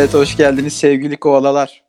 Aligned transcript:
Evet 0.00 0.14
hoş 0.14 0.36
geldiniz 0.36 0.72
sevgili 0.72 1.16
koalalar. 1.16 1.84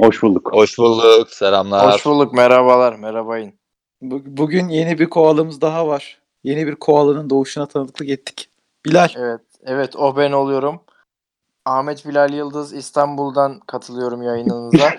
Hoş 0.00 0.22
bulduk. 0.22 0.50
Hoş 0.52 0.78
bulduk. 0.78 1.30
Selamlar. 1.30 1.94
Hoş 1.94 2.06
bulduk. 2.06 2.32
Merhabalar. 2.32 2.94
Merhabayın. 2.94 3.52
Bu- 4.00 4.22
Bugün 4.26 4.68
yeni 4.68 4.98
bir 4.98 5.10
koalamız 5.10 5.60
daha 5.60 5.86
var. 5.88 6.18
Yeni 6.44 6.66
bir 6.66 6.74
koalanın 6.74 7.30
doğuşuna 7.30 7.66
tanıklık 7.66 8.08
ettik. 8.08 8.50
Bilal. 8.86 9.08
Evet. 9.16 9.40
Evet 9.64 9.96
o 9.96 10.16
ben 10.16 10.32
oluyorum. 10.32 10.80
Ahmet 11.64 12.06
Bilal 12.08 12.32
Yıldız 12.34 12.72
İstanbul'dan 12.72 13.60
katılıyorum 13.66 14.22
yayınınıza. 14.22 14.90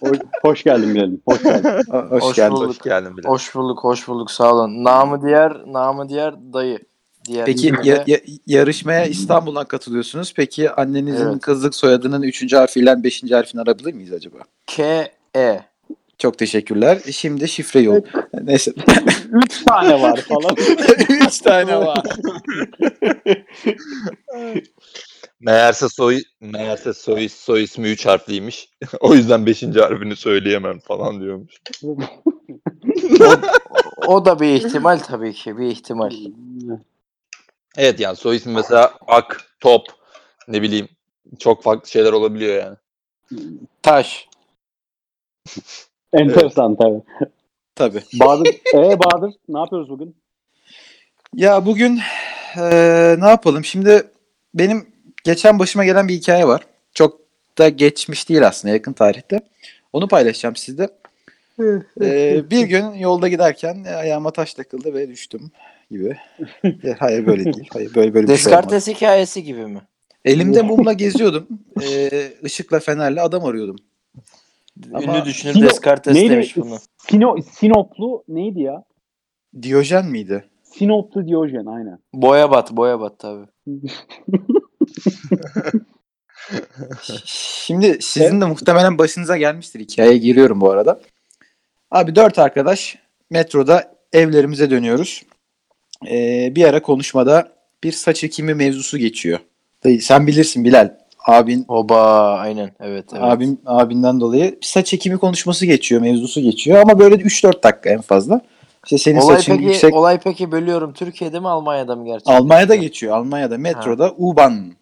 Hoş, 0.00 0.18
hoş 0.42 0.62
geldin 0.64 0.94
Bilal'im. 0.94 1.22
Hoş 1.28 1.42
geldin. 1.42 1.68
Ho- 1.68 2.10
Hoş, 2.10 2.22
Hoş 2.22 2.36
geldin. 2.36 2.52
bulduk. 2.56 2.68
Hoş 2.68 2.78
geldin 2.78 3.16
bile. 3.16 3.28
hoş 3.28 3.54
bulduk. 3.54 3.84
Hoş 3.84 4.08
bulduk. 4.08 4.30
Sağ 4.30 4.54
olun. 4.54 4.84
Namı 4.84 5.22
diğer, 5.22 5.62
namı 5.66 6.08
diğer 6.08 6.34
dayı. 6.52 6.87
Diğer 7.28 7.46
Peki 7.46 7.72
de 7.72 7.76
ya- 7.88 8.04
ya- 8.06 8.20
yarışmaya 8.46 9.06
İstanbul'dan 9.06 9.64
katılıyorsunuz. 9.64 10.32
Peki 10.36 10.70
annenizin 10.70 11.26
Evet. 11.26 11.40
kızlık 11.40 11.74
soyadının 11.74 12.22
3. 12.22 12.52
harfiyle 12.56 13.02
5. 13.02 13.32
harfini 13.34 13.60
arabilir 13.60 13.92
miyiz 13.94 14.12
acaba? 14.12 14.38
K 14.66 15.08
E. 15.36 15.60
Çok 16.18 16.38
teşekkürler. 16.38 16.98
Şimdi 17.12 17.48
şifre 17.48 17.80
yol. 17.80 18.00
Neyse. 18.42 18.72
Üç 19.44 19.64
tane 19.64 20.02
var 20.02 20.20
falan. 20.20 20.56
3 21.26 21.38
tane 21.38 21.76
var. 21.76 22.02
Meğerse 25.40 25.88
soy 25.88 26.18
meğerse 26.40 26.92
soy 26.94 27.28
soy 27.28 27.62
ismi 27.62 27.88
3 27.88 28.06
harfliymiş. 28.06 28.68
o 29.00 29.14
yüzden 29.14 29.46
5. 29.46 29.62
harfini 29.62 30.16
söyleyemem 30.16 30.78
falan 30.78 31.20
diyormuş. 31.20 31.54
O 34.06 34.24
da 34.24 34.40
bir 34.40 34.54
ihtimal 34.54 34.98
tabii 34.98 35.32
ki. 35.32 35.58
Bir 35.58 35.66
ihtimal. 35.66 36.10
Evet 37.78 38.00
yani 38.00 38.16
soy 38.16 38.36
ismi 38.36 38.52
mesela 38.52 38.92
Ak, 39.06 39.44
Top 39.60 39.86
ne 40.48 40.62
bileyim 40.62 40.88
çok 41.38 41.62
farklı 41.62 41.90
şeyler 41.90 42.12
olabiliyor 42.12 42.56
yani. 42.56 42.76
Taş. 43.82 44.28
Enteresan 46.12 46.76
tabii. 46.76 47.02
Tabii. 47.74 48.02
Bahadır, 48.14 48.48
ee 48.74 48.98
Bahadır 48.98 49.34
ne 49.48 49.58
yapıyoruz 49.58 49.88
bugün? 49.88 50.16
Ya 51.34 51.66
bugün 51.66 52.00
eee, 52.56 53.16
ne 53.20 53.28
yapalım? 53.28 53.64
Şimdi 53.64 54.02
benim 54.54 54.86
geçen 55.24 55.58
başıma 55.58 55.84
gelen 55.84 56.08
bir 56.08 56.14
hikaye 56.14 56.46
var. 56.48 56.62
Çok 56.94 57.20
da 57.58 57.68
geçmiş 57.68 58.28
değil 58.28 58.46
aslında 58.46 58.74
yakın 58.74 58.92
tarihte. 58.92 59.40
Onu 59.92 60.08
paylaşacağım 60.08 60.56
sizde. 60.56 60.88
Eee, 62.00 62.44
bir 62.50 62.62
gün 62.62 62.92
yolda 62.92 63.28
giderken 63.28 63.84
ayağıma 63.84 64.30
taş 64.30 64.54
takıldı 64.54 64.94
ve 64.94 65.08
düştüm 65.08 65.50
gibi. 65.90 66.16
Ya, 66.82 66.96
Hayır 66.98 67.26
böyle 67.26 67.44
değil. 67.44 67.68
Hayır 67.72 67.94
böyle 67.94 68.14
böyle 68.14 68.28
bir 68.28 68.36
şey. 68.36 68.44
Descartes 68.44 68.88
hikayesi 68.88 69.42
gibi 69.42 69.66
mi? 69.66 69.80
Elimde 70.24 70.62
mumla 70.62 70.92
geziyordum. 70.92 71.46
Eee 71.82 72.32
ışıkla 72.44 72.80
fenerle 72.80 73.20
adam 73.20 73.44
arıyordum. 73.44 73.76
Ama 74.92 75.16
Ünlü 75.18 75.24
düşünür 75.24 75.52
Sino- 75.54 75.66
Descartes 75.68 76.14
neydi? 76.14 76.30
demiş 76.30 76.56
bunu. 76.56 76.78
Sino, 76.98 77.36
Sinoplu 77.52 78.24
neydi 78.28 78.60
ya? 78.60 78.84
Diyojen 79.62 80.06
miydi? 80.06 80.44
Sinoplu 80.62 81.26
Diyojen 81.26 81.66
aynen. 81.66 81.98
Boyabat. 82.14 82.72
Boyabat 82.72 83.18
tabii. 83.18 83.46
Şimdi 87.24 87.98
sizin 88.02 88.40
de 88.40 88.44
muhtemelen 88.44 88.98
başınıza 88.98 89.36
gelmiştir. 89.36 89.80
Hikayeye 89.80 90.18
giriyorum 90.18 90.60
bu 90.60 90.70
arada. 90.70 91.00
Abi 91.90 92.14
dört 92.14 92.38
arkadaş 92.38 92.98
metroda 93.30 93.94
evlerimize 94.12 94.70
dönüyoruz. 94.70 95.22
Ee, 96.06 96.52
bir 96.54 96.64
ara 96.64 96.82
konuşmada 96.82 97.48
bir 97.84 97.92
saç 97.92 98.24
ekimi 98.24 98.54
mevzusu 98.54 98.98
geçiyor. 98.98 99.38
Dayı, 99.84 100.02
sen 100.02 100.26
bilirsin 100.26 100.64
Bilal. 100.64 100.94
Abin 101.26 101.64
Oba. 101.68 102.32
Aynen. 102.38 102.70
Evet. 102.80 103.04
evet. 103.12 103.22
abim 103.22 103.58
abinden 103.66 104.20
dolayı 104.20 104.50
bir 104.60 104.66
saç 104.66 104.94
ekimi 104.94 105.18
konuşması 105.18 105.66
geçiyor, 105.66 106.00
mevzusu 106.00 106.40
geçiyor 106.40 106.78
ama 106.78 106.98
böyle 106.98 107.14
3-4 107.14 107.62
dakika 107.62 107.90
en 107.90 108.00
fazla. 108.00 108.40
İşte 108.84 108.98
senin 108.98 109.20
olay 109.20 109.36
saçın 109.36 109.52
peki, 109.52 109.64
yüksek 109.64 109.94
olay 109.94 110.20
peki 110.20 110.52
bölüyorum. 110.52 110.92
Türkiye'de 110.92 111.40
mi 111.40 111.48
Almanya'da 111.48 111.96
mı 111.96 112.06
gerçekten? 112.06 112.34
Almanya'da 112.34 112.74
geçiyor. 112.74 113.16
Almanya'da 113.16 113.58
metroda 113.58 114.14
U-Bahn 114.18 114.72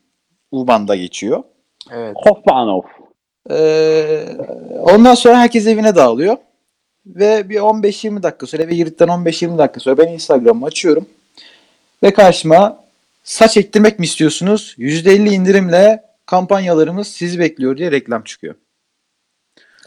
U-Bahn'da 0.52 0.96
geçiyor. 0.96 1.42
Evet. 1.92 2.16
Hofmanov. 2.16 2.82
Ee, 3.50 4.24
ondan 4.82 5.14
sonra 5.14 5.38
herkes 5.38 5.66
evine 5.66 5.94
dağılıyor. 5.94 6.36
Ve 7.06 7.48
bir 7.48 7.56
15-20 7.56 8.22
dakika 8.22 8.46
sonra 8.46 8.62
eve 8.62 8.74
girdikten 8.74 9.08
15-20 9.08 9.58
dakika 9.58 9.80
sonra 9.80 9.98
ben 9.98 10.12
Instagram'ı 10.12 10.66
açıyorum. 10.66 11.06
Ve 12.02 12.12
karşıma 12.14 12.84
saç 13.24 13.56
ektirmek 13.56 13.98
mi 13.98 14.04
istiyorsunuz? 14.06 14.74
%50 14.78 15.28
indirimle 15.28 16.04
kampanyalarımız 16.26 17.08
sizi 17.08 17.38
bekliyor 17.38 17.76
diye 17.76 17.90
reklam 17.92 18.22
çıkıyor. 18.22 18.54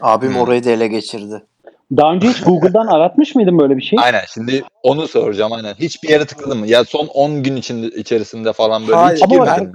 Abim 0.00 0.30
Hmm. 0.34 0.40
orayı 0.40 0.64
da 0.64 0.70
ele 0.70 0.86
geçirdi. 0.88 1.42
Daha 1.96 2.12
önce 2.12 2.28
hiç 2.28 2.40
Google'dan 2.42 2.86
aratmış 2.86 3.34
mıydın 3.34 3.58
böyle 3.58 3.76
bir 3.76 3.82
şey? 3.82 3.98
Aynen 4.02 4.22
şimdi 4.34 4.62
onu 4.82 5.08
soracağım 5.08 5.52
aynen. 5.52 5.74
Hiçbir 5.74 6.08
yere 6.08 6.24
tıkladın 6.24 6.58
mı? 6.58 6.66
Ya 6.66 6.84
son 6.84 7.06
10 7.06 7.42
gün 7.42 7.56
içinde 7.56 7.86
içerisinde 7.86 8.52
falan 8.52 8.82
böyle 8.86 8.96
Hayır, 8.96 9.16
hiç 9.20 9.28
girmedin 9.30 9.52
ben- 9.56 9.64
mi? 9.64 9.72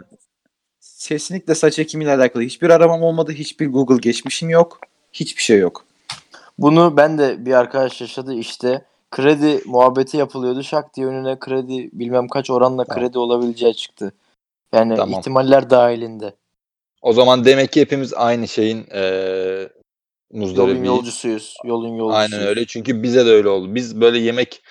Kesinlikle 0.99 1.55
saç 1.55 1.79
ekimiyle 1.79 2.13
alakalı 2.15 2.43
hiçbir 2.43 2.69
aramam 2.69 3.03
olmadı. 3.03 3.31
Hiçbir 3.31 3.67
Google 3.67 3.97
geçmişim 3.97 4.49
yok. 4.49 4.79
Hiçbir 5.13 5.41
şey 5.43 5.59
yok. 5.59 5.85
Bunu 6.57 6.97
ben 6.97 7.17
de 7.17 7.45
bir 7.45 7.53
arkadaş 7.53 8.01
yaşadı 8.01 8.33
işte. 8.33 8.81
Kredi 9.15 9.61
muhabbeti 9.65 10.17
yapılıyordu. 10.17 10.63
Şak 10.63 10.95
diye 10.95 11.07
önüne 11.07 11.39
kredi 11.39 11.89
bilmem 11.93 12.27
kaç 12.27 12.49
oranla 12.49 12.83
Tamam. 12.85 13.03
kredi 13.03 13.17
olabileceği 13.17 13.75
çıktı. 13.75 14.13
Yani 14.73 14.95
Tamam. 14.95 15.19
ihtimaller 15.19 15.69
dahilinde. 15.69 16.35
O 17.01 17.13
zaman 17.13 17.45
demek 17.45 17.71
ki 17.71 17.81
hepimiz 17.81 18.13
aynı 18.13 18.47
şeyin 18.47 18.87
Yolun 18.93 19.69
muzdaribiyiz. 20.31 20.85
yolcusuyuz. 20.85 21.57
Yolun 21.63 21.95
yolcusuyuz. 21.95 22.33
Aynen 22.33 22.47
öyle. 22.47 22.65
Çünkü 22.65 23.03
bize 23.03 23.25
de 23.25 23.29
öyle 23.29 23.49
oldu. 23.49 23.75
Biz 23.75 24.01
böyle 24.01 24.19
yemek 24.19 24.61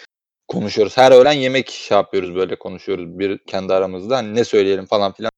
konuşuyoruz. 0.49 0.97
Her 0.97 1.13
öğlen 1.13 1.33
yemek 1.33 1.71
şey 1.71 1.97
yapıyoruz 1.97 2.35
böyle 2.35 2.59
konuşuyoruz 2.59 3.19
bir 3.19 3.39
kendi 3.39 3.73
aramızda. 3.73 4.17
Hani 4.17 4.35
ne 4.35 4.45
söyleyelim 4.45 4.87
falan 4.87 5.13
filan 5.13 5.31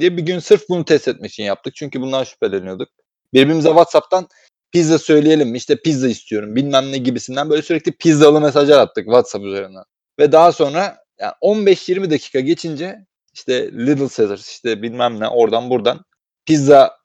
diye 0.00 0.16
bir 0.16 0.22
gün 0.22 0.38
sırf 0.38 0.68
bunu 0.68 0.84
test 0.84 1.08
etmek 1.08 1.30
için 1.30 1.44
yaptık. 1.44 1.74
Çünkü 1.76 2.00
bundan 2.00 2.24
şüpheleniyorduk. 2.24 2.88
Birbirimize 3.32 3.68
WhatsApp'tan 3.68 4.28
pizza 4.74 4.98
söyleyelim 4.98 5.48
mi? 5.48 5.56
İşte 5.56 5.76
pizza 5.76 6.08
istiyorum 6.08 6.56
bilmem 6.56 6.92
ne 6.92 6.98
gibisinden 6.98 7.50
böyle 7.50 7.62
sürekli 7.62 7.92
pizzalı 7.92 8.40
mesajlar 8.40 8.80
attık 8.80 9.04
WhatsApp 9.04 9.44
üzerinden. 9.44 9.84
Ve 10.18 10.32
daha 10.32 10.52
sonra 10.52 10.96
yani 11.20 11.32
15-20 11.42 12.10
dakika 12.10 12.40
geçince 12.40 13.06
işte 13.34 13.72
Little 13.72 14.08
Caesars 14.16 14.48
işte 14.48 14.82
bilmem 14.82 15.20
ne 15.20 15.28
oradan 15.28 15.70
buradan 15.70 16.04
pizza 16.46 16.96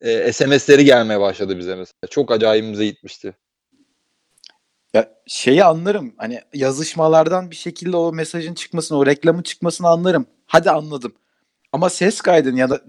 e, 0.00 0.32
SMS'leri 0.32 0.84
gelmeye 0.84 1.20
başladı 1.20 1.58
bize 1.58 1.74
mesela. 1.76 2.08
Çok 2.10 2.32
acayibimize 2.32 2.86
gitmişti. 2.86 3.36
Ya 4.94 5.12
şeyi 5.26 5.64
anlarım. 5.64 6.14
Hani 6.18 6.40
yazışmalardan 6.54 7.50
bir 7.50 7.56
şekilde 7.56 7.96
o 7.96 8.12
mesajın 8.12 8.54
çıkmasını, 8.54 8.98
o 8.98 9.06
reklamın 9.06 9.42
çıkmasını 9.42 9.88
anlarım. 9.88 10.26
Hadi 10.46 10.70
anladım. 10.70 11.14
Ama 11.72 11.90
ses 11.90 12.20
kaydını 12.20 12.58
ya 12.58 12.70
da 12.70 12.80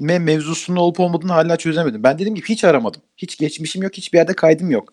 dinleme 0.00 0.18
mevzusunun 0.18 0.76
olup 0.76 1.00
olmadığını 1.00 1.32
hala 1.32 1.56
çözemedim. 1.56 2.02
Ben 2.02 2.18
dedim 2.18 2.34
ki 2.34 2.42
hiç 2.48 2.64
aramadım. 2.64 3.02
Hiç 3.16 3.38
geçmişim 3.38 3.82
yok, 3.82 3.94
hiçbir 3.94 4.18
yerde 4.18 4.32
kaydım 4.36 4.70
yok. 4.70 4.92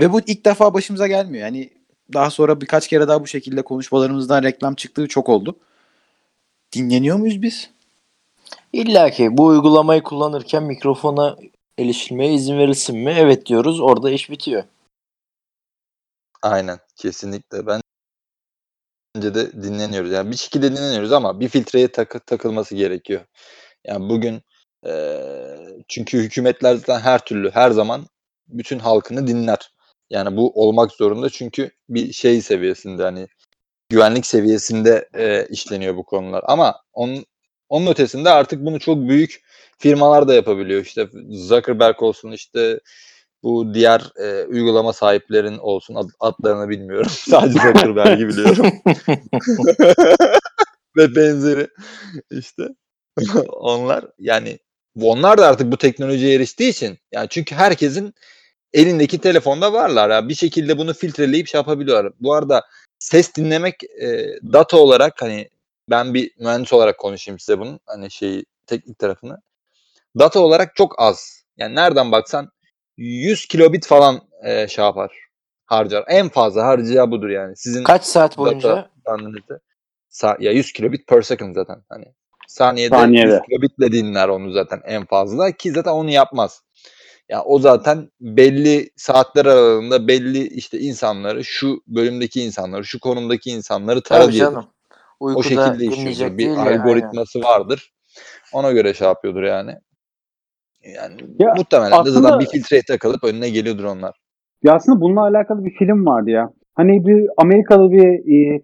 Ve 0.00 0.12
bu 0.12 0.20
ilk 0.20 0.44
defa 0.44 0.74
başımıza 0.74 1.06
gelmiyor. 1.06 1.44
Yani 1.44 1.70
daha 2.12 2.30
sonra 2.30 2.60
birkaç 2.60 2.88
kere 2.88 3.08
daha 3.08 3.22
bu 3.22 3.26
şekilde 3.26 3.62
konuşmalarımızdan 3.62 4.42
reklam 4.42 4.74
çıktığı 4.74 5.08
çok 5.08 5.28
oldu. 5.28 5.56
Dinleniyor 6.74 7.16
muyuz 7.16 7.42
biz? 7.42 7.70
İlla 8.72 9.10
ki 9.10 9.28
bu 9.36 9.46
uygulamayı 9.46 10.02
kullanırken 10.02 10.62
mikrofona 10.62 11.36
erişilmeye 11.78 12.34
izin 12.34 12.58
verilsin 12.58 12.98
mi? 12.98 13.14
Evet 13.18 13.46
diyoruz. 13.46 13.80
Orada 13.80 14.10
iş 14.10 14.30
bitiyor. 14.30 14.64
Aynen 16.42 16.78
kesinlikle. 16.96 17.66
Bence 17.66 19.34
de 19.34 19.52
dinleniyoruz. 19.62 20.12
Yani 20.12 20.30
bir 20.30 20.36
şekilde 20.36 20.72
dinleniyoruz 20.72 21.12
ama 21.12 21.40
bir 21.40 21.48
filtreye 21.48 21.88
takı- 21.88 22.20
takılması 22.20 22.74
gerekiyor. 22.74 23.24
Yani 23.86 24.08
bugün 24.08 24.42
eee, 24.86 25.56
çünkü 25.88 26.18
hükümetler 26.18 26.74
zaten 26.74 27.00
her 27.00 27.18
türlü 27.24 27.50
her 27.50 27.70
zaman 27.70 28.06
bütün 28.48 28.78
halkını 28.78 29.26
dinler. 29.26 29.70
Yani 30.10 30.36
bu 30.36 30.52
olmak 30.64 30.92
zorunda 30.92 31.30
çünkü 31.30 31.70
bir 31.88 32.12
şey 32.12 32.42
seviyesinde 32.42 33.02
hani 33.02 33.26
güvenlik 33.88 34.26
seviyesinde 34.26 35.08
eee, 35.18 35.46
işleniyor 35.50 35.96
bu 35.96 36.04
konular. 36.04 36.42
Ama 36.46 36.76
onun 36.92 37.24
onun 37.68 37.86
ötesinde 37.86 38.30
artık 38.30 38.64
bunu 38.64 38.80
çok 38.80 39.08
büyük 39.08 39.42
firmalar 39.78 40.28
da 40.28 40.34
yapabiliyor. 40.34 40.84
İşte 40.84 41.08
Zuckerberg 41.30 42.02
olsun 42.02 42.32
işte 42.32 42.80
bu 43.42 43.74
diğer 43.74 44.12
e, 44.22 44.44
uygulama 44.46 44.92
sahiplerin 44.92 45.58
olsun 45.58 45.94
ad- 45.94 46.10
adlarını 46.20 46.68
bilmiyorum. 46.68 47.10
Sadece 47.30 47.58
Zuckerberg'i 47.58 48.28
biliyorum. 48.28 48.72
Ve 50.96 51.16
benzeri 51.16 51.68
işte 52.30 52.62
onlar 53.48 54.04
yani 54.18 54.58
onlar 55.02 55.38
da 55.38 55.46
artık 55.46 55.72
bu 55.72 55.76
teknolojiye 55.76 56.34
eriştiği 56.34 56.70
için 56.70 56.98
yani 57.12 57.26
çünkü 57.30 57.54
herkesin 57.54 58.14
elindeki 58.72 59.18
telefonda 59.18 59.72
varlar 59.72 60.10
ya 60.10 60.28
bir 60.28 60.34
şekilde 60.34 60.78
bunu 60.78 60.94
filtreleyip 60.94 61.48
şey 61.48 61.58
yapabiliyorlar. 61.58 62.12
Bu 62.20 62.34
arada 62.34 62.62
ses 62.98 63.34
dinlemek 63.34 63.74
e, 63.84 64.26
data 64.52 64.76
olarak 64.76 65.22
hani 65.22 65.48
ben 65.90 66.14
bir 66.14 66.30
mühendis 66.38 66.72
olarak 66.72 66.98
konuşayım 66.98 67.38
size 67.38 67.58
bunun 67.58 67.80
hani 67.86 68.10
şeyi 68.10 68.44
teknik 68.66 68.98
tarafını. 68.98 69.38
Data 70.18 70.40
olarak 70.40 70.76
çok 70.76 70.94
az. 70.98 71.44
Yani 71.56 71.74
nereden 71.74 72.12
baksan 72.12 72.50
100 72.96 73.46
kilobit 73.46 73.86
falan 73.86 74.20
e, 74.44 74.68
şey 74.68 74.84
yapar. 74.84 75.16
Harcar. 75.66 76.04
En 76.08 76.28
fazla 76.28 76.66
harcayacağı 76.66 77.10
budur 77.10 77.28
yani. 77.28 77.56
Sizin 77.56 77.84
Kaç 77.84 78.04
saat 78.04 78.38
boyunca? 78.38 78.68
data 78.68 80.36
ya 80.40 80.52
100 80.52 80.72
kilobit 80.72 81.06
per 81.06 81.22
second 81.22 81.54
zaten. 81.54 81.82
Hani 81.88 82.04
saniyede, 82.50 82.94
Saniyede. 82.94 83.32
100 83.32 83.40
kilobitle 83.42 83.92
dinler 83.92 84.28
onu 84.28 84.52
zaten 84.52 84.80
en 84.84 85.04
fazla 85.04 85.52
ki 85.52 85.70
zaten 85.72 85.90
onu 85.90 86.10
yapmaz. 86.10 86.62
Ya 87.28 87.42
o 87.44 87.58
zaten 87.58 88.10
belli 88.20 88.90
saatler 88.96 89.46
aralığında 89.46 90.08
belli 90.08 90.46
işte 90.48 90.78
insanları 90.78 91.44
şu 91.44 91.80
bölümdeki 91.86 92.42
insanları 92.42 92.84
şu 92.84 93.00
konumdaki 93.00 93.50
insanları 93.50 94.02
tara 94.02 94.32
diye 94.32 94.46
o 94.46 94.62
Uykuda 95.20 95.42
şekilde 95.42 95.78
dinleyecek 95.78 96.38
Bir 96.38 96.48
algoritması 96.48 97.42
vardır. 97.42 97.92
Ona 98.52 98.72
göre 98.72 98.94
şey 98.94 99.08
yapıyordur 99.08 99.42
yani. 99.42 99.74
Yani 100.82 101.16
Ya 101.38 101.54
muhtemelen 101.56 101.92
de 101.92 101.96
aslında- 101.96 102.20
zaten 102.20 102.40
bir 102.40 102.46
filtreye 102.46 102.82
takılıp 102.82 103.24
önüne 103.24 103.50
geliyordur 103.50 103.84
onlar. 103.84 104.16
Ya 104.62 104.74
aslında 104.74 105.00
bununla 105.00 105.20
alakalı 105.22 105.64
bir 105.64 105.74
film 105.74 106.06
vardı 106.06 106.30
ya. 106.30 106.50
Hani 106.74 107.06
bir 107.06 107.28
Amerikalı 107.36 107.90
bir 107.90 108.08
e, 108.34 108.62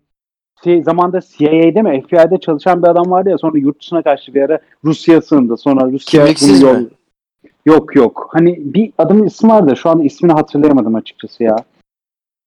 şey, 0.64 0.82
zamanda 0.82 1.20
CIA'de 1.20 1.82
mi 1.82 2.02
FBI'de 2.08 2.40
çalışan 2.40 2.82
bir 2.82 2.88
adam 2.88 3.10
vardı 3.10 3.30
ya 3.30 3.38
sonra 3.38 3.58
yurt 3.58 3.80
dışına 3.80 4.02
kaçtı 4.02 4.34
bir 4.34 4.42
ara 4.42 4.58
Rusya'ya 4.84 5.22
sığındı. 5.22 5.56
Sonra 5.56 5.86
Rusya 5.90 6.20
Kimliksiz 6.20 6.62
mi? 6.62 6.86
Yok 7.66 7.96
yok. 7.96 8.28
Hani 8.32 8.74
bir 8.74 8.92
adamın 8.98 9.24
ismi 9.24 9.50
vardı. 9.50 9.76
Şu 9.76 9.90
anda 9.90 10.04
ismini 10.04 10.32
hatırlayamadım 10.32 10.94
açıkçası 10.94 11.42
ya. 11.42 11.56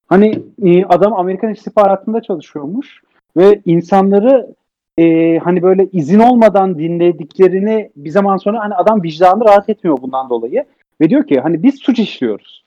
Hani 0.08 0.44
e, 0.64 0.86
adam 0.86 1.14
Amerikan 1.14 1.54
istihbaratında 1.54 2.22
çalışıyormuş 2.22 3.02
ve 3.38 3.62
insanları 3.66 4.56
e, 4.98 5.38
hani 5.38 5.64
böyle 5.64 5.90
izin 5.92 6.20
olmadan 6.20 6.80
dinlediklerini 6.80 7.92
bir 7.96 8.10
zaman 8.10 8.38
sonra 8.38 8.60
hani 8.60 8.76
adam 8.76 9.04
vicdanı 9.04 9.46
rahat 9.46 9.70
etmiyor 9.70 9.98
bundan 10.02 10.30
dolayı 10.30 10.66
ve 11.02 11.10
diyor 11.10 11.28
ki 11.28 11.40
hani 11.40 11.64
biz 11.64 11.76
suç 11.76 12.00
işliyoruz. 12.00 12.66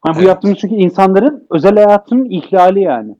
Hani 0.00 0.14
bu 0.14 0.18
Evet. 0.18 0.28
yaptığımız 0.28 0.58
çünkü 0.58 0.74
insanların 0.74 1.46
özel 1.50 1.74
hayatının 1.74 2.24
ihlali 2.30 2.80
yani. 2.80 3.16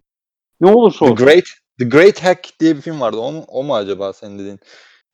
Ne 0.60 0.70
olursa 0.70 1.06
The 1.06 1.12
olsun. 1.12 1.26
Great 1.26 1.44
The 1.78 1.84
Great 1.84 2.24
Hack 2.24 2.60
diye 2.60 2.76
bir 2.76 2.80
film 2.80 3.00
vardı. 3.00 3.16
O 3.16 3.32
mu, 3.32 3.44
o 3.48 3.64
mu 3.64 3.74
acaba 3.74 4.12
senin 4.12 4.38
dediğin? 4.38 4.60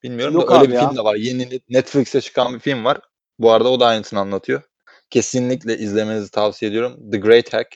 Bilmiyorum 0.03 0.35
Yok 0.35 0.51
da 0.51 0.61
öyle 0.61 0.69
bir 0.69 0.75
ya. 0.75 0.89
film 0.89 0.99
de 0.99 1.05
var. 1.05 1.15
Yeni 1.15 1.49
Netflix'te 1.71 2.21
çıkan 2.21 2.55
bir 2.55 2.59
film 2.59 2.85
var. 2.85 3.01
Bu 3.39 3.53
arada 3.53 3.69
o 3.69 3.81
da 3.81 3.87
aynısını 3.87 4.21
anlatıyor. 4.21 4.63
Kesinlikle 5.11 5.79
izlemenizi 5.79 6.31
tavsiye 6.31 6.71
ediyorum. 6.71 7.11
The 7.11 7.19
Great 7.19 7.53
Hack. 7.53 7.69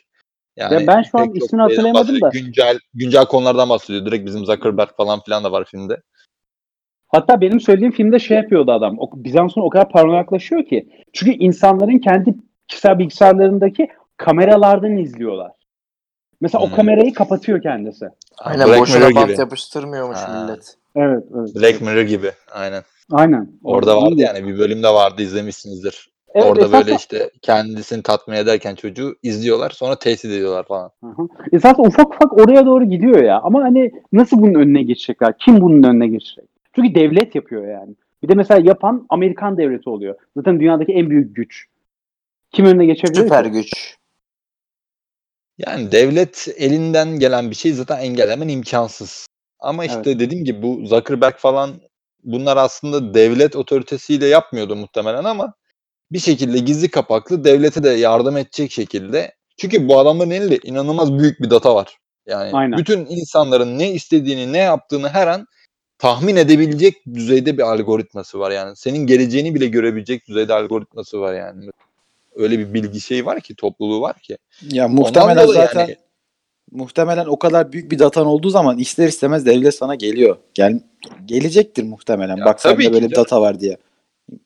Yani 0.57 0.75
Ya 0.75 0.87
ben 0.87 1.03
şu 1.03 1.19
an 1.19 1.35
ismini 1.35 1.63
hatırlayamadım 1.63 2.21
da. 2.21 2.29
Güncel 2.29 2.79
güncel 2.95 3.25
konulardan 3.25 3.69
bahsediyor. 3.69 4.07
Direkt 4.07 4.27
bizim 4.27 4.45
Zuckerberg 4.45 4.89
falan 4.97 5.21
filan 5.21 5.45
da 5.45 5.53
var 5.53 5.65
filmde. 5.65 6.03
Hatta 7.09 7.41
benim 7.41 7.61
söylediğim 7.61 7.93
filmde 7.93 8.19
şey 8.19 8.37
yapıyordu 8.37 8.73
adam. 8.73 8.97
O, 8.99 9.11
Bizans'ın 9.15 9.61
o 9.61 9.71
kadar 9.71 9.91
paranoyaklaşıyor 9.91 10.67
ki. 10.67 10.89
Çünkü 11.13 11.33
insanların 11.33 11.99
kendi 11.99 12.35
kişisel 12.69 12.99
bilgisayarlarındaki 12.99 13.89
kameralardan 14.17 14.97
izliyorlar. 14.97 15.51
Mesela 16.41 16.65
Hmm. 16.65 16.73
o 16.73 16.77
kamerayı 16.77 17.15
kapatıyor 17.15 17.63
kendisi. 17.63 18.09
Aynen 18.39 18.69
Black 18.69 18.81
boşuna 18.81 18.99
Mirror 18.99 19.15
bant 19.15 19.29
gibi. 19.29 19.41
yapıştırmıyormuş 19.41 20.19
Ha. 20.19 20.43
millet. 20.47 20.75
Evet, 20.97 21.25
evet. 21.39 21.55
Black 21.55 21.81
Mirror 21.81 22.03
gibi. 22.03 22.31
Aynen. 22.53 22.83
Aynen. 23.13 23.49
Orada 23.65 23.97
vardı 24.03 24.15
yani 24.19 24.47
bir 24.49 24.59
bölümde 24.59 24.89
vardı 24.89 25.23
izlemişsinizdir. 25.23 26.11
Evet, 26.35 26.47
Orada 26.47 26.61
esasında- 26.61 26.79
böyle 26.87 26.95
işte 26.97 27.31
kendisini 27.43 28.03
tatmin 28.03 28.35
ederken 28.37 28.75
çocuğu 28.75 29.17
izliyorlar 29.23 29.71
sonra 29.71 29.99
tehdit 29.99 30.25
ediyorlar 30.25 30.65
falan. 30.67 30.91
Hı 31.05 31.07
hı. 31.11 31.29
Esasında 31.53 31.83
ufak 31.89 32.09
ufak 32.15 32.33
oraya 32.39 32.67
doğru 32.67 32.85
gidiyor 32.85 33.23
ya. 33.23 33.41
Ama 33.41 33.63
hani 33.63 33.93
nasıl 34.13 34.43
bunun 34.43 34.55
önüne 34.55 34.83
geçecekler? 34.83 35.35
Kim 35.39 35.61
bunun 35.61 35.83
önüne 35.83 36.09
geçecek? 36.09 36.45
Çünkü 36.75 36.95
devlet 36.95 37.35
yapıyor 37.35 37.69
yani. 37.69 37.95
Bir 38.23 38.29
de 38.29 38.35
mesela 38.35 38.61
yapan 38.65 39.07
Amerikan 39.09 39.57
devleti 39.59 39.91
oluyor. 39.91 40.15
Zaten 40.37 40.61
dünyadaki 40.61 40.93
en 40.93 41.11
büyük 41.11 41.37
güç. 41.37 41.67
Kim 42.53 42.67
önüne 42.67 42.87
geçebilir 42.87 43.15
Süper 43.23 43.45
ki? 43.45 43.51
güç. 43.51 43.97
Yani 45.59 45.93
devlet 45.93 46.49
elinden 46.57 47.19
gelen 47.19 47.51
bir 47.51 47.57
şey 47.57 47.73
zaten 47.73 47.99
engellemen 47.99 48.49
imkansız. 48.49 49.27
Ama 49.61 49.85
işte 49.85 50.03
Evet. 50.05 50.21
dediğim 50.21 50.45
gibi 50.45 50.63
bu 50.63 50.87
Zuckerberg 50.87 51.37
falan 51.37 51.81
bunlar 52.25 52.57
aslında 52.57 53.15
devlet 53.15 53.57
otoritesiyle 53.57 54.27
yapmıyordu 54.27 54.77
muhtemelen 54.77 55.25
ama 55.25 55.55
bir 56.13 56.19
şekilde 56.19 56.59
gizli 56.59 56.91
kapaklı 56.91 57.45
devlete 57.45 57.83
de 57.83 57.89
yardım 57.89 58.37
edecek 58.37 58.73
şekilde. 58.73 59.35
Çünkü 59.57 59.89
bu 59.89 59.99
adamların 59.99 60.31
elinde 60.31 60.59
inanılmaz 60.65 61.19
büyük 61.19 61.41
bir 61.41 61.51
data 61.51 61.75
var. 61.75 61.99
Yani 62.27 62.51
Aynen. 62.53 62.79
bütün 62.79 63.07
insanların 63.07 63.79
ne 63.79 63.93
istediğini, 63.93 64.53
ne 64.53 64.59
yaptığını 64.59 65.09
her 65.09 65.27
an 65.27 65.47
tahmin 65.99 66.37
edebilecek 66.37 66.95
düzeyde 67.15 67.59
bir 67.59 67.63
algoritması 67.63 68.39
var 68.39 68.51
yani. 68.51 68.77
Senin 68.77 69.07
geleceğini 69.07 69.55
bile 69.55 69.67
görebilecek 69.67 70.29
düzeyde 70.29 70.55
algoritması 70.55 71.21
var 71.21 71.35
yani. 71.35 71.71
Öyle 72.39 72.59
bir 72.59 72.75
bilgi 72.75 73.01
şeyi 73.01 73.27
var 73.27 73.41
ki, 73.41 73.55
topluluğu 73.55 74.01
var 74.01 74.19
ki. 74.19 74.39
Ya 74.63 74.89
muhtemelen 74.89 75.47
zaten 75.47 75.81
yani- 75.81 75.97
muhtemelen 76.73 77.27
o 77.27 77.39
kadar 77.39 77.73
büyük 77.73 77.91
bir 77.91 77.99
datan 77.99 78.27
olduğu 78.27 78.51
zaman 78.51 78.79
ister 78.79 79.09
istemez 79.09 79.47
devlet 79.47 79.75
sana 79.75 79.95
geliyor. 79.95 80.37
Gel 80.55 80.81
gelecektir 81.25 81.83
muhtemelen. 81.83 82.37
Ya 82.37 82.45
Bak 82.45 82.59
tabii 82.59 82.83
sende 82.83 82.89
ki 82.89 82.93
böyle 82.95 83.11
bir 83.11 83.17
data 83.17 83.41
var 83.41 83.61
diye. 83.61 83.77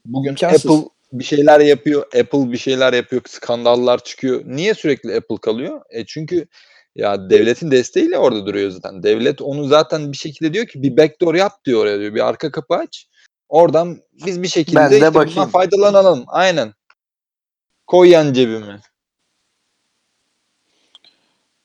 Bugün 0.05 0.31
İmkansız. 0.31 0.71
Apple 0.71 0.89
bir 1.13 1.25
şeyler 1.25 1.61
yapıyor, 1.61 2.03
Apple 2.21 2.53
bir 2.53 2.59
şeyler 2.59 2.93
yapıyor, 2.93 3.23
skandallar 3.29 4.05
çıkıyor. 4.05 4.43
Niye 4.47 4.75
sürekli 4.75 5.17
Apple 5.17 5.37
kalıyor? 5.37 5.81
E 5.91 6.07
çünkü 6.07 6.47
ya 6.97 7.31
devletin 7.31 7.71
desteğiyle 7.71 8.19
orada 8.19 8.47
duruyor 8.47 8.71
zaten. 8.71 9.03
Devlet 9.03 9.43
onu 9.43 9.65
zaten 9.65 10.13
bir 10.13 10.17
şekilde 10.17 10.55
diyor 10.55 10.67
ki 10.67 10.83
bir 10.83 10.97
backdoor 10.97 11.35
yap 11.35 11.65
diyor 11.65 11.83
oraya 11.83 12.01
diyor. 12.01 12.15
Bir 12.15 12.29
arka 12.29 12.51
kapı 12.51 12.75
aç. 12.75 13.07
Oradan 13.49 13.99
biz 14.27 14.43
bir 14.43 14.49
şekilde 14.49 14.77
Ben 14.77 14.91
de 14.91 14.95
işte 14.95 15.15
bundan 15.15 15.27
bakayım. 15.27 15.51
faydalanalım. 15.51 16.25
Aynen. 16.27 16.73
Koy 17.93 18.09
yan 18.09 18.33
cebime. 18.33 18.81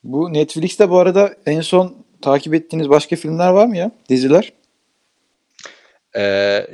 Bu 0.04 0.34
Netflix'te 0.34 0.90
bu 0.90 1.00
arada 1.00 1.36
en 1.46 1.62
son 1.62 2.06
takip 2.22 2.54
ettiğiniz 2.54 2.90
başka 2.90 3.16
filmler 3.16 3.50
var 3.50 3.66
mı 3.66 3.78
ya? 3.78 3.92
Diziler? 4.10 4.54
Ee, 6.16 6.68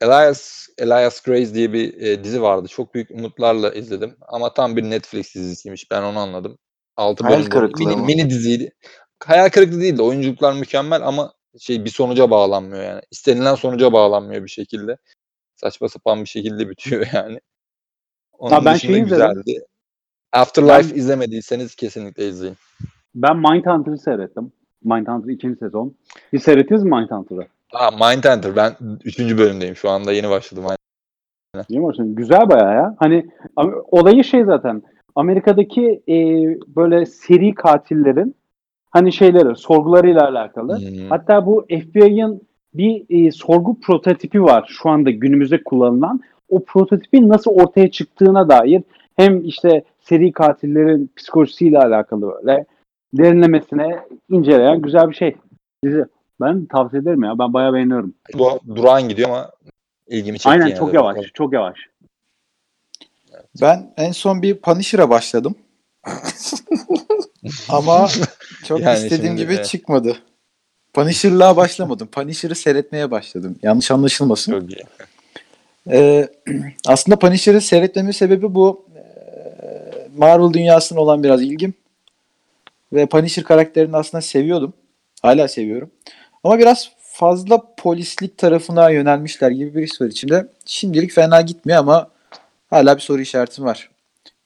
Elias, 0.00 0.68
Elias 0.78 1.20
Grace 1.20 1.54
diye 1.54 1.72
bir 1.72 2.00
e, 2.00 2.24
dizi 2.24 2.42
vardı. 2.42 2.68
Çok 2.68 2.94
büyük 2.94 3.10
umutlarla 3.10 3.74
izledim. 3.74 4.16
Ama 4.28 4.54
tam 4.54 4.76
bir 4.76 4.82
Netflix 4.82 5.34
dizisiymiş. 5.34 5.90
Ben 5.90 6.02
onu 6.02 6.18
anladım. 6.18 6.58
6 6.96 7.24
Hayal 7.24 7.38
bölüm 7.38 7.50
kırıklığı 7.50 7.84
mini, 7.84 7.96
mı? 7.96 8.06
mini 8.06 8.30
diziydi. 8.30 8.72
Hayal 9.24 9.48
kırıklığı 9.48 9.80
değil 9.80 9.98
de 9.98 10.02
oyunculuklar 10.02 10.52
mükemmel 10.52 11.02
ama 11.02 11.32
şey 11.60 11.84
bir 11.84 11.90
sonuca 11.90 12.30
bağlanmıyor 12.30 12.84
yani. 12.84 13.00
İstenilen 13.10 13.54
sonuca 13.54 13.92
bağlanmıyor 13.92 14.44
bir 14.44 14.50
şekilde. 14.50 14.96
Saçma 15.56 15.88
sapan 15.88 16.24
bir 16.24 16.28
şekilde 16.28 16.70
bitiyor 16.70 17.06
yani. 17.12 17.40
Onun 18.38 18.50
Ha, 18.50 18.64
ben 18.64 18.74
dışında 18.74 18.92
şeyi 18.92 19.04
izledim. 19.04 19.28
güzeldi. 19.28 19.64
Afterlife 20.32 20.90
Ben- 20.94 20.98
izlemediyseniz 20.98 21.74
kesinlikle 21.74 22.28
izleyin. 22.28 22.56
Ben 23.14 23.36
Mindhunter'ı 23.36 23.98
seyrettim. 23.98 24.52
Mindhunter 24.84 25.32
ikinci 25.32 25.58
sezon. 25.58 25.94
Hiç 26.32 26.42
seyrettiniz 26.42 26.82
mi 26.84 26.90
Mindhunter'ı? 26.90 27.46
Aa, 27.72 27.90
Mindhunter. 27.90 28.56
Ben 28.56 28.72
3. 29.04 29.38
bölümdeyim. 29.38 29.76
Şu 29.76 29.90
anda 29.90 30.12
yeni 30.12 30.30
başladım. 30.30 30.64
Mi? 30.64 31.96
Şimdi 31.96 32.14
güzel 32.14 32.50
bayağı 32.50 32.74
ya. 32.74 32.96
Hani 32.98 33.26
olayı 33.90 34.24
şey 34.24 34.44
zaten. 34.44 34.82
Amerika'daki 35.14 36.02
e, 36.08 36.14
böyle 36.76 37.06
seri 37.06 37.54
katillerin 37.54 38.34
hani 38.90 39.12
şeyleri, 39.12 39.56
sorgularıyla 39.56 40.28
alakalı. 40.28 40.78
Hmm. 40.78 41.08
Hatta 41.08 41.46
bu 41.46 41.66
FBI'ın 41.68 42.40
bir 42.74 43.26
e, 43.26 43.30
sorgu 43.30 43.80
prototipi 43.80 44.42
var 44.42 44.66
şu 44.68 44.88
anda 44.90 45.10
günümüzde 45.10 45.62
kullanılan. 45.64 46.20
O 46.48 46.64
prototipin 46.64 47.28
nasıl 47.28 47.50
ortaya 47.50 47.90
çıktığına 47.90 48.48
dair 48.48 48.82
hem 49.16 49.44
işte 49.44 49.84
seri 50.00 50.32
katillerin 50.32 51.10
psikolojisiyle 51.16 51.78
alakalı 51.78 52.22
böyle 52.22 52.66
derinlemesine 53.12 54.00
inceleyen 54.30 54.82
güzel 54.82 55.10
bir 55.10 55.14
şey. 55.14 55.36
Dizi. 55.84 56.04
Ben 56.40 56.66
tavsiye 56.66 57.02
ederim 57.02 57.24
ya. 57.24 57.38
Ben 57.38 57.52
bayağı 57.52 57.74
beğeniyorum. 57.74 58.14
Bu 58.34 58.60
durağan 58.76 59.08
gidiyor 59.08 59.28
ama 59.28 59.50
ilgimi 60.08 60.38
çekti 60.38 60.48
Aynen 60.48 60.74
çok 60.74 60.92
de 60.92 60.96
yavaş. 60.96 61.10
bakalım. 61.10 61.30
Çok 61.34 61.52
yavaş. 61.52 61.78
Ben 63.62 63.92
en 63.96 64.12
son 64.12 64.42
bir 64.42 64.58
Punisher'a 64.58 65.10
başladım. 65.10 65.54
Ama 67.68 68.08
çok 68.64 68.80
Yani 68.80 68.98
istediğim 68.98 69.36
gibi 69.36 69.54
evet. 69.54 69.64
çıkmadı. 69.66 70.16
Punisher'lığa 70.92 71.56
başlamadım. 71.56 72.06
Punisher'ı 72.06 72.54
seyretmeye 72.54 73.10
başladım. 73.10 73.58
Yanlış 73.62 73.90
anlaşılmasın. 73.90 74.52
Çok 74.52 74.70
iyi. 74.70 74.84
Ee, 75.90 76.28
aslında 76.86 77.18
Punisher'ı 77.18 77.60
seyretmemin 77.60 78.10
sebebi 78.10 78.54
bu. 78.54 78.86
Ee, 78.96 80.08
Marvel 80.16 80.52
dünyasına 80.52 81.00
olan 81.00 81.22
biraz 81.22 81.42
ilgim. 81.42 81.74
Ve 82.92 83.06
Punisher 83.06 83.44
karakterini 83.44 83.96
aslında 83.96 84.22
seviyordum. 84.22 84.72
Hala 85.22 85.48
seviyorum. 85.48 85.90
Ama 86.44 86.58
biraz 86.58 86.90
fazla 86.98 87.62
polislik 87.76 88.38
tarafına 88.38 88.90
yönelmişler 88.90 89.50
gibi 89.50 89.74
bir 89.74 89.82
his 89.82 90.00
var 90.00 90.06
içimde. 90.06 90.48
Şimdilik 90.66 91.12
fena 91.12 91.40
gitmiyor 91.40 91.78
ama 91.78 92.10
hala 92.70 92.96
bir 92.96 93.02
soru 93.02 93.20
işaretim 93.20 93.64
var. 93.64 93.90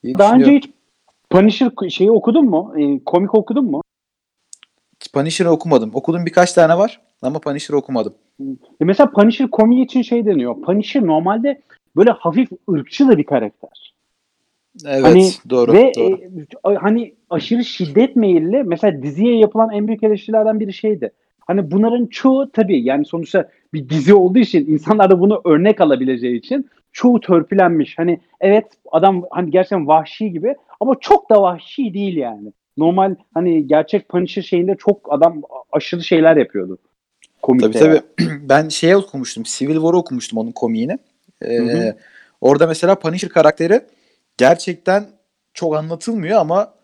diye 0.05 0.15
Daha 0.15 0.35
önce 0.35 0.53
hiç 0.53 0.71
Punisher 1.31 1.71
şeyi 1.89 2.11
okudun 2.11 2.45
mu? 2.45 2.75
E, 2.79 3.05
komik 3.05 3.35
okudun 3.35 3.65
mu? 3.65 3.83
Punisher'ı 5.13 5.51
okumadım. 5.51 5.91
Okudum 5.95 6.27
birkaç 6.27 6.53
tane 6.53 6.79
var 6.79 7.01
ama 7.23 7.39
Punisher'ı 7.39 7.77
okumadım. 7.77 8.15
E 8.81 8.85
mesela 8.85 9.11
Punisher 9.11 9.51
komiği 9.51 9.85
için 9.85 10.03
şey 10.03 10.27
deniyor. 10.27 10.63
Punisher 10.63 11.07
normalde 11.07 11.61
böyle 11.97 12.11
hafif 12.11 12.49
ırkçı 12.71 13.09
da 13.09 13.19
bir 13.19 13.25
karakter. 13.25 13.95
Evet 14.87 15.05
Hani 15.05 15.29
doğru. 15.51 15.73
Ve 15.73 15.93
doğru. 15.97 16.75
e, 16.75 16.77
hani 16.77 17.15
aşırı 17.31 17.65
şiddet 17.65 18.17
meyilli 18.17 18.63
mesela 18.63 19.03
diziye 19.03 19.39
yapılan 19.39 19.71
en 19.73 19.87
büyük 19.87 20.03
eleştirilerden 20.03 20.61
biri 20.61 20.73
şeydi. 20.73 21.13
Hani 21.47 21.71
bunların 21.71 22.07
çoğu 22.07 22.51
tabii 22.51 22.85
yani 22.85 23.05
sonuçta 23.05 23.49
bir 23.73 23.89
dizi 23.89 24.15
olduğu 24.15 24.39
için 24.39 24.67
insanlar 24.67 25.11
da 25.11 25.21
bunu 25.21 25.41
örnek 25.45 25.81
alabileceği 25.81 26.39
için 26.39 26.71
çoğu 26.93 27.21
törpülenmiş. 27.21 27.99
Hani 27.99 28.21
evet 28.41 28.67
adam 28.93 29.25
hani 29.31 29.51
gerçekten 29.51 29.87
vahşi 29.87 30.31
gibi 30.33 30.55
ama 30.81 30.95
çok 31.01 31.31
da 31.31 31.43
vahşi 31.43 31.95
değil 31.95 32.17
yani. 32.17 32.53
Normal 32.77 33.15
hani 33.35 33.67
gerçek 33.67 34.09
Punisher 34.09 34.43
şeyinde 34.43 34.77
çok 34.79 35.13
adam 35.13 35.43
aşırı 35.73 36.03
şeyler 36.03 36.37
yapıyordu. 36.37 36.79
Komikte. 37.43 37.79
Tabii 37.79 37.95
yani. 37.95 38.03
tabii. 38.17 38.41
Ben 38.49 38.69
şeye 38.69 38.97
okumuştum. 38.97 39.43
Civil 39.47 39.75
War'ı 39.75 39.97
okumuştum 39.97 40.39
onun 40.39 40.53
komiğini. 40.53 40.99
Ee, 41.43 41.57
Hı 41.57 41.63
hı. 41.63 41.97
Orada 42.41 42.67
mesela 42.67 42.95
Punisher 42.95 43.31
karakteri 43.31 43.81
gerçekten 44.39 45.07
çok 45.55 45.77
anlatılmıyor 45.77 46.39
ama 46.39 46.75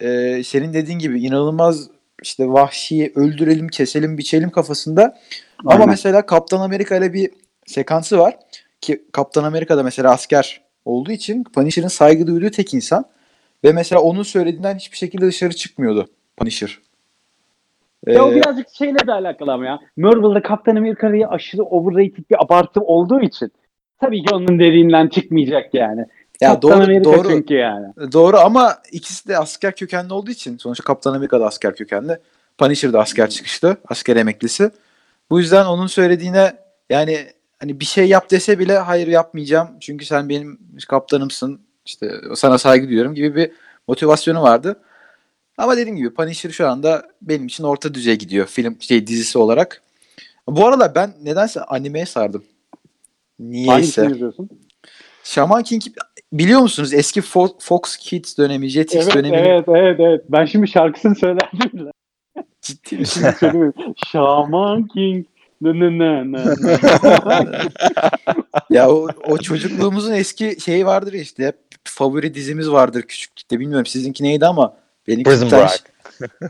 e, 0.00 0.42
senin 0.44 0.72
dediğin 0.72 0.98
gibi 0.98 1.20
inanılmaz 1.20 1.88
işte 2.22 2.48
vahşi 2.48 3.12
öldürelim, 3.14 3.68
keselim, 3.68 4.18
biçelim 4.18 4.50
kafasında. 4.50 5.18
Ama 5.58 5.72
Aynen. 5.72 5.88
mesela 5.88 6.26
Kaptan 6.26 6.60
Amerika 6.60 6.96
ile 6.96 7.12
bir 7.12 7.30
sekansı 7.66 8.18
var 8.18 8.38
ki 8.80 9.02
Kaptan 9.12 9.44
Amerika 9.44 9.76
da 9.76 9.82
mesela 9.82 10.10
asker 10.10 10.60
olduğu 10.84 11.12
için 11.12 11.44
Punisher'ın 11.44 11.88
saygı 11.88 12.26
duyduğu 12.26 12.50
tek 12.50 12.74
insan 12.74 13.04
ve 13.64 13.72
mesela 13.72 14.00
onun 14.00 14.22
söylediğinden 14.22 14.76
hiçbir 14.76 14.96
şekilde 14.96 15.26
dışarı 15.26 15.52
çıkmıyordu 15.52 16.08
Punisher. 16.36 16.78
Ya 18.06 18.24
o 18.24 18.32
Ee, 18.32 18.34
birazcık 18.34 18.66
şeyle 18.78 19.06
de 19.06 19.12
alakalı 19.12 19.52
ama 19.52 19.66
ya. 19.66 19.78
Marvel'da 19.96 20.42
Kaptan 20.42 20.76
Amerika'yı 20.76 21.28
aşırı 21.28 21.62
overrated 21.62 22.24
bir 22.30 22.44
abartı 22.44 22.80
olduğu 22.80 23.20
için 23.20 23.52
tabii 24.00 24.24
ki 24.24 24.34
onun 24.34 24.58
dediğinden 24.58 25.08
çıkmayacak 25.08 25.74
yani. 25.74 26.06
ya 26.40 26.48
Kaptan 26.52 26.70
doğru, 26.70 26.84
Amerika 26.84 27.04
doğru. 27.04 27.28
çünkü 27.28 27.54
yani. 27.54 27.86
Doğru 28.12 28.36
ama 28.36 28.74
ikisi 28.92 29.28
de 29.28 29.38
asker 29.38 29.76
kökenli 29.76 30.12
olduğu 30.12 30.30
için 30.30 30.58
sonuçta 30.58 30.84
Kaptan 30.84 31.14
Amerika 31.14 31.40
da 31.40 31.46
asker 31.46 31.74
kökenli. 31.74 32.18
Punisher 32.58 32.92
da 32.92 33.00
asker 33.00 33.30
çıkışlı. 33.30 33.76
Asker 33.88 34.16
emeklisi. 34.16 34.70
Bu 35.30 35.40
yüzden 35.40 35.64
onun 35.64 35.86
söylediğine 35.86 36.52
yani 36.90 37.18
hani 37.58 37.80
bir 37.80 37.84
şey 37.84 38.08
yap 38.08 38.30
dese 38.30 38.58
bile 38.58 38.78
hayır 38.78 39.06
yapmayacağım. 39.06 39.68
Çünkü 39.80 40.04
sen 40.04 40.28
benim 40.28 40.58
kaptanımsın. 40.88 41.60
İşte 41.86 42.10
sana 42.34 42.58
saygı 42.58 42.88
duyuyorum 42.88 43.14
gibi 43.14 43.36
bir 43.36 43.50
motivasyonu 43.88 44.42
vardı. 44.42 44.76
Ama 45.58 45.76
dediğim 45.76 45.96
gibi 45.96 46.14
Punisher 46.14 46.50
şu 46.50 46.68
anda 46.68 47.08
benim 47.22 47.46
için 47.46 47.64
orta 47.64 47.94
düzey 47.94 48.16
gidiyor 48.18 48.46
film 48.46 48.76
şey 48.80 49.06
dizisi 49.06 49.38
olarak. 49.38 49.82
Bu 50.46 50.66
aralar 50.66 50.94
ben 50.94 51.14
nedense 51.22 51.60
animeye 51.60 52.06
sardım. 52.06 52.44
Niyeyse. 53.38 53.70
Hangisini 53.72 54.12
izliyorsun? 54.12 54.50
Shaman 55.24 55.62
King 55.62 55.82
biliyor 56.32 56.60
musunuz? 56.60 56.94
Eski 56.94 57.20
Fo- 57.20 57.54
Fox 57.60 57.96
Kids 57.96 58.38
dönemi, 58.38 58.68
Jetix 58.68 59.04
Evet, 59.04 59.14
dönemi. 59.14 59.36
evet, 59.36 59.64
evet, 59.68 60.00
evet. 60.00 60.24
Ben 60.28 60.44
şimdi 60.44 60.68
şarkısını 60.68 61.14
söylerdim 61.14 61.60
bile. 61.72 61.90
Ciddi 62.60 62.96
misin? 62.96 63.26
Shaman 64.12 64.86
King. 64.88 65.26
Ne 65.60 65.80
ne 65.80 65.98
ne 65.98 66.32
ne. 66.32 66.38
ya 68.70 68.90
o, 68.90 69.08
o 69.28 69.38
çocukluğumuzun 69.38 70.12
eski 70.12 70.60
şeyi 70.60 70.86
vardır 70.86 71.12
işte. 71.12 71.52
Favori 71.84 72.34
dizimiz 72.34 72.70
vardır 72.70 73.02
küçüklükte. 73.02 73.60
Bilmiyorum 73.60 73.86
sizinki 73.86 74.24
neydi 74.24 74.46
ama 74.46 74.76
bir 75.06 75.24
tane- 75.24 75.50
Break. 75.50 75.92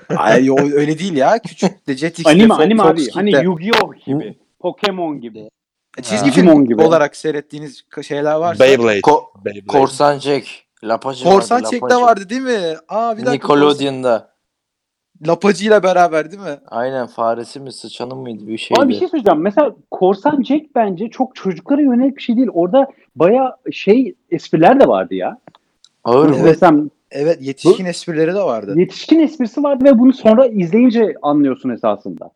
Ay 0.17 0.51
o 0.51 0.57
öyle 0.61 0.99
değil 0.99 1.17
ya. 1.17 1.39
Küçükte 1.39 1.97
Jetix'te 1.97 2.31
anime, 2.31 2.55
Fo- 2.55 2.63
anime 2.63 2.83
Fox 2.83 2.91
abi. 2.93 2.97
Kids'te. 3.01 3.13
Hani 3.15 3.31
Yu-Gi-Oh 3.45 4.05
gibi. 4.07 4.39
Pokemon 4.61 5.21
gibi. 5.21 5.49
çizgi 6.03 6.17
Ha. 6.17 6.33
film 6.33 6.47
Digimon 6.47 6.65
gibi. 6.65 6.83
olarak 6.83 7.17
seyrettiğiniz 7.17 7.83
şeyler 8.03 8.35
varsa. 8.35 8.65
Beyblade. 8.65 9.01
Ko- 9.01 9.45
Beyblade. 9.45 9.67
Korsan 9.67 10.19
Jack. 10.19 10.47
Lapacı 10.85 11.25
Korsan 11.25 11.59
vardı, 11.59 11.69
Çek'te 11.71 11.85
Lapacı. 11.87 12.03
vardı 12.03 12.29
değil 12.31 12.41
mi? 12.41 12.77
Aa 12.89 13.17
bir 13.19 13.27
dakika. 13.27 13.55
Nickelodeon'da. 13.55 14.33
Lapacı 15.27 15.67
ile 15.67 15.83
beraber 15.83 16.31
değil 16.33 16.43
mi? 16.43 16.59
Aynen 16.69 17.07
faresi 17.07 17.61
mi 17.61 17.73
sıçanı 17.73 18.17
mıydı 18.17 18.47
bir 18.47 18.59
şeydi. 18.59 18.81
Ama 18.81 18.89
bir 18.89 18.95
şey 18.99 19.09
söyleyeceğim. 19.09 19.41
Mesela 19.41 19.75
Korsan 19.91 20.43
Jack 20.43 20.75
bence 20.75 21.09
çok 21.11 21.37
çocuklara 21.37 21.81
yönelik 21.81 22.17
bir 22.17 22.23
şey 22.23 22.37
değil. 22.37 22.49
Orada 22.53 22.87
baya 23.17 23.57
şey 23.73 24.15
espriler 24.31 24.81
de 24.81 24.89
vardı 24.89 25.15
ya. 25.15 25.39
Ağır 26.05 26.29
mı? 26.29 26.45
desem 26.45 26.91
Evet 27.13 27.39
yetişkin 27.41 27.85
esprileri 27.85 28.35
de 28.35 28.43
vardı. 28.43 28.75
yetişkin 28.77 29.21
esprisi 29.21 29.63
vardı 29.63 29.85
ve 29.85 29.99
bunu 29.99 30.13
sonra 30.13 30.47
izleyince 30.47 31.15
anlıyorsun 31.23 31.71
esasında. 31.71 32.31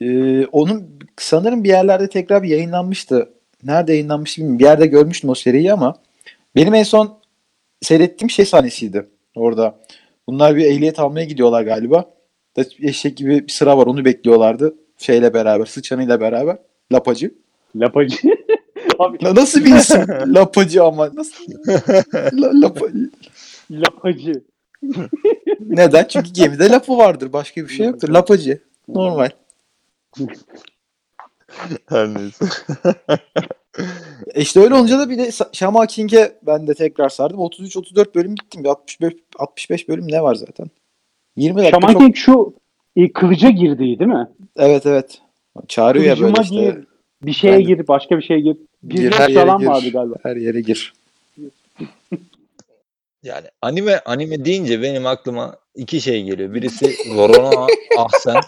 Ee, 0.00 0.46
onun 0.46 0.98
sanırım 1.16 1.64
bir 1.64 1.68
yerlerde 1.68 2.08
tekrar 2.08 2.42
bir 2.42 2.48
yayınlanmıştı. 2.48 3.32
Nerede 3.64 3.92
yayınlanmıştı 3.92 4.40
bilmiyorum. 4.40 4.58
Bir 4.58 4.64
yerde 4.64 4.86
görmüştüm 4.86 5.30
o 5.30 5.34
seriyi 5.34 5.72
ama 5.72 5.94
benim 6.56 6.74
en 6.74 6.82
son 6.82 7.18
seyrettiğim 7.80 8.30
şey 8.30 8.44
sahnesiydi 8.44 9.08
orada. 9.36 9.78
Bunlar 10.26 10.56
bir 10.56 10.64
ehliyet 10.64 10.98
almaya 10.98 11.24
gidiyorlar 11.24 11.62
galiba. 11.62 12.14
Eşek 12.82 13.16
gibi 13.16 13.46
bir 13.46 13.52
sıra 13.52 13.78
var 13.78 13.86
onu 13.86 14.04
bekliyorlardı. 14.04 14.74
Şeyle 14.98 15.34
beraber, 15.34 15.66
sıçanıyla 15.66 16.20
beraber. 16.20 16.58
Lapacı. 16.92 17.34
Lapacı. 17.76 18.16
Abi 18.98 19.24
La- 19.24 19.34
Nasıl 19.34 19.64
bir 19.64 19.74
isim? 19.76 20.06
Lapacı 20.34 20.82
ama. 20.84 21.10
Nasıl? 21.14 21.44
La- 22.32 22.50
lapa- 22.68 23.10
lapacı. 23.70 24.42
Neden? 25.60 26.04
Çünkü 26.08 26.32
gemide 26.32 26.68
lapı 26.68 26.96
vardır. 26.98 27.32
Başka 27.32 27.62
bir 27.62 27.68
şey 27.68 27.86
yoktur. 27.86 28.08
Lapacı. 28.08 28.58
Normal. 28.88 29.28
Her 31.88 32.08
neyse. 32.14 32.44
E 34.34 34.40
İşte 34.40 34.60
öyle 34.60 34.74
olunca 34.74 34.98
da 34.98 35.10
bir 35.10 35.18
de 35.18 35.30
Shaman 35.52 35.86
King'e 35.86 36.32
ben 36.42 36.66
de 36.66 36.74
tekrar 36.74 37.08
sardım. 37.08 37.38
33-34 37.40 38.14
bölüm 38.14 38.34
gittim. 38.34 38.64
Bir 38.64 38.68
65, 38.68 39.12
65 39.38 39.88
bölüm 39.88 40.08
ne 40.08 40.22
var 40.22 40.34
zaten? 40.34 40.66
20 41.36 41.58
dakika 41.58 41.80
Şaman 41.80 41.92
çok... 41.92 42.02
King 42.02 42.16
şu 42.16 42.54
e, 42.96 43.12
kılıca 43.12 43.50
girdiği 43.50 43.98
değil 43.98 44.10
mi? 44.10 44.28
Evet 44.56 44.86
evet. 44.86 45.18
Çağırıyor 45.68 46.04
ya 46.04 46.20
böyle 46.20 46.32
Kılıcıma 46.34 46.42
işte. 46.64 46.76
gir, 46.78 46.86
bir 47.22 47.32
şeye 47.32 47.52
Ben 47.52 47.58
de- 47.58 47.62
gir, 47.62 47.88
başka 47.88 48.18
bir 48.18 48.22
şeye 48.22 48.40
gir. 48.40 48.56
Bir 48.82 48.94
Gir, 48.94 49.12
her 49.12 49.28
yere 49.28 49.56
gir. 49.60 49.66
vardı 49.66 49.90
galiba. 49.92 50.14
Her 50.22 50.36
yere 50.36 50.60
gir. 50.60 50.92
Yani 53.22 53.46
anime 53.62 53.98
anime 53.98 54.44
deyince 54.44 54.82
benim 54.82 55.06
aklıma 55.06 55.56
iki 55.74 56.00
şey 56.00 56.24
geliyor. 56.24 56.54
Birisi 56.54 56.96
Roronoa 57.16 57.66
Ahsen. 57.98 58.40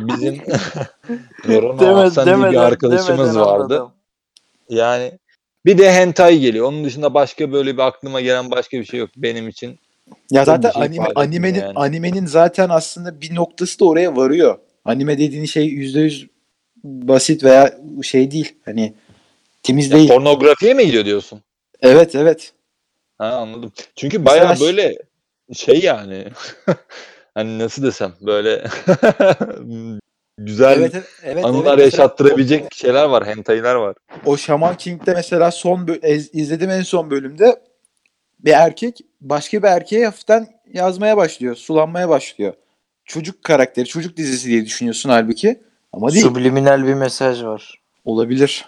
Bizim 0.00 0.34
Deme- 1.48 1.86
Ahsen 1.86 2.26
diye 2.40 2.50
bir 2.52 2.56
arkadaşımız 2.56 3.36
vardı. 3.38 3.50
anladım. 3.64 3.90
Yani 4.68 5.12
bir 5.66 5.78
de 5.78 5.92
hentai 5.92 6.40
geliyor. 6.40 6.66
Onun 6.66 6.84
dışında 6.84 7.14
başka 7.14 7.52
böyle 7.52 7.74
bir 7.74 7.82
aklıma 7.82 8.20
gelen 8.20 8.50
başka 8.50 8.78
bir 8.80 8.84
şey 8.84 9.00
yok 9.00 9.10
benim 9.16 9.48
için. 9.48 9.78
Ya 10.30 10.44
zaten 10.44 10.70
şey 10.70 10.82
anime, 10.82 11.06
animenin 11.14 11.60
yani. 11.60 11.72
animenin 11.74 12.26
zaten 12.26 12.68
aslında 12.68 13.20
bir 13.20 13.34
noktası 13.34 13.80
da 13.80 13.84
oraya 13.84 14.16
varıyor. 14.16 14.58
Anime 14.84 15.18
dediğin 15.18 15.44
şey 15.44 15.66
%100 15.68 16.28
basit 16.84 17.44
veya 17.44 17.78
şey 18.02 18.30
değil. 18.30 18.54
Hani 18.64 18.94
temiz 19.62 19.90
Ya 19.90 19.96
değil. 19.96 20.08
pornografiye 20.08 20.74
mi 20.74 20.86
gidiyor 20.86 21.04
diyorsun? 21.04 21.42
Evet 21.80 22.14
evet. 22.14 22.52
Ha 23.18 23.26
anladım. 23.26 23.72
Çünkü 23.96 24.18
Mesela- 24.18 24.56
böyle 24.60 24.98
şey 25.54 25.80
yani 25.80 26.24
hani 27.34 27.58
nasıl 27.58 27.82
desem 27.82 28.12
böyle 28.20 28.64
güzel 30.38 30.78
Evet 30.78 30.94
evet. 31.22 31.44
anılar 31.44 31.78
evet. 31.78 31.92
Yaşattırabilecek 31.92 32.74
şeyler 32.74 33.04
var, 33.04 33.26
hentailer 33.26 33.74
var. 33.74 33.96
O 34.26 34.36
Shaman 34.36 34.76
King'de 34.76 35.14
mesela 35.14 35.50
son 35.50 35.88
izlediğim 36.32 36.70
en 36.70 36.82
son 36.82 37.10
bölümde 37.10 37.62
bir 38.40 38.52
erkek 38.52 39.00
başka 39.20 39.62
bir 39.62 39.68
erkeğe 39.68 40.04
hafiften 40.04 40.46
yazmaya 40.72 41.16
başlıyor. 41.16 41.54
Sulanmaya 41.56 42.08
başlıyor. 42.08 42.54
Çocuk 43.04 43.44
karakteri, 43.44 43.86
çocuk 43.86 44.16
dizisi 44.16 44.48
diye 44.48 44.64
düşünüyorsun 44.64 45.10
halbuki. 45.10 45.60
Ama 45.92 46.12
değil. 46.12 46.22
Subliminal 46.22 46.86
bir 46.86 46.94
mesaj 46.94 47.42
var. 47.44 47.82
Olabilir. 48.04 48.66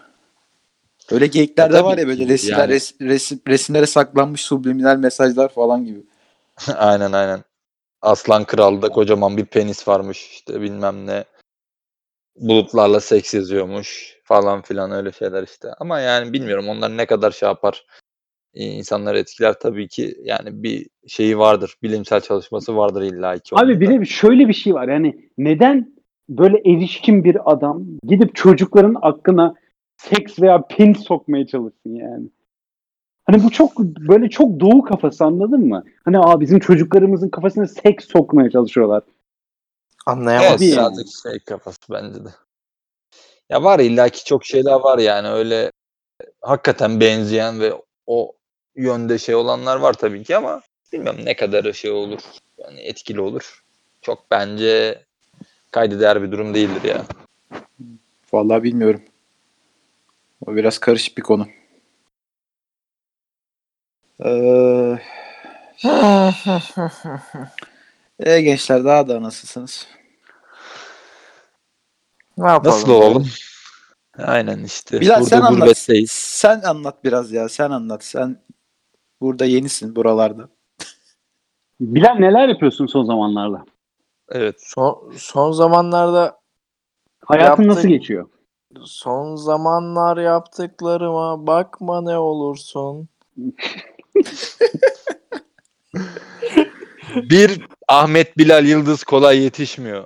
Öyle 1.10 1.26
geyikler 1.26 1.72
de 1.72 1.84
var 1.84 1.98
ya 1.98 2.06
böyle 2.06 2.28
resimler, 2.28 2.58
Yani- 2.58 2.72
res- 2.72 3.08
resim, 3.08 3.40
resimlere 3.48 3.86
saklanmış 3.86 4.40
subliminal 4.40 4.96
mesajlar 4.96 5.48
falan 5.48 5.84
gibi. 5.84 6.02
aynen 6.76 7.12
aynen. 7.12 7.44
Aslan 8.02 8.44
Kral'da 8.44 8.88
kocaman 8.88 9.36
bir 9.36 9.44
penis 9.44 9.88
varmış 9.88 10.28
işte 10.30 10.60
bilmem 10.60 11.06
ne. 11.06 11.24
Bulutlarla 12.36 13.00
seks 13.00 13.34
yazıyormuş 13.34 14.16
falan 14.24 14.62
filan 14.62 14.90
öyle 14.90 15.12
şeyler 15.12 15.42
işte. 15.42 15.68
Ama 15.78 16.00
yani 16.00 16.32
bilmiyorum 16.32 16.68
onlar 16.68 16.96
ne 16.96 17.06
kadar 17.06 17.30
şey 17.30 17.48
yapar. 17.48 17.84
e, 18.54 18.64
insanları 18.64 19.18
etkiler 19.18 19.58
tabii 19.60 19.88
ki 19.88 20.16
yani 20.22 20.62
bir 20.62 20.86
şeyi 21.08 21.38
vardır. 21.38 21.74
Bilimsel 21.82 22.20
çalışması 22.20 22.76
vardır 22.76 23.02
illa 23.02 23.38
ki. 23.38 23.56
Abi 23.56 23.80
bir 23.80 24.00
de 24.00 24.04
şöyle 24.04 24.48
bir 24.48 24.52
şey 24.54 24.74
var 24.74 24.88
yani 24.88 25.30
neden 25.38 25.99
böyle 26.30 26.58
erişkin 26.58 27.24
bir 27.24 27.52
adam 27.52 27.84
gidip 28.06 28.34
çocukların 28.34 28.96
aklına 29.02 29.54
seks 29.96 30.40
veya 30.40 30.66
pin 30.66 30.94
sokmaya 30.94 31.46
çalışsın 31.46 31.94
yani. 31.94 32.28
Hani 33.24 33.44
bu 33.44 33.50
çok 33.50 33.78
böyle 33.78 34.28
çok 34.28 34.60
doğu 34.60 34.82
kafası 34.82 35.24
anladın 35.24 35.68
mı? 35.68 35.84
Hani 36.04 36.18
aa 36.18 36.40
bizim 36.40 36.58
çocuklarımızın 36.58 37.28
kafasına 37.28 37.66
seks 37.66 38.08
sokmaya 38.08 38.50
çalışıyorlar. 38.50 39.02
Evet 39.06 39.16
Anlayamaz. 40.06 40.62
yani. 40.62 40.72
birazcık 40.72 41.06
şey 41.22 41.38
kafası 41.38 41.80
bence 41.90 42.24
de. 42.24 42.28
Ya 43.50 43.62
var 43.62 43.80
illaki 43.80 44.24
çok 44.24 44.44
şeyler 44.44 44.80
var 44.80 44.98
yani 44.98 45.28
öyle 45.28 45.72
hakikaten 46.40 47.00
benzeyen 47.00 47.60
ve 47.60 47.72
o 48.06 48.32
yönde 48.76 49.18
şey 49.18 49.34
olanlar 49.34 49.76
var 49.76 49.92
tabii 49.92 50.24
ki 50.24 50.36
ama 50.36 50.60
bilmiyorum 50.92 51.20
ne 51.24 51.36
kadar 51.36 51.72
şey 51.72 51.90
olur. 51.90 52.20
Yani 52.58 52.80
etkili 52.80 53.20
olur. 53.20 53.64
Çok 54.02 54.30
bence 54.30 55.04
kayda 55.70 56.00
değer 56.00 56.22
bir 56.22 56.32
durum 56.32 56.54
değildir 56.54 56.82
ya. 56.88 57.04
Vallahi 58.32 58.62
bilmiyorum. 58.62 59.02
O 60.46 60.56
biraz 60.56 60.78
karışık 60.78 61.18
bir 61.18 61.22
konu. 61.22 61.46
Ee, 64.24 64.98
e, 68.20 68.40
gençler 68.40 68.84
daha 68.84 69.08
da 69.08 69.22
nasılsınız? 69.22 69.86
ne 72.38 72.48
yapalım? 72.48 72.76
Nasıl 72.76 72.90
olalım? 72.90 73.28
Aynen 74.18 74.64
işte. 74.64 75.00
Bilal 75.00 75.20
Burada 75.20 75.28
sen 75.28 75.40
anlat. 75.40 75.60
gurbetteyiz. 75.60 76.10
Sen 76.10 76.60
anlat 76.60 77.04
biraz 77.04 77.32
ya. 77.32 77.48
Sen 77.48 77.70
anlat. 77.70 78.04
Sen 78.04 78.36
burada 79.20 79.44
yenisin 79.44 79.96
buralarda. 79.96 80.48
Bilal 81.80 82.14
neler 82.14 82.48
yapıyorsun 82.48 82.86
son 82.86 83.04
zamanlarda? 83.04 83.64
Evet. 84.30 84.56
Son, 84.58 85.12
son 85.16 85.52
zamanlarda 85.52 86.40
Hayatın 87.24 87.62
Yaptın. 87.62 87.68
nasıl 87.68 87.88
geçiyor? 87.88 88.28
son 88.84 89.36
zamanlar 89.36 90.16
yaptıklarıma 90.16 91.46
bakma 91.46 92.02
ne 92.02 92.18
olursun. 92.18 93.08
Bir 97.16 97.60
Ahmet 97.88 98.38
Bilal 98.38 98.66
Yıldız 98.66 99.04
kolay 99.04 99.38
yetişmiyor. 99.38 100.04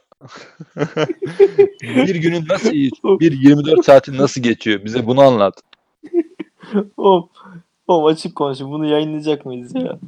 bir 1.83 2.14
günün 2.14 2.47
nasıl 2.49 2.73
geçiyor? 2.73 3.21
Bir 3.21 3.33
24 3.33 3.85
saatin 3.85 4.16
nasıl 4.16 4.43
geçiyor? 4.43 4.85
Bize 4.85 5.07
bunu 5.07 5.21
anlat. 5.21 5.54
Hop. 6.97 7.31
Hop 7.87 8.07
açık 8.07 8.37
konuşun. 8.37 8.71
Bunu 8.73 8.87
yayınlayacak 8.87 9.47
mıyız 9.47 9.75
ya? 9.75 9.99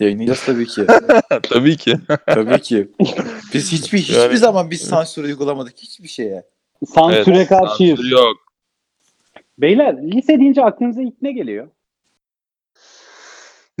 Yayınlayacağız 0.00 0.44
tabii 0.46 0.66
ki. 0.66 0.86
Tabii 1.42 1.76
ki. 1.76 1.96
tabii 2.26 2.60
ki. 2.62 2.88
Biz 3.54 3.72
hiçbir 3.72 3.98
hiçbir 3.98 4.14
Yani- 4.20 4.38
zaman 4.38 4.70
biz 4.70 4.80
sansür 4.82 5.24
uygulamadık 5.24 5.78
hiçbir 5.78 6.08
şeye. 6.08 6.44
Sansüre 6.94 7.36
Evet, 7.36 7.48
karşıyız. 7.48 7.96
sansür 7.98 8.10
yok. 8.12 8.36
Beyler 9.58 9.96
lise 10.02 10.40
deyince 10.40 10.64
aklınıza 10.64 11.02
ilk 11.02 11.22
ne 11.22 11.32
geliyor? 11.32 11.68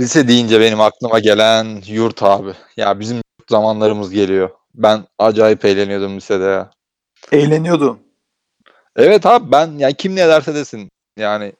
Lise 0.00 0.28
deyince 0.28 0.60
benim 0.60 0.80
aklıma 0.80 1.18
gelen 1.18 1.82
yurt 1.86 2.22
abi. 2.22 2.52
Ya 2.76 3.00
bizim 3.00 3.16
yurt 3.16 3.50
zamanlarımız 3.50 4.10
geliyor. 4.10 4.50
Ben 4.74 5.04
acayip 5.18 5.64
eğleniyordum 5.64 6.16
lisede 6.16 6.44
ya. 6.44 6.70
Eğleniyordum. 7.32 7.98
Evet 8.96 9.26
abi 9.26 9.52
ben 9.52 9.78
yani 9.78 9.94
kim 9.94 10.16
ne 10.16 10.28
derse 10.28 10.54
desin. 10.54 10.88
Yani 11.16 11.52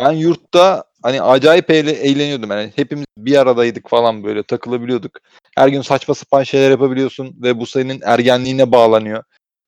ben 0.00 0.12
yurtta 0.12 0.84
hani 1.04 1.22
acayip 1.22 1.70
eğle- 1.70 1.90
eğleniyordum. 2.00 2.50
Yani 2.50 2.72
hepimiz 2.76 3.06
bir 3.18 3.36
aradaydık 3.36 3.88
falan 3.88 4.24
böyle 4.24 4.42
takılabiliyorduk. 4.42 5.18
Her 5.56 5.68
gün 5.68 5.80
saçma 5.82 6.14
sapan 6.14 6.42
şeyler 6.42 6.70
yapabiliyorsun 6.70 7.36
ve 7.42 7.60
bu 7.60 7.66
senin 7.66 8.00
ergenliğine 8.04 8.72
bağlanıyor. 8.72 9.22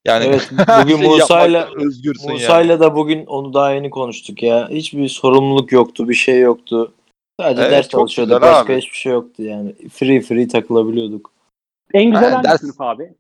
Yani 0.07 0.25
Evet. 0.25 0.51
Bugün 0.83 0.97
şeyi 0.97 1.09
Musa'yla 1.09 1.69
özgürsün 1.75 2.29
yani. 2.29 2.33
Musa'yla 2.41 2.81
da 2.81 2.95
bugün 2.97 3.27
onu 3.27 3.55
daha 3.55 3.71
yeni 3.73 3.91
konuştuk 3.91 4.43
ya. 4.43 4.69
Hiçbir 4.71 5.09
sorumluluk 5.09 5.73
yoktu, 5.73 6.09
bir 6.09 6.15
şey 6.15 6.41
yoktu. 6.41 6.93
Sadece 7.41 7.63
Evet, 7.63 7.73
ders 7.73 7.89
çalışıyorduk. 7.89 8.43
Başka 8.43 8.73
abi. 8.73 8.77
hiçbir 8.81 8.97
şey 8.97 9.13
yoktu 9.13 9.43
yani. 9.43 9.75
Free 9.93 10.21
free 10.21 10.49
takılabiliyorduk. 10.49 11.31
En 11.95 12.11
güzel 12.11 12.31
Ha, 12.31 12.37
hangi 12.37 12.49
ders- 12.49 12.59
sınıf 12.61 12.81
abi? 12.81 13.13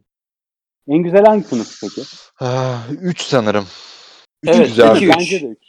En 0.89 0.99
güzel 0.99 1.25
hangi 1.25 1.45
sınıf 1.45 1.81
peki? 1.81 2.03
Ah, 2.41 2.87
Üç 3.03 3.23
sanırım. 3.23 3.67
Üç 4.43 4.51
Evet, 4.57 4.67
güzel. 4.69 4.97
iki, 4.97 5.07
üç. 5.07 5.17
Bence 5.17 5.41
de 5.41 5.47
üç. 5.47 5.66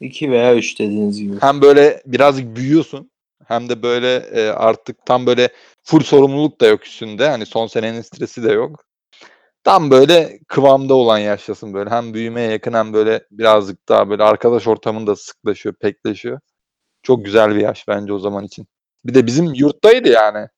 2 0.00 0.30
veya 0.30 0.54
3 0.56 0.78
dediğiniz 0.78 1.20
gibi. 1.20 1.40
Hem 1.40 1.62
böyle 1.62 2.02
birazcık 2.06 2.56
büyüyorsun 2.56 3.10
hem 3.46 3.68
de 3.68 3.82
böyle 3.82 4.16
e, 4.16 4.48
artık 4.48 5.06
tam 5.06 5.26
böyle 5.26 5.48
full 5.82 6.00
sorumluluk 6.00 6.60
da 6.60 6.66
yok 6.66 6.86
üstünde. 6.86 7.28
Hani 7.28 7.46
son 7.46 7.66
senenin 7.66 8.02
stresi 8.02 8.42
de 8.42 8.52
yok. 8.52 8.84
Tam 9.64 9.90
böyle 9.90 10.38
kıvamda 10.48 10.94
olan 10.94 11.18
yaştasın 11.18 11.74
böyle. 11.74 11.90
Hem 11.90 12.14
büyümeye 12.14 12.50
yakın 12.50 12.72
hem 12.72 12.92
böyle 12.92 13.24
birazcık 13.30 13.88
daha 13.88 14.10
böyle 14.10 14.22
arkadaş 14.22 14.66
ortamında 14.66 15.16
sıklaşıyor, 15.16 15.74
pekleşiyor. 15.74 16.40
Çok 17.02 17.24
güzel 17.24 17.54
bir 17.54 17.60
yaş 17.60 17.88
bence 17.88 18.12
o 18.12 18.18
zaman 18.18 18.44
için. 18.44 18.66
Bir 19.04 19.14
de 19.14 19.26
bizim 19.26 19.54
yurttaydı 19.54 20.08
yani. 20.08 20.48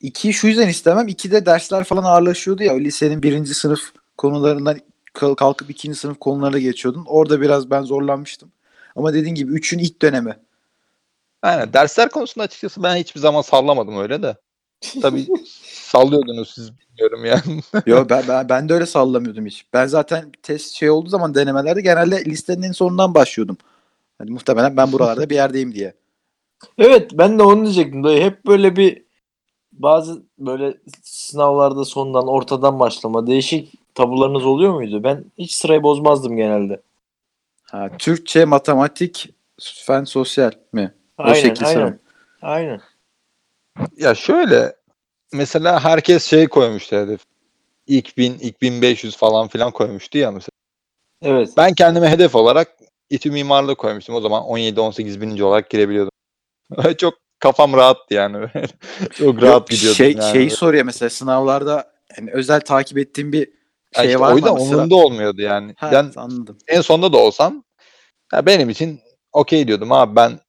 İki 0.00 0.32
şu 0.32 0.46
yüzden 0.46 0.68
istemem. 0.68 1.08
İkide 1.08 1.46
dersler 1.46 1.84
falan 1.84 2.04
ağırlaşıyordu 2.04 2.62
ya. 2.62 2.74
Lisenin 2.74 3.22
birinci 3.22 3.54
sınıf 3.54 3.92
konularından 4.16 4.78
kal- 5.12 5.34
kalkıp 5.34 5.70
ikinci 5.70 5.98
sınıf 5.98 6.18
konulara 6.18 6.58
geçiyordun. 6.58 7.04
Orada 7.08 7.40
biraz 7.40 7.70
ben 7.70 7.82
zorlanmıştım. 7.82 8.52
Ama 8.96 9.14
dediğin 9.14 9.34
gibi 9.34 9.52
üçün 9.52 9.78
ilk 9.78 10.02
dönemi. 10.02 10.36
Aynen. 11.42 11.72
Dersler 11.72 12.08
konusunda 12.08 12.44
açıkçası 12.44 12.82
ben 12.82 12.96
hiçbir 12.96 13.20
zaman 13.20 13.42
sallamadım 13.42 13.98
öyle 13.98 14.22
de. 14.22 14.36
Tabii 15.02 15.26
sallıyordunuz 15.64 16.50
siz 16.54 16.70
bilmiyorum 16.78 17.24
yani. 17.24 17.60
Yo 17.86 18.06
ben, 18.10 18.24
ben, 18.28 18.48
ben 18.48 18.68
de 18.68 18.74
öyle 18.74 18.86
sallamıyordum 18.86 19.46
hiç. 19.46 19.66
Ben 19.72 19.86
zaten 19.86 20.32
test 20.42 20.74
şey 20.74 20.90
olduğu 20.90 21.08
zaman 21.08 21.34
denemelerde 21.34 21.80
genelde 21.80 22.24
listenin 22.24 22.62
en 22.62 22.72
sonundan 22.72 23.14
başlıyordum. 23.14 23.56
Hani 24.18 24.30
muhtemelen 24.30 24.76
ben 24.76 24.92
buralarda 24.92 25.30
bir 25.30 25.34
yerdeyim 25.34 25.74
diye. 25.74 25.94
Evet 26.78 27.10
ben 27.14 27.38
de 27.38 27.42
onu 27.42 27.64
diyecektim. 27.64 28.04
Dayı. 28.04 28.22
Hep 28.22 28.46
böyle 28.46 28.76
bir 28.76 29.06
bazı 29.72 30.22
böyle 30.38 30.74
sınavlarda 31.02 31.84
sondan 31.84 32.28
ortadan 32.28 32.80
başlama 32.80 33.26
değişik 33.26 33.72
tabularınız 33.94 34.46
oluyor 34.46 34.74
muydu? 34.74 35.04
Ben 35.04 35.24
hiç 35.38 35.54
sırayı 35.54 35.82
bozmazdım 35.82 36.36
genelde. 36.36 36.82
Ha, 37.70 37.90
Türkçe, 37.98 38.44
matematik, 38.44 39.34
fen 39.86 40.04
sosyal 40.04 40.52
mi? 40.72 40.94
Aynen 41.18 41.34
şekil 41.34 41.66
aynen. 41.66 41.74
sanırım. 41.80 41.98
Aynen. 42.42 42.80
Ya 43.96 44.14
şöyle 44.14 44.76
mesela 45.32 45.84
herkes 45.84 46.24
şey 46.24 46.46
koymuştu 46.48 46.96
hedef. 46.96 47.20
İlk 47.86 48.16
1000, 48.16 48.38
ilk 48.38 48.62
1500 48.62 49.16
falan 49.16 49.48
filan 49.48 49.70
koymuştu 49.70 50.18
ya 50.18 50.30
mesela. 50.30 50.50
Evet. 51.22 51.50
Ben 51.56 51.74
kendime 51.74 52.10
hedef 52.10 52.34
olarak 52.34 52.68
İTÜ 53.10 53.30
mimarlığı 53.30 53.76
koymuştum. 53.76 54.14
O 54.14 54.20
zaman 54.20 54.42
17-18 54.42 55.20
bininci 55.20 55.44
olarak 55.44 55.70
girebiliyordum. 55.70 56.12
Çok 56.98 57.14
kafam 57.38 57.72
rahattı 57.72 58.14
yani. 58.14 58.46
Çok 59.12 59.42
rahat 59.42 59.54
Yok, 59.54 59.68
gidiyordum 59.68 59.96
şey, 59.96 60.12
yani. 60.12 60.32
Şeyi 60.32 60.50
soruyor 60.50 60.84
mesela 60.84 61.10
sınavlarda 61.10 61.92
yani 62.18 62.30
özel 62.32 62.60
takip 62.60 62.98
ettiğim 62.98 63.32
bir 63.32 63.48
şey 64.02 64.06
işte 64.06 64.20
var 64.20 64.28
o 64.28 64.30
mı? 64.30 64.36
yüzden 64.36 64.54
mesela? 64.54 64.72
umurumda 64.74 64.94
olmuyordu 64.96 65.42
yani. 65.42 65.74
Ha, 65.76 65.90
Ben 65.92 66.12
anladım. 66.16 66.58
en 66.68 66.80
sonunda 66.80 67.12
da 67.12 67.16
olsam 67.18 67.64
ya 68.32 68.46
benim 68.46 68.70
için 68.70 69.00
okey 69.32 69.68
diyordum 69.68 69.92
abi 69.92 70.16
ben 70.16 70.40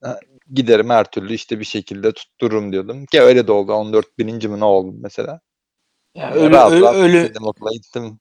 giderim 0.54 0.90
her 0.90 1.04
türlü 1.12 1.34
işte 1.34 1.60
bir 1.60 1.66
şekilde 1.66 2.12
tuttururum 2.12 2.72
diyordum. 2.72 3.06
Ki 3.06 3.22
öyle 3.22 3.48
de 3.48 3.52
oldu. 3.52 3.74
14 3.74 4.18
bininci 4.18 4.48
mi 4.48 4.60
ne 4.60 4.66
oldu 4.66 4.96
mesela. 5.02 5.40
Ya 6.16 6.32
Öyle 6.34 6.46
ölü, 6.46 6.54
rahat 6.56 6.72
ölü- 6.72 6.82
rahat 6.82 6.96
ölü- 6.96 7.28
gittim 7.28 7.44
okula 7.48 7.72
gittim. 7.72 8.20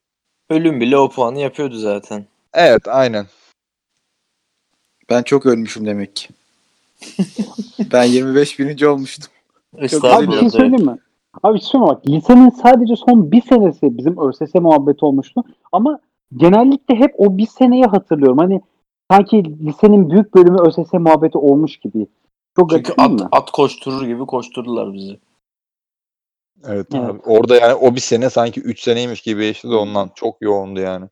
ölüm 0.51 0.81
bile 0.81 0.97
o 0.99 1.11
puanı 1.11 1.39
yapıyordu 1.39 1.77
zaten. 1.79 2.27
Evet 2.55 2.89
aynen. 2.89 3.27
Ben 5.11 5.23
çok 5.23 5.47
ölmüşüm 5.47 5.87
demek 5.87 6.17
ki. 6.17 6.29
ben 7.93 8.05
25 8.05 8.59
bininci 8.59 8.89
olmuştum. 8.89 9.29
Abi 10.03 10.29
bir 10.29 10.39
şey 10.39 10.51
söyleyeyim 10.51 10.87
mi? 10.87 10.99
Abi 11.42 11.61
şey 11.61 11.81
mi? 11.81 11.87
bak 11.87 12.09
lisenin 12.09 12.51
sadece 12.51 12.96
son 12.96 13.33
bir 13.33 13.42
senesi 13.42 13.99
bizim 13.99 14.18
ÖSS 14.20 14.55
muhabbeti 14.55 15.05
olmuştu. 15.05 15.44
Ama 15.72 16.01
genellikle 16.37 16.94
hep 16.94 17.14
o 17.18 17.38
bir 17.38 17.46
seneyi 17.46 17.85
hatırlıyorum. 17.85 18.38
Hani 18.38 18.61
sanki 19.11 19.44
lisenin 19.66 20.11
büyük 20.11 20.35
bölümü 20.35 20.59
ÖSS 20.61 20.92
muhabbeti 20.92 21.38
olmuş 21.38 21.77
gibi. 21.77 22.07
Çok 22.57 22.70
Çünkü 22.70 22.92
at, 22.99 23.11
mi? 23.11 23.29
at 23.33 23.51
koşturur 23.51 24.07
gibi 24.07 24.27
koşturdular 24.27 24.92
bizi. 24.92 25.18
Evet, 26.64 26.87
Evet. 26.94 27.11
abi. 27.11 27.20
Orada 27.27 27.57
yani 27.57 27.75
o 27.75 27.94
bir 27.94 28.01
sene 28.01 28.31
sanki 28.31 28.61
3 28.61 28.83
seneymiş 28.83 29.20
gibi 29.22 29.40
geçti 29.40 29.70
de 29.70 29.75
ondan 29.75 30.11
çok 30.14 30.42
yoğundu 30.42 30.81
yani. 30.81 31.09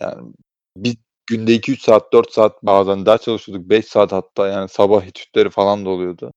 Yani 0.00 0.32
bir 0.76 0.96
günde 1.26 1.56
2-3 1.56 1.82
saat 1.82 2.12
4 2.12 2.32
saat 2.32 2.62
bazen 2.62 3.06
ders 3.06 3.22
çalışıyorduk 3.22 3.70
5 3.70 3.84
saat 3.86 4.12
hatta 4.12 4.48
yani 4.48 4.68
sabah 4.68 5.04
etütleri 5.04 5.50
falan 5.50 5.84
da 5.84 5.88
oluyordu. 5.90 6.32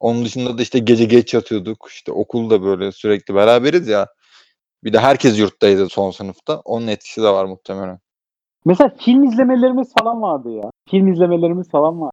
Onun 0.00 0.24
dışında 0.24 0.58
da 0.58 0.62
işte 0.62 0.78
gece 0.78 1.04
geç 1.04 1.34
yatıyorduk. 1.34 1.88
İşte 1.90 2.12
okulda 2.12 2.62
böyle 2.62 2.92
sürekli 2.92 3.34
beraberiz 3.34 3.88
ya. 3.88 4.06
Bir 4.84 4.92
de 4.92 4.98
herkes 4.98 5.38
yurttaydı 5.38 5.88
son 5.88 6.10
sınıfta. 6.10 6.60
Onun 6.64 6.86
etkisi 6.86 7.22
de 7.22 7.28
var 7.28 7.44
muhtemelen. 7.44 7.98
Mesela 8.64 8.94
film 8.98 9.24
izlemelerimiz 9.24 9.92
falan 9.98 10.22
vardı 10.22 10.50
ya. 10.50 10.70
Film 10.90 11.12
izlemelerimiz 11.12 11.70
falan 11.70 12.00
var. 12.00 12.10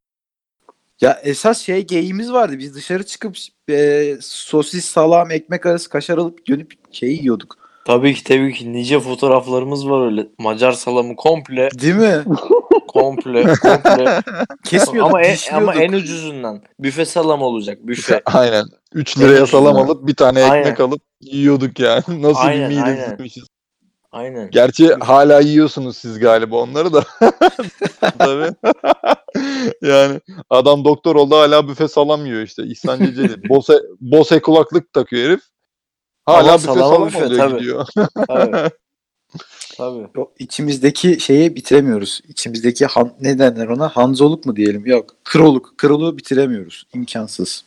Ya 1.02 1.20
esas 1.24 1.62
şey 1.62 1.88
geyiğimiz 1.88 2.34
vardı. 2.34 2.60
Biz 2.60 2.76
dışarı 2.76 3.06
çıkıp 3.06 3.36
e, 3.70 4.14
sosis, 4.22 4.86
salam, 4.86 5.32
ekmek 5.32 5.66
arası 5.66 5.90
kaşar 5.90 6.18
alıp 6.18 6.48
dönüp 6.48 6.74
şey 6.92 7.10
yiyorduk. 7.10 7.58
Tabii 7.86 8.14
ki 8.14 8.24
tabii 8.24 8.54
ki 8.54 8.74
nice 8.74 9.00
fotoğraflarımız 9.00 9.90
var 9.90 10.06
öyle. 10.06 10.28
Macar 10.40 10.72
salamı 10.72 11.16
komple 11.16 11.70
Değil 11.82 11.96
mi? 11.96 12.24
Komple, 13.00 13.44
komple. 13.62 14.22
Kesmiyorduk. 14.66 15.10
ama, 15.16 15.22
en, 15.22 15.38
ama 15.54 15.76
en 15.76 15.94
ucuzundan. 15.94 16.62
Büfe 16.80 17.06
salam 17.06 17.42
olacak. 17.42 17.78
Büfe. 17.88 18.22
Aynen. 18.26 18.66
3 18.94 19.18
liraya 19.20 19.40
En 19.40 19.46
salam 19.46 19.66
ucuzundan. 19.76 19.86
alıp 19.96 20.08
bir 20.08 20.16
tane 20.16 20.44
Aynen. 20.44 20.62
ekmek 20.62 20.80
alıp 20.80 21.02
yiyorduk 21.22 21.80
yani. 21.80 22.04
Nasıl 22.22 22.40
Aynen, 22.40 22.70
bir 22.70 22.78
aynen. 22.78 22.92
midesizmişiz. 22.94 23.44
Aynen. 24.12 24.50
Gerçi 24.52 24.94
hala 24.94 25.40
yiyorsunuz 25.40 25.98
siz 25.98 26.20
galiba 26.20 26.56
onları 26.56 26.94
da. 26.94 27.04
Tabii. 28.18 28.56
yani 29.82 30.20
adam 30.50 30.86
doktor 30.86 31.16
oldu 31.16 31.36
hala 31.36 31.68
büfe 31.68 31.88
salam 31.88 32.26
yiyor 32.26 32.42
işte. 32.42 32.64
İhsan 32.64 33.00
Ceceli. 33.00 33.50
Bose, 33.50 33.80
Bose 34.02 34.42
kulaklık 34.42 34.94
takıyor 34.94 35.24
herif. 35.30 35.42
Hala 36.26 36.58
büfe 36.58 36.68
salam 36.74 37.06
büfe, 37.08 37.38
tabii. 37.38 37.58
gidiyor. 37.58 37.86
Tabii. 38.28 38.70
Tabii. 39.78 40.08
O 40.18 40.32
içimizdeki 40.40 41.20
şeyi 41.20 41.56
bitiremiyoruz. 41.56 42.22
İçimizdeki 42.28 42.86
han, 42.86 43.12
ne 43.22 43.40
derler 43.40 43.68
ona? 43.68 43.88
Hanzoluk 43.88 44.46
mu 44.46 44.56
diyelim? 44.56 44.86
Yok. 44.86 45.06
Kroluk. 45.24 45.78
Kroluğu 45.78 46.18
bitiremiyoruz. 46.18 46.88
İmkansız. 46.94 47.64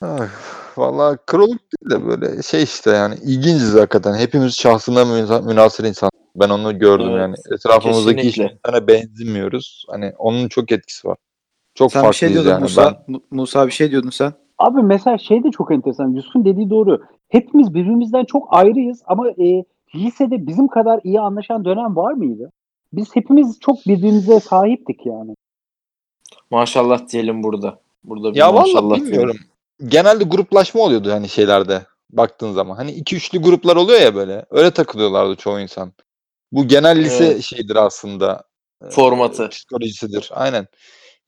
Ay, 0.00 0.28
Vallahi 0.76 1.18
kroluk 1.26 1.60
değil 1.60 1.90
de 1.90 2.06
böyle 2.06 2.42
şey 2.42 2.62
işte 2.62 2.90
yani 2.90 3.14
ilginciz 3.22 3.74
hakikaten. 3.74 4.14
Hepimiz 4.14 4.54
şahsına 4.54 5.02
müna- 5.02 5.46
münasır 5.46 5.84
insan. 5.84 6.10
Ben 6.36 6.48
onu 6.48 6.78
gördüm 6.78 7.08
Evet, 7.10 7.20
yani. 7.20 7.34
Etrafımızdaki 7.54 8.26
insana 8.26 8.86
benzemiyoruz. 8.86 9.84
Hani 9.88 10.12
onun 10.18 10.48
çok 10.48 10.72
etkisi 10.72 11.08
var. 11.08 11.16
Çok 11.74 11.92
sen 11.92 12.00
bir 12.00 12.04
farklıyız 12.06 12.16
şey 12.20 12.32
diyordun 12.32 12.50
yani. 12.50 12.62
Musa. 12.62 12.84
Ben, 12.84 13.14
Mu- 13.14 13.22
Musa 13.30 13.66
bir 13.66 13.72
şey 13.72 13.90
diyordun 13.90 14.10
sen. 14.10 14.32
Abi 14.58 14.82
mesela 14.82 15.18
şey 15.18 15.44
de 15.44 15.50
çok 15.50 15.72
enteresan. 15.72 16.08
Yusuf'un 16.08 16.44
dediği 16.44 16.70
doğru. 16.70 17.02
Hepimiz 17.28 17.74
birbirimizden 17.74 18.24
çok 18.24 18.46
ayrıyız 18.50 19.02
ama 19.06 19.28
e, 19.30 19.64
lisede 19.94 20.46
bizim 20.46 20.68
kadar 20.68 21.00
iyi 21.04 21.20
anlaşan 21.20 21.64
dönem 21.64 21.96
var 21.96 22.12
mıydı? 22.12 22.50
Biz 22.92 23.16
hepimiz 23.16 23.60
çok 23.60 23.86
birbirimize 23.86 24.40
sahiptik 24.40 25.06
yani. 25.06 25.34
Maşallah 26.50 27.08
diyelim 27.08 27.42
burada. 27.42 27.78
Burada 28.04 28.34
bir 28.34 28.38
ya 28.38 28.52
maşallah 28.52 28.82
vallahi 28.82 29.00
diyelim. 29.00 29.12
bilmiyorum. 29.12 29.36
Genelde 29.84 30.24
gruplaşma 30.24 30.80
oluyordu 30.80 31.12
hani 31.12 31.28
şeylerde 31.28 31.82
baktığın 32.10 32.52
zaman. 32.52 32.76
Hani 32.76 32.92
iki 32.92 33.16
üçlü 33.16 33.38
gruplar 33.42 33.76
oluyor 33.76 34.00
ya 34.00 34.14
böyle. 34.14 34.44
Öyle 34.50 34.70
takılıyorlardı 34.70 35.36
çoğu 35.36 35.60
insan. 35.60 35.92
Bu 36.52 36.68
genel 36.68 37.04
lise 37.04 37.24
Evet. 37.24 37.42
şeydir 37.42 37.76
aslında. 37.76 38.44
e, 38.86 38.90
Formatı. 38.90 39.48
Psikolojisidir. 39.48 40.30
Aynen. 40.32 40.66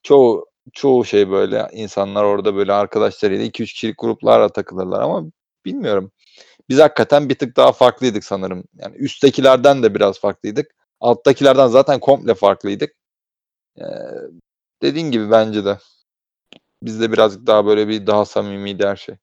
Çoğu 0.03 0.47
çoğu 0.73 1.05
şey 1.05 1.31
böyle 1.31 1.69
insanlar 1.73 2.25
orada 2.25 2.55
böyle 2.57 2.73
arkadaşlarıyla 2.73 3.45
2-3 3.45 3.51
kişilik 3.73 3.99
gruplarla 3.99 4.49
takılırlar 4.49 5.01
ama 5.01 5.25
bilmiyorum. 5.65 6.11
Biz 6.69 6.79
hakikaten 6.81 7.29
bir 7.29 7.35
tık 7.35 7.57
daha 7.57 7.73
farklıydık 7.73 8.25
sanırım. 8.25 8.65
Yani 8.75 8.97
üsttekilerden 8.97 9.83
de 9.83 9.95
biraz 9.95 10.21
farklıydık. 10.21 10.75
Alttakilerden 11.01 11.67
zaten 11.67 12.01
komple 12.01 12.35
farklıydık. 12.35 12.93
Ee, 13.79 13.85
dediğin 14.83 15.11
gibi 15.11 15.31
bence 15.31 15.65
de. 15.65 15.79
Bizde 16.83 17.13
birazcık 17.13 17.47
daha 17.47 17.67
böyle 17.67 17.89
bir 17.89 18.07
daha 18.07 18.25
samimiydi 18.25 18.87
her 18.87 18.97
şey. 18.97 19.15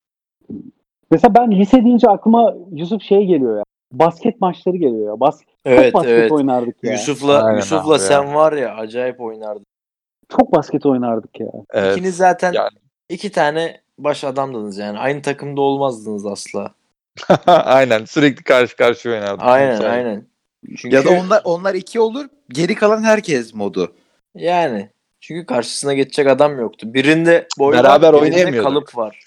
Mesela 1.12 1.36
ben 1.36 1.52
lise 1.52 1.84
deyince 1.84 2.10
aklıma 2.10 2.56
Yusuf 2.72 3.02
şey 3.02 3.26
geliyor 3.26 3.58
ya. 3.58 3.64
Basket 3.92 4.42
maçları 4.42 4.78
geliyor 4.78 5.08
ya. 5.08 5.20
Bas 5.20 5.42
Evet 5.66 5.86
çok 5.86 5.94
basket 5.94 6.12
evet. 6.20 6.32
oynardık 6.32 6.84
ya. 6.84 6.92
Yusuf'la 6.92 7.44
Aynen 7.44 7.58
Yusuf'la 7.58 7.94
abi 7.94 8.00
sen 8.00 8.28
ya. 8.28 8.36
var 8.36 8.54
ya 8.54 8.76
acayip 8.76 9.22
oynardın. 9.22 9.66
Çok 10.30 10.54
basket 10.54 10.86
oynardık 10.86 11.40
ya. 11.40 11.48
Evet. 11.70 11.98
İkiniz 11.98 12.18
zaten 12.18 12.54
Yani. 12.54 12.78
iki 13.10 13.32
tane 13.32 13.82
baş 13.98 14.24
adamdınız 14.24 14.78
yani. 14.78 15.00
Aynı 15.00 15.22
takımda 15.22 15.62
olmazdınız 15.62 16.26
asla. 16.26 16.74
aynen. 17.48 18.06
Sürekli 18.06 18.44
karşı 18.44 18.76
karşıya 18.78 19.14
oynardık. 19.16 19.44
Aynen 19.46 19.70
Mesela. 19.70 19.92
aynen. 19.92 20.28
Çünkü 20.78 20.96
Ya 20.96 21.06
da 21.06 21.10
onlar 21.10 21.42
onlar 21.44 21.74
iki 21.74 22.00
olur. 22.00 22.26
Geri 22.50 22.76
kalan 22.76 23.04
herkes 23.04 23.54
modu. 23.54 23.94
yani 24.36 24.90
çünkü 25.22 25.46
karşısına 25.46 25.94
geçecek 25.94 26.28
adam 26.28 26.60
yoktu. 26.60 26.94
Birinde 26.94 27.48
boy 27.60 27.74
Beraber 27.74 28.14
var, 28.14 28.22
birinde 28.22 28.36
oynayamıyorduk. 28.36 28.72
kalıp 28.72 28.98
var. 28.98 29.20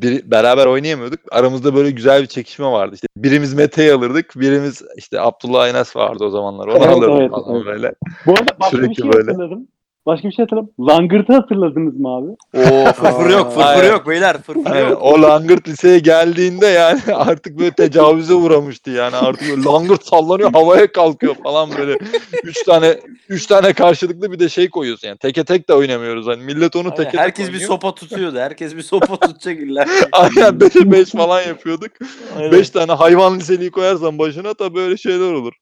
bir, 0.00 0.30
beraber 0.30 0.66
oynayamıyorduk. 0.66 1.20
Aramızda 1.30 1.74
böyle 1.74 1.90
güzel 1.90 2.22
bir 2.22 2.26
çekişme 2.26 2.66
vardı. 2.66 2.94
İşte 2.94 3.06
birimiz 3.16 3.54
Mete'yi 3.54 3.92
alırdık. 3.92 4.32
Birimiz 4.36 4.82
işte 4.96 5.20
Abdullah 5.20 5.60
Aynas 5.62 5.96
vardı 5.96 6.24
o 6.24 6.30
zamanlar. 6.30 6.66
Onu 6.68 6.76
Evet, 6.76 6.88
alırdık 6.88 7.20
evet, 7.20 7.30
falan 7.30 7.54
evet. 7.56 7.66
böyle. 7.66 7.94
Bu 8.26 8.32
arada 8.32 8.56
başka 8.60 8.78
bir 8.78 8.82
Sürekli 8.82 9.02
şey 9.02 9.12
böyle. 9.12 9.30
hatırladım. 9.30 9.68
Başka 10.06 10.28
bir 10.28 10.32
şey 10.34 10.42
hatırladım. 10.44 10.70
Langırt'ı 10.80 11.32
hatırladınız 11.32 12.00
mı 12.00 12.08
abi? 12.08 12.26
Oo 12.54 12.92
fırfır 12.92 13.30
yok 13.30 13.52
fırfır 13.52 13.90
yok 13.90 14.08
beyler 14.08 14.42
fırfır 14.42 14.76
yok. 14.76 15.02
O 15.02 15.22
Langırt 15.22 15.68
liseye 15.68 15.98
geldiğinde 15.98 16.66
yani 16.66 17.00
artık 17.14 17.58
böyle 17.58 17.70
tecavüze 17.70 18.34
uğramıştı 18.34 18.90
yani. 18.90 19.16
Artık 19.16 19.50
böyle 19.50 19.62
Langırt 19.62 20.06
sallanıyor 20.06 20.52
havaya 20.52 20.92
kalkıyor 20.92 21.34
falan 21.34 21.70
böyle. 21.78 21.98
Üç 22.44 22.62
tane 22.62 23.00
üç 23.28 23.46
tane 23.46 23.72
karşılıklı 23.72 24.32
bir 24.32 24.38
de 24.38 24.48
şey 24.48 24.70
koyuyorsun 24.70 25.08
yani. 25.08 25.18
Teke 25.18 25.44
tek 25.44 25.68
de 25.68 25.74
oynamıyoruz. 25.74 26.26
Hani 26.26 26.42
millet 26.42 26.76
onu 26.76 26.84
Aynen, 26.84 26.96
teke 26.96 27.10
tek 27.10 27.20
Herkes 27.20 27.48
bir 27.48 27.52
oynuyor. 27.52 27.68
sopa 27.68 27.94
tutuyordu. 27.94 28.38
Herkes 28.38 28.76
bir 28.76 28.82
sopa 28.82 29.16
tutacak 29.16 29.58
illa. 29.58 29.84
Aynen 30.12 30.54
5'e 30.58 30.92
5 30.92 31.10
falan 31.10 31.42
yapıyorduk. 31.42 31.90
Aynen. 32.38 32.52
5 32.52 32.70
tane 32.70 32.92
hayvan 32.92 33.38
liseliği 33.38 33.70
koyarsan 33.70 34.18
başına 34.18 34.58
da 34.58 34.74
böyle 34.74 34.96
şeyler 34.96 35.32
olur. 35.32 35.52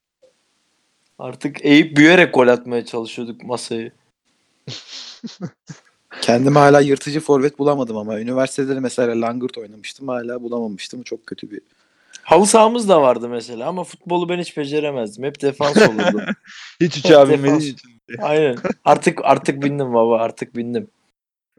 Artık 1.18 1.64
eğip 1.64 1.96
büyüyerek 1.96 2.34
gol 2.34 2.48
atmaya 2.48 2.84
çalışıyorduk 2.84 3.44
masayı. 3.44 3.92
Kendime 6.20 6.58
hala 6.60 6.80
yırtıcı 6.80 7.20
forvet 7.20 7.58
bulamadım 7.58 7.96
ama 7.96 8.20
üniversitede 8.20 8.76
de 8.76 8.80
mesela 8.80 9.20
Langırt 9.20 9.58
oynamıştım 9.58 10.08
hala 10.08 10.42
bulamamıştım. 10.42 11.02
Çok 11.02 11.26
kötü 11.26 11.50
bir. 11.50 11.60
Halı 12.22 12.46
sahamız 12.46 12.88
da 12.88 13.02
vardı 13.02 13.28
mesela 13.28 13.68
ama 13.68 13.84
futbolu 13.84 14.28
ben 14.28 14.38
hiç 14.38 14.56
beceremezdim. 14.56 15.24
Hep 15.24 15.42
defans 15.42 15.76
olurdu. 15.76 16.22
Hiç 16.80 16.96
uçağı 16.96 17.28
Defans. 17.28 17.44
binmediği 17.44 17.72
için. 17.72 17.90
Aynen. 18.22 18.56
Artık 18.84 19.20
artık 19.24 19.62
bindim 19.62 19.94
baba 19.94 20.18
artık 20.18 20.56
bindim. 20.56 20.88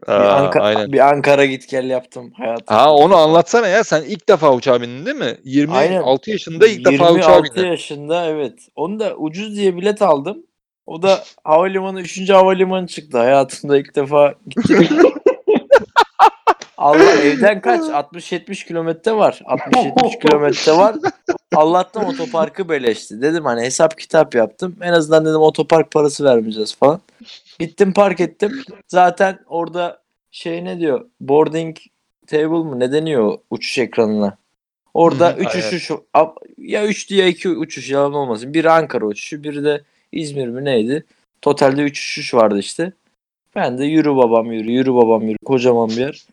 Bir, 0.08 0.12
Aa, 0.12 0.40
Anka- 0.50 0.60
aynen. 0.60 0.92
bir 0.92 1.08
Ankara 1.08 1.46
git 1.46 1.68
gel 1.68 1.84
yaptım 1.90 2.32
hayatım. 2.36 2.76
Ha 2.76 2.94
onu 2.94 3.16
anlatsana 3.16 3.68
ya. 3.68 3.84
Sen 3.84 4.02
ilk 4.02 4.28
defa 4.28 4.54
uçağa 4.54 4.82
bindin 4.82 5.06
değil 5.06 5.16
mi? 5.16 5.36
26 5.44 5.78
Aynen. 5.78 6.18
yaşında 6.26 6.66
ilk 6.66 6.84
defa 6.84 7.12
uçağa 7.12 7.30
26 7.32 7.44
bindin. 7.56 7.66
yaşında 7.66 8.26
evet. 8.26 8.68
Onu 8.76 9.00
da 9.00 9.16
ucuz 9.16 9.56
diye 9.56 9.76
bilet 9.76 10.02
aldım. 10.02 10.42
O 10.86 11.02
da 11.02 11.24
havalimanı 11.44 12.00
3. 12.00 12.30
havalimanı 12.30 12.86
çıktı. 12.86 13.18
Hayatımda 13.18 13.78
ilk 13.78 13.96
defa 13.96 14.34
gittim. 14.46 14.88
Allah 16.76 17.12
evden 17.12 17.60
kaç? 17.60 17.80
60-70 17.80 18.66
kilometre 18.66 19.12
var. 19.12 19.40
60-70 19.44 20.20
kilometre 20.20 20.72
var. 20.72 20.94
Allah'tan 21.54 22.06
otoparkı 22.06 22.68
beleşti. 22.68 23.22
Dedim 23.22 23.44
hani 23.44 23.62
hesap 23.62 23.98
kitap 23.98 24.34
yaptım. 24.34 24.76
En 24.80 24.92
azından 24.92 25.24
dedim 25.24 25.40
otopark 25.40 25.90
parası 25.90 26.24
vermeyeceğiz 26.24 26.76
falan. 26.76 27.00
Gittim 27.58 27.92
park 27.92 28.20
ettim. 28.20 28.62
Zaten 28.88 29.38
orada 29.46 30.02
şey 30.30 30.64
ne 30.64 30.78
diyor? 30.78 31.06
Boarding 31.20 31.76
table 32.26 32.46
mı? 32.46 32.80
Ne 32.80 32.92
deniyor 32.92 33.38
uçuş 33.50 33.78
ekranına? 33.78 34.36
Orada 34.94 35.30
Hı 35.30 35.34
hı, 35.34 35.40
3 35.40 35.46
aynen. 35.54 35.66
uçuş 35.68 35.90
ya 36.58 36.86
3 36.86 37.10
ya 37.10 37.26
2 37.26 37.48
uçuş 37.48 37.90
yalan 37.90 38.14
olmasın. 38.14 38.54
Biri 38.54 38.70
Ankara 38.70 39.06
uçuşu, 39.06 39.42
biri 39.42 39.64
de 39.64 39.82
İzmir 40.16 40.48
mi 40.48 40.64
neydi? 40.64 41.04
Totalde 41.42 41.82
3 41.82 41.98
uçuş 42.10 42.34
vardı 42.34 42.58
işte. 42.58 42.92
Ben 43.54 43.78
de 43.78 43.84
yürü 43.84 44.16
babam 44.16 44.52
yürü, 44.52 44.70
yürü 44.72 44.94
babam 44.94 45.22
yürü. 45.28 45.36
Kocaman 45.44 45.88
bir 45.88 45.96
yer. 45.96 46.24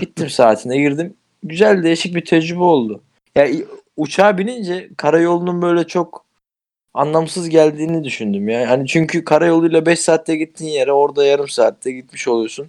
Gittim 0.00 0.30
saatine 0.30 0.78
girdim. 0.78 1.14
Güzel 1.42 1.82
değişik 1.82 2.14
bir 2.14 2.24
tecrübe 2.24 2.62
oldu. 2.62 3.02
Ya 3.34 3.46
i- 3.46 3.66
uçağa 3.96 4.38
binince 4.38 4.88
karayolunun 4.96 5.62
böyle 5.62 5.86
çok 5.86 6.24
anlamsız 6.94 7.48
geldiğini 7.48 8.04
düşündüm 8.04 8.48
ya. 8.48 8.70
Hani 8.70 8.86
çünkü 8.88 9.24
karayoluyla 9.24 9.86
5 9.86 10.00
saatte 10.00 10.36
gittiğin 10.36 10.70
yere 10.72 10.92
orada 10.92 11.24
yarım 11.26 11.48
saatte 11.48 11.92
gitmiş 11.92 12.28
oluyorsun. 12.28 12.68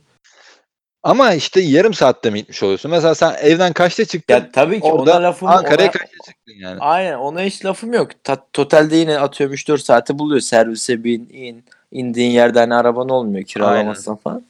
Ama 1.04 1.34
işte 1.34 1.62
yarım 1.62 1.94
saatte 1.94 2.30
mi 2.30 2.40
gitmiş 2.40 2.64
oluyorsun? 2.64 2.92
Mesela 2.92 3.16
sen 3.16 3.34
evden 3.42 3.74
kaçta 3.74 4.06
çıktın? 4.06 4.34
Ya 4.34 4.52
tabii 4.52 4.80
ki 4.82 4.88
Orada 4.88 5.12
ona 5.18 5.24
lafım 5.24 5.48
Ankara'ya 5.48 5.88
ona- 5.88 5.92
kaçta 5.92 6.18
yani? 6.48 6.80
Aynen 6.80 7.18
ona 7.18 7.42
hiç 7.42 7.66
lafım 7.66 7.94
yok. 7.94 8.12
Ta- 8.24 8.48
totalde 8.54 8.96
yine 8.96 9.20
atıyorum 9.20 9.56
3-4 9.56 9.78
saati 9.78 10.20
buluyor. 10.20 10.42
Servise 10.42 11.04
bin, 11.04 11.30
in. 11.30 11.64
indiğin 11.92 12.32
yerde 12.32 12.60
hani 12.60 12.76
araban 12.76 13.10
olmuyor 13.10 13.44
kiralamazsan 13.44 14.16
falan. 14.16 14.44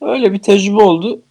Öyle 0.00 0.32
bir 0.32 0.38
tecrübe 0.38 0.82
oldu. 0.82 1.22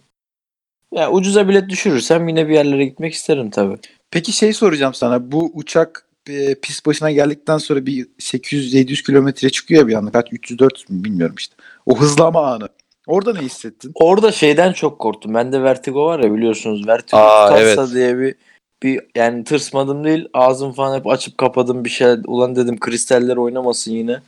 Ya 0.92 1.10
ucuza 1.10 1.48
bilet 1.48 1.68
düşürürsem 1.68 2.28
yine 2.28 2.48
bir 2.48 2.54
yerlere 2.54 2.84
gitmek 2.84 3.14
isterim 3.14 3.50
tabii. 3.50 3.76
Peki 4.10 4.32
şey 4.32 4.52
soracağım 4.52 4.94
sana. 4.94 5.32
Bu 5.32 5.50
uçak 5.54 6.06
e, 6.28 6.54
pist 6.54 6.86
başına 6.86 7.10
geldikten 7.10 7.58
sonra 7.58 7.86
bir 7.86 8.06
800-700 8.18 9.06
kilometre 9.06 9.50
çıkıyor 9.50 9.80
ya 9.80 9.88
bir 9.88 9.94
anda. 9.94 10.10
Kaç 10.10 10.32
300-400 10.32 10.92
mü 10.92 11.04
bilmiyorum 11.04 11.34
işte. 11.38 11.54
O 11.86 11.98
hızlama 11.98 12.46
anı. 12.46 12.68
Orada 13.06 13.32
ne 13.32 13.40
hissettin? 13.40 13.92
Orada 13.94 14.32
şeyden 14.32 14.72
çok 14.72 14.98
korktum. 14.98 15.34
Bende 15.34 15.62
vertigo 15.62 16.06
var 16.06 16.18
ya 16.20 16.34
biliyorsunuz. 16.34 16.88
Vertigo 16.88 17.20
Aa, 17.20 17.48
tutarsa 17.48 17.82
evet. 17.82 17.94
diye 17.94 18.18
bir 18.18 18.34
bir 18.82 19.00
yani 19.14 19.44
tırsmadım 19.44 20.04
değil. 20.04 20.28
Ağzım 20.34 20.72
falan 20.72 20.98
hep 20.98 21.06
açıp 21.06 21.38
kapadım 21.38 21.84
bir 21.84 21.90
şey. 21.90 22.14
Ulan 22.26 22.56
dedim 22.56 22.80
kristaller 22.80 23.36
oynamasın 23.36 23.92
yine. 23.92 24.20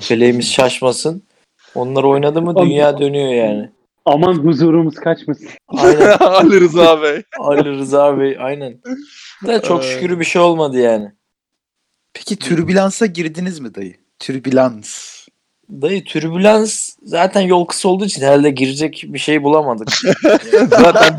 Feleğimiz 0.00 0.52
şaşmasın. 0.52 1.22
Onlar 1.74 2.04
oynadı 2.04 2.42
mı 2.42 2.56
dünya 2.56 2.98
dönüyor 2.98 3.32
yani. 3.32 3.70
Aman 4.04 4.34
huzurumuz 4.34 4.94
kaçmasın. 4.94 5.48
Aynen. 5.68 6.16
Ali 6.20 6.60
Rıza 6.60 7.02
Bey. 7.02 7.22
Ali 7.38 7.64
Rıza 7.64 8.18
Bey 8.18 8.36
aynen. 8.40 8.80
Da 9.46 9.62
çok 9.62 9.84
şükür 9.84 10.20
bir 10.20 10.24
şey 10.24 10.42
olmadı 10.42 10.78
yani. 10.78 11.12
Peki 12.14 12.36
türbülansa 12.36 13.06
girdiniz 13.06 13.60
mi 13.60 13.74
dayı? 13.74 13.94
Türbülans. 14.18 15.18
Dayı 15.70 16.04
türbülans 16.04 16.96
zaten 17.02 17.40
yol 17.40 17.64
kısa 17.64 17.88
olduğu 17.88 18.04
için 18.04 18.22
herhalde 18.22 18.50
girecek 18.50 19.04
bir 19.06 19.18
şey 19.18 19.42
bulamadık. 19.42 19.88
Zaten 20.68 21.16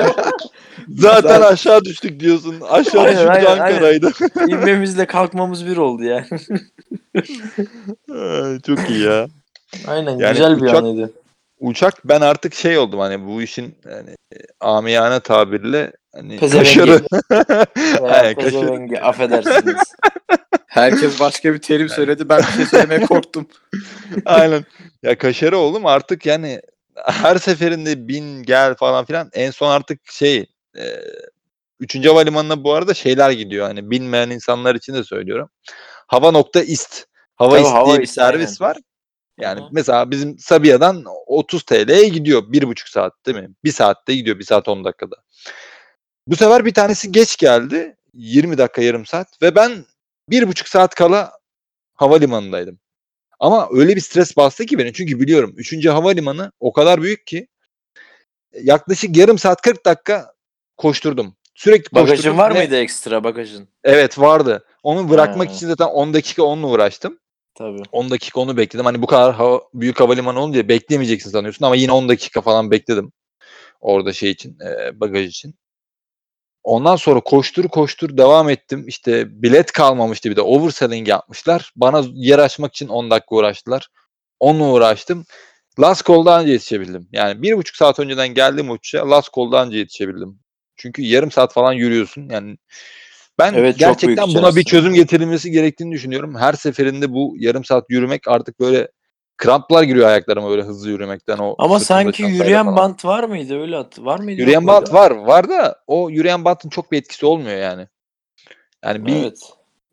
zaten 0.89 1.41
aşağı 1.41 1.85
düştük 1.85 2.19
diyorsun. 2.19 2.55
Aşağı 2.69 3.01
Aynen, 3.01 3.13
düştük 3.15 3.29
aynen, 3.29 3.59
Ankara'ydı. 3.59 4.11
İnmemizle 4.47 5.05
kalkmamız 5.05 5.65
bir 5.65 5.77
oldu 5.77 6.03
yani. 6.03 6.25
Ay, 8.11 8.59
Çok 8.59 8.89
iyi 8.89 9.03
ya. 9.03 9.27
Aynen 9.87 10.17
Yani 10.17 10.31
güzel 10.33 10.57
bir 10.57 10.61
uçak- 10.61 10.75
anıydı. 10.77 11.13
Uçak 11.59 11.93
ben 12.07 12.21
artık 12.21 12.53
şey 12.55 12.77
oldum 12.77 12.99
hani 12.99 13.27
bu 13.27 13.41
işin 13.41 13.75
yani 13.91 14.09
amiyane 14.59 15.19
tabirle 15.19 15.91
hani 16.15 16.37
Pezevengi. 16.39 16.67
kaşarı. 16.69 17.01
Veya 18.03 18.13
Aynen, 18.13 18.35
kaşar. 18.35 18.51
pezevengi, 18.51 19.01
affedersiniz. 19.01 19.75
Herkes 20.67 21.19
başka 21.19 21.53
bir 21.53 21.59
terim 21.59 21.89
söyledi. 21.89 22.29
Ben 22.29 22.39
bir 22.39 22.53
şey 22.57 22.65
söylemeye 22.65 23.01
korktum. 23.01 23.47
Aynen. 24.25 24.65
Ya 25.03 25.17
kaşarı 25.17 25.57
oldum 25.57 25.85
artık 25.85 26.25
yani 26.25 26.61
her 27.05 27.37
seferinde 27.37 28.07
bin 28.07 28.43
gel 28.43 28.75
falan 28.75 29.05
filan. 29.05 29.29
En 29.33 29.51
son 29.51 29.69
artık 29.71 30.11
şey 30.11 30.45
e, 30.77 31.03
3. 31.79 32.05
havalimanına 32.05 32.63
bu 32.63 32.73
arada 32.73 32.93
şeyler 32.93 33.31
gidiyor. 33.31 33.67
Hani 33.67 33.91
bilmeyen 33.91 34.29
insanlar 34.29 34.75
için 34.75 34.93
de 34.93 35.03
söylüyorum. 35.03 35.49
Hava 36.07 36.31
nokta 36.31 36.61
ist. 36.61 37.05
Hava 37.35 37.49
Tabii, 37.49 37.61
ist 37.61 37.73
hava 37.73 37.89
diye 37.89 37.99
bir 37.99 38.05
servis 38.05 38.61
aynen. 38.61 38.71
var. 38.71 38.81
Yani 39.39 39.61
hı. 39.61 39.65
mesela 39.71 40.11
bizim 40.11 40.39
Sabiha'dan 40.39 41.03
30 41.27 41.63
TL'ye 41.63 42.07
gidiyor. 42.07 42.43
Bir 42.47 42.63
buçuk 42.63 42.87
saat 42.89 43.13
değil 43.25 43.37
mi? 43.37 43.49
Bir 43.63 43.71
saatte 43.71 44.15
gidiyor. 44.15 44.39
Bir 44.39 44.43
saat 44.43 44.67
10 44.67 44.83
dakikada. 44.83 45.15
Bu 46.27 46.35
sefer 46.35 46.65
bir 46.65 46.73
tanesi 46.73 47.11
geç 47.11 47.37
geldi. 47.37 47.95
20 48.13 48.57
dakika 48.57 48.81
yarım 48.81 49.05
saat. 49.05 49.41
Ve 49.41 49.55
ben 49.55 49.85
bir 50.29 50.47
buçuk 50.47 50.67
saat 50.67 50.95
kala 50.95 51.31
havalimanındaydım. 51.93 52.79
Ama 53.39 53.69
öyle 53.71 53.95
bir 53.95 54.01
stres 54.01 54.37
bastı 54.37 54.65
ki 54.65 54.77
beni. 54.77 54.93
Çünkü 54.93 55.19
biliyorum 55.19 55.53
3. 55.57 55.85
havalimanı 55.85 56.51
o 56.59 56.73
kadar 56.73 57.01
büyük 57.01 57.27
ki 57.27 57.47
yaklaşık 58.61 59.17
yarım 59.17 59.37
saat 59.37 59.61
40 59.61 59.85
dakika 59.85 60.33
koşturdum. 60.79 61.35
Sürekli 61.55 61.83
koşturdum. 61.83 62.07
Bagajın 62.09 62.37
var 62.37 62.55
ve- 62.55 62.59
mıydı 62.59 62.75
ekstra 62.79 63.23
bagajın? 63.23 63.67
Evet 63.83 64.19
vardı. 64.19 64.65
Onu 64.83 65.09
bırakmak 65.09 65.49
Ha. 65.49 65.53
için 65.53 65.67
zaten 65.67 65.85
10 65.85 66.13
dakika 66.13 66.43
onunla 66.43 66.67
uğraştım. 66.67 67.19
Tabii. 67.55 67.81
10 67.91 68.09
dakika 68.09 68.39
onu 68.39 68.57
bekledim. 68.57 68.85
Hani 68.85 69.01
bu 69.01 69.07
kadar 69.07 69.35
hava, 69.35 69.61
büyük 69.73 69.99
havalimanı 69.99 70.39
olunca 70.39 70.67
bekleyemeyeceksin 70.67 71.29
sanıyorsun 71.31 71.65
ama 71.65 71.75
yine 71.75 71.91
10 71.91 72.09
dakika 72.09 72.41
falan 72.41 72.71
bekledim. 72.71 73.11
Orada 73.81 74.13
şey 74.13 74.29
için, 74.31 74.57
e, 74.59 74.99
bagaj 74.99 75.25
için. 75.27 75.55
Ondan 76.63 76.95
sonra 76.95 77.19
koştur 77.19 77.67
koştur 77.67 78.17
devam 78.17 78.49
ettim. 78.49 78.83
İşte 78.87 79.41
bilet 79.43 79.71
kalmamıştı 79.71 80.29
bir 80.29 80.35
de 80.35 80.41
overselling 80.41 81.07
yapmışlar. 81.07 81.71
Bana 81.75 82.03
yer 82.13 82.39
açmak 82.39 82.71
için 82.73 82.87
10 82.87 83.11
dakika 83.11 83.35
uğraştılar. 83.35 83.87
Onunla 84.39 84.71
uğraştım. 84.73 85.25
Last 85.79 86.07
call'da 86.07 86.35
anca 86.35 86.51
yetişebildim. 86.51 87.07
Yani 87.11 87.41
bir 87.41 87.57
buçuk 87.57 87.75
saat 87.75 87.99
önceden 87.99 88.27
geldim 88.27 88.69
uçuşa. 88.71 89.09
Last 89.09 89.29
call'da 89.35 89.59
anca 89.59 89.77
yetişebildim. 89.77 90.39
Çünkü 90.79 91.01
yarım 91.01 91.31
saat 91.31 91.53
falan 91.53 91.73
yürüyorsun. 91.73 92.29
Yani 92.29 92.57
ben 93.39 93.53
Evet, 93.53 93.79
gerçekten 93.79 94.27
buna 94.27 94.55
bir 94.55 94.63
çözüm 94.63 94.93
getirilmesi 94.93 95.51
gerektiğini 95.51 95.91
düşünüyorum. 95.91 96.35
Her 96.35 96.53
seferinde 96.53 97.11
bu 97.13 97.35
yarım 97.37 97.65
saat 97.65 97.85
yürümek 97.89 98.27
artık 98.27 98.59
böyle 98.59 98.87
kramplar 99.37 99.83
giriyor 99.83 100.07
ayaklarıma 100.07 100.49
böyle 100.49 100.61
hızlı 100.61 100.89
yürümekten. 100.89 101.37
O 101.37 101.55
Ama 101.57 101.79
sanki 101.79 102.23
yürüyen 102.23 102.65
falan. 102.65 102.77
bant 102.77 103.05
var 103.05 103.23
mıydı 103.23 103.61
öyle 103.61 103.77
at? 103.77 103.99
Var 103.99 104.19
mıydı? 104.19 104.41
Yürüyen 104.41 104.67
bant 104.67 104.93
var. 104.93 105.11
Var 105.11 105.49
da 105.49 105.79
o 105.87 106.09
yürüyen 106.09 106.45
bantın 106.45 106.69
çok 106.69 106.91
bir 106.91 106.97
etkisi 106.97 107.25
olmuyor 107.25 107.57
yani. 107.57 107.87
Yani 108.85 109.05
bir 109.05 109.23
Evet. 109.23 109.39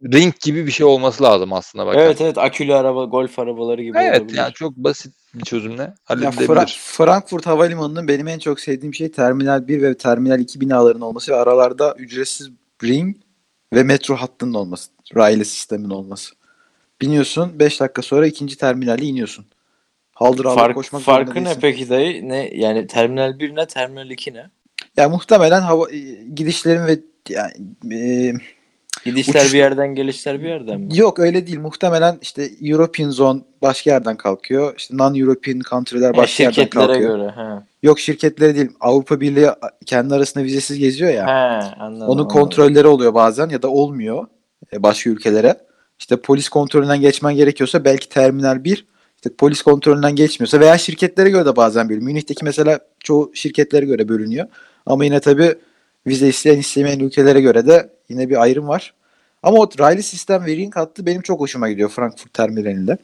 Ring 0.05 0.35
gibi 0.41 0.67
bir 0.67 0.71
şey 0.73 0.87
olması 0.87 1.23
lazım 1.23 1.53
aslında 1.53 1.87
bakarsan. 1.87 2.07
Evet 2.07 2.21
evet 2.21 2.39
akülü 2.39 2.75
araba, 2.75 3.05
golf 3.05 3.39
arabaları 3.39 3.83
gibi 3.83 3.99
Evet 3.99 4.21
olabilir. 4.21 4.39
yani 4.39 4.53
çok 4.53 4.77
basit 4.77 5.15
bir 5.35 5.45
çözümle 5.45 5.83
Ya 5.83 5.95
halledilebilir. 6.05 6.49
Fra- 6.49 6.79
Frankfurt 6.79 7.47
Havalimanı'nın 7.47 8.09
benim 8.09 8.29
en 8.29 8.39
çok 8.39 8.61
sevdiğim 8.61 8.95
şey 8.95 9.11
Terminal 9.11 9.69
1 9.69 9.83
ve 9.83 9.97
Terminal 9.97 10.41
2 10.41 10.61
binalarının 10.61 11.01
olması 11.01 11.33
ve 11.33 11.37
aralarda 11.37 11.95
ücretsiz 11.99 12.51
ring 12.85 13.17
ve 13.75 13.83
metro 13.83 14.17
hattının 14.17 14.55
olması. 14.55 14.91
Raylı 15.17 15.45
sistemin 15.45 15.91
olması. 15.91 16.35
Biniyorsun 17.01 17.59
5 17.59 17.81
dakika 17.81 18.03
sonra 18.03 18.27
ikinci 18.27 18.57
terminale 18.57 19.05
iniyorsun. 19.05 19.47
Haldır 20.13 20.45
haldır 20.45 20.61
Fark, 20.61 20.75
koşmak 20.75 21.03
zorunda 21.03 21.25
farkı 21.25 21.45
ne 21.45 21.55
peki 21.61 21.89
dayı? 21.89 22.29
Ne 22.29 22.51
yani 22.55 22.87
terminal 22.87 23.39
1 23.39 23.57
ne 23.57 23.67
terminal 23.67 24.11
2 24.11 24.35
ne? 24.35 24.51
Ya 24.97 25.09
muhtemelen 25.09 25.61
hava 25.61 25.91
e, 25.91 25.99
gidişlerin 26.35 26.87
ve 26.87 26.99
yani, 27.29 27.53
e, 27.95 28.33
Gidişler 29.11 29.41
Uçuş- 29.41 29.53
bir 29.53 29.59
yerden 29.59 29.95
gelişler 29.95 30.41
bir 30.43 30.49
yerden 30.49 30.81
mi? 30.81 30.99
yok 30.99 31.19
öyle 31.19 31.47
değil. 31.47 31.59
Muhtemelen 31.61 32.19
işte 32.23 32.49
European 32.63 33.11
Zone 33.11 33.41
başka 33.63 33.91
yerden 33.91 34.17
kalkıyor. 34.17 34.75
İşte 34.79 34.95
non-European 34.95 35.61
country'ler 35.71 36.17
başka 36.17 36.43
yerden 36.43 36.55
şirketlere 36.55 36.87
kalkıyor. 36.87 37.17
göre. 37.19 37.29
Ha. 37.29 37.63
Yok 37.83 38.01
şirketleri 38.01 38.57
değil. 38.57 38.71
Avrupa 38.81 39.21
Birliği 39.21 39.49
kendi 39.87 40.15
arasında 40.15 40.45
vizesiz 40.45 40.79
geziyor 40.79 41.11
ya. 41.11 41.27
Ha, 41.27 41.75
anladım. 41.79 42.09
Onun 42.09 42.19
anladım. 42.19 42.29
kontrolleri 42.29 42.87
oluyor 42.87 43.15
bazen 43.15 43.49
ya 43.49 43.63
da 43.63 43.69
olmuyor 43.69 44.27
e, 44.73 44.83
başka 44.83 45.11
ülkelere. 45.11 45.57
İşte 45.99 46.17
polis 46.17 46.49
kontrolünden 46.49 47.01
geçmen 47.01 47.35
gerekiyorsa 47.35 47.85
belki 47.85 48.09
terminal 48.09 48.65
1 48.65 48.87
işte 49.17 49.31
polis 49.39 49.63
kontrolünden 49.63 50.17
geçmiyorsa 50.17 50.61
veya 50.61 50.79
şirketlere 50.79 51.31
göre 51.31 51.47
de 51.47 51.57
bazen 51.57 51.89
bölünüyor. 51.89 52.07
Münih'teki 52.07 52.45
mesela 52.45 52.81
çoğu 53.01 53.31
şirketlere 53.35 53.87
göre 53.87 54.09
bölünüyor. 54.09 54.47
Ama 54.87 55.05
yine 55.05 55.21
tabii 55.21 55.55
vize 56.07 56.29
isteyen 56.29 56.59
istemeyen 56.59 56.99
ülkelere 56.99 57.41
göre 57.41 57.67
de 57.67 57.91
yine 58.09 58.29
bir 58.29 58.43
ayrım 58.43 58.69
var. 58.69 58.95
Ama 59.43 59.59
o 59.59 59.69
raylı 59.79 60.03
sistem 60.03 60.45
ve 60.47 60.57
ring 60.57 60.77
hattı 60.77 61.07
benim 61.07 61.23
çok 61.23 61.41
hoşuma 61.41 61.71
gidiyor 61.71 61.89
Frankfurt 61.89 62.35
terminalinde. 62.35 62.99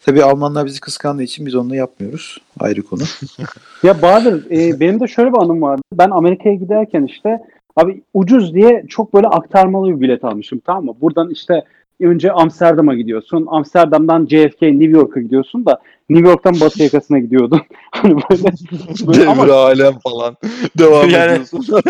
Tabii 0.00 0.24
Almanlar 0.24 0.66
bizi 0.66 0.80
kıskandığı 0.80 1.22
için 1.22 1.46
biz 1.46 1.54
onu 1.54 1.74
yapmıyoruz. 1.74 2.38
Ayrı 2.60 2.82
konu. 2.82 3.02
Ya 3.82 4.02
Bahadır 4.02 4.50
e, 4.50 4.80
benim 4.80 5.00
de 5.00 5.06
şöyle 5.06 5.32
bir 5.32 5.38
anım 5.38 5.62
vardı. 5.62 5.82
Ben 5.92 6.10
Amerika'ya 6.10 6.54
giderken 6.54 7.04
işte 7.04 7.38
abi 7.76 8.02
ucuz 8.14 8.54
diye 8.54 8.84
çok 8.88 9.14
böyle 9.14 9.26
aktarmalı 9.26 9.88
bir 9.88 10.00
bilet 10.00 10.24
almışım 10.24 10.60
tamam 10.66 10.84
mı? 10.84 10.94
Buradan 11.00 11.30
işte 11.30 11.64
önce 12.00 12.32
Amsterdam'a 12.32 12.94
gidiyorsun. 12.94 13.46
Amsterdam'dan 13.48 14.26
JFK 14.26 14.62
New 14.62 14.98
York'a 14.98 15.20
gidiyorsun 15.20 15.66
da 15.66 15.80
New 16.10 16.28
York'tan 16.28 16.60
Batı 16.60 16.82
yakasına 16.82 17.18
gidiyordum. 17.18 17.60
hani 17.90 18.16
böyle, 18.30 18.42
böyle 19.06 19.26
ama 19.28 19.42
Devre 19.42 19.52
alem 19.52 19.98
falan. 19.98 20.36
Devam 20.78 21.10
Yani- 21.10 21.32
ediyorsun. 21.32 21.64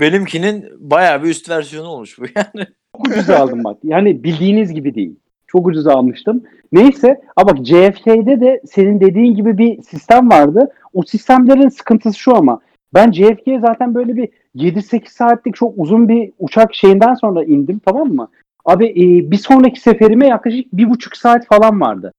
Benimkinin 0.00 0.64
bayağı 0.78 1.22
bir 1.22 1.28
üst 1.28 1.50
versiyonu 1.50 1.88
olmuş 1.88 2.18
bu 2.18 2.24
yani. 2.36 2.66
çok 2.96 3.08
ucuz 3.08 3.30
aldım 3.30 3.64
bak. 3.64 3.78
Yani 3.82 4.24
bildiğiniz 4.24 4.72
gibi 4.72 4.94
değil. 4.94 5.16
Çok 5.46 5.66
ucuz 5.66 5.86
almıştım. 5.86 6.42
Neyse 6.72 7.20
ama 7.36 7.48
bak 7.48 7.66
JFK'de 7.66 8.40
de 8.40 8.60
senin 8.66 9.00
dediğin 9.00 9.34
gibi 9.34 9.58
bir 9.58 9.82
sistem 9.82 10.30
vardı. 10.30 10.68
O 10.92 11.02
sistemlerin 11.02 11.68
sıkıntısı 11.68 12.18
şu 12.18 12.36
ama 12.36 12.60
ben 12.94 13.12
JFK'ye 13.12 13.60
zaten 13.60 13.94
böyle 13.94 14.16
bir 14.16 14.28
7-8 14.56 15.08
saatlik 15.08 15.54
çok 15.54 15.74
uzun 15.76 16.08
bir 16.08 16.32
uçak 16.38 16.74
şeyinden 16.74 17.14
sonra 17.14 17.44
indim 17.44 17.80
tamam 17.86 18.08
mı? 18.14 18.28
Abi 18.64 18.86
e, 18.86 19.30
bir 19.30 19.36
sonraki 19.36 19.80
seferime 19.80 20.26
yaklaşık 20.26 20.72
bir 20.72 20.90
buçuk 20.90 21.16
saat 21.16 21.46
falan 21.46 21.80
vardı. 21.80 22.12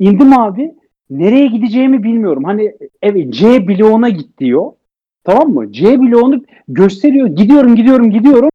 İndim 0.00 0.38
abi 0.38 0.74
nereye 1.10 1.46
gideceğimi 1.46 2.02
bilmiyorum. 2.02 2.44
Hani 2.44 2.74
evet 3.02 3.32
C 3.34 3.68
bloğuna 3.68 4.08
git 4.08 4.38
diyor. 4.38 4.72
Tamam 5.24 5.48
mı? 5.48 5.72
C 5.72 6.00
bloğunu 6.00 6.44
gösteriyor. 6.68 7.26
Gidiyorum 7.26 7.76
gidiyorum 7.76 8.10
gidiyorum. 8.10 8.48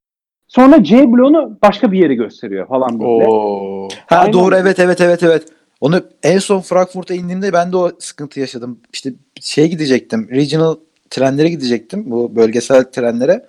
Sonra 0.47 0.83
C 0.83 1.11
bloğunu 1.11 1.57
başka 1.63 1.91
bir 1.91 1.99
yere 1.99 2.15
gösteriyor 2.15 2.67
falan 2.67 2.99
böyle. 2.99 3.27
Oo. 3.27 3.87
Ha 4.07 4.17
Aynen. 4.17 4.33
doğru 4.33 4.55
evet 4.55 4.79
evet 4.79 5.01
evet 5.01 5.23
evet. 5.23 5.43
Onu 5.81 6.01
en 6.23 6.39
son 6.39 6.61
Frankfurt'a 6.61 7.13
indiğimde 7.13 7.53
ben 7.53 7.71
de 7.71 7.77
o 7.77 7.91
sıkıntı 7.99 8.39
yaşadım. 8.39 8.79
İşte 8.93 9.13
şeye 9.41 9.67
gidecektim. 9.67 10.27
Regional 10.31 10.75
trenlere 11.09 11.49
gidecektim. 11.49 12.11
Bu 12.11 12.35
bölgesel 12.35 12.83
trenlere. 12.83 13.45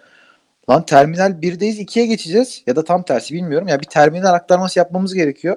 Lan 0.71 0.87
terminal 0.87 1.31
1'deyiz 1.31 1.81
2'ye 1.81 2.07
geçeceğiz. 2.07 2.63
Ya 2.67 2.77
da 2.77 2.85
tam 2.85 3.03
tersi 3.03 3.35
bilmiyorum. 3.35 3.69
Ya 3.69 3.81
bir 3.81 3.87
terminal 3.87 4.35
aktarması 4.35 4.79
yapmamız 4.79 5.15
gerekiyor. 5.15 5.57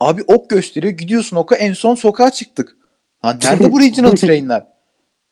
Abi 0.00 0.22
ok 0.26 0.50
gösteriyor. 0.50 0.92
Gidiyorsun 0.92 1.36
oka 1.36 1.56
en 1.56 1.72
son 1.72 1.94
sokağa 1.94 2.30
çıktık. 2.30 2.76
Lan 3.24 3.38
nerede 3.44 3.72
bu 3.72 3.80
regional 3.80 4.10
trainler? 4.16 4.66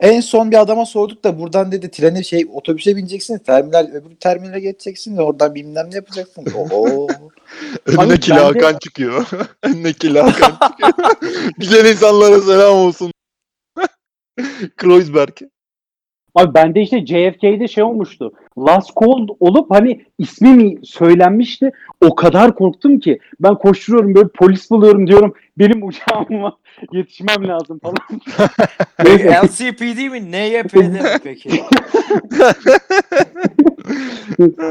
En 0.01 0.21
son 0.21 0.51
bir 0.51 0.61
adama 0.61 0.87
sorduk 0.87 1.25
da 1.25 1.39
buradan 1.39 1.73
dedi 1.73 1.91
treni 1.91 2.25
şey 2.25 2.47
otobüse 2.53 2.97
bineceksin 2.97 3.39
terminal 3.39 3.87
öbür 3.93 4.15
terminale 4.17 4.61
geçeceksin 4.61 5.17
de 5.17 5.23
oradan 5.23 5.55
bilmem 5.55 5.91
ne 5.91 5.95
yapacaksın. 5.95 6.47
Oo. 6.55 7.07
Önüne 7.87 8.21
Kila 8.21 8.45
Hakan 8.45 8.79
çıkıyor. 8.79 9.27
Önüne 9.63 9.93
Kila 9.93 10.27
Hakan 10.27 10.69
çıkıyor. 10.69 11.17
Güzel 11.59 11.85
insanlara 11.91 12.41
selam 12.41 12.77
olsun. 12.77 13.13
Kreuzberg. 14.77 15.37
Abi 16.35 16.55
bende 16.55 16.83
işte 16.83 17.07
JFK'de 17.07 17.69
şey 17.69 17.85
olmuştu. 17.85 18.33
Last 18.67 18.91
call 19.01 19.27
olup 19.41 19.71
hani 19.71 20.01
ismi 20.19 20.49
mi 20.49 20.75
söylenmişti. 20.83 21.71
O 22.01 22.15
kadar 22.15 22.55
korktum 22.55 22.99
ki 22.99 23.19
ben 23.41 23.55
koşturuyorum 23.55 24.15
böyle 24.15 24.29
polis 24.29 24.71
buluyorum 24.71 25.07
diyorum. 25.07 25.35
Benim 25.59 25.87
uçağıma 25.87 26.57
yetişmem 26.93 27.49
lazım 27.49 27.79
falan. 27.79 27.97
LCPD 29.45 30.11
mi? 30.11 30.33
NYPD 30.33 30.77
mi 30.77 31.01
peki? 31.25 31.51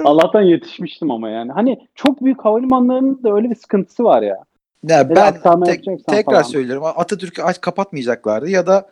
Allah'tan 0.04 0.42
yetişmiştim 0.42 1.12
ama 1.12 1.30
yani. 1.30 1.52
Hani 1.52 1.88
çok 1.96 2.24
büyük 2.24 2.46
havalimanlarının 2.46 3.24
da 3.24 3.34
öyle 3.34 3.50
bir 3.50 3.56
sıkıntısı 3.56 4.04
var 4.04 4.22
ya. 4.22 4.38
Ya 4.84 5.10
ben 5.10 5.64
tek- 5.64 5.86
tekrar 6.08 6.24
falan. 6.24 6.42
söylüyorum. 6.42 6.84
Atatürk'ü 6.96 7.42
aç 7.42 7.62
kapatmayacaklardı 7.62 8.50
ya 8.50 8.68
da 8.68 8.90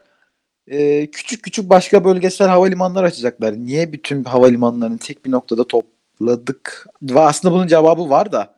e, 0.67 1.08
küçük 1.08 1.43
küçük 1.43 1.69
başka 1.69 2.04
bölgesel 2.06 2.47
havalimanlar 2.47 3.04
açacaklar. 3.04 3.54
Niye 3.54 3.91
bütün 3.91 4.23
havalimanlarını 4.23 4.97
tek 4.97 5.25
bir 5.25 5.32
noktada 5.32 5.67
topladık? 5.67 6.88
Ve 7.04 7.19
aslında 7.19 7.54
bunun 7.56 7.67
cevabı 7.67 8.10
var 8.10 8.32
da. 8.32 8.56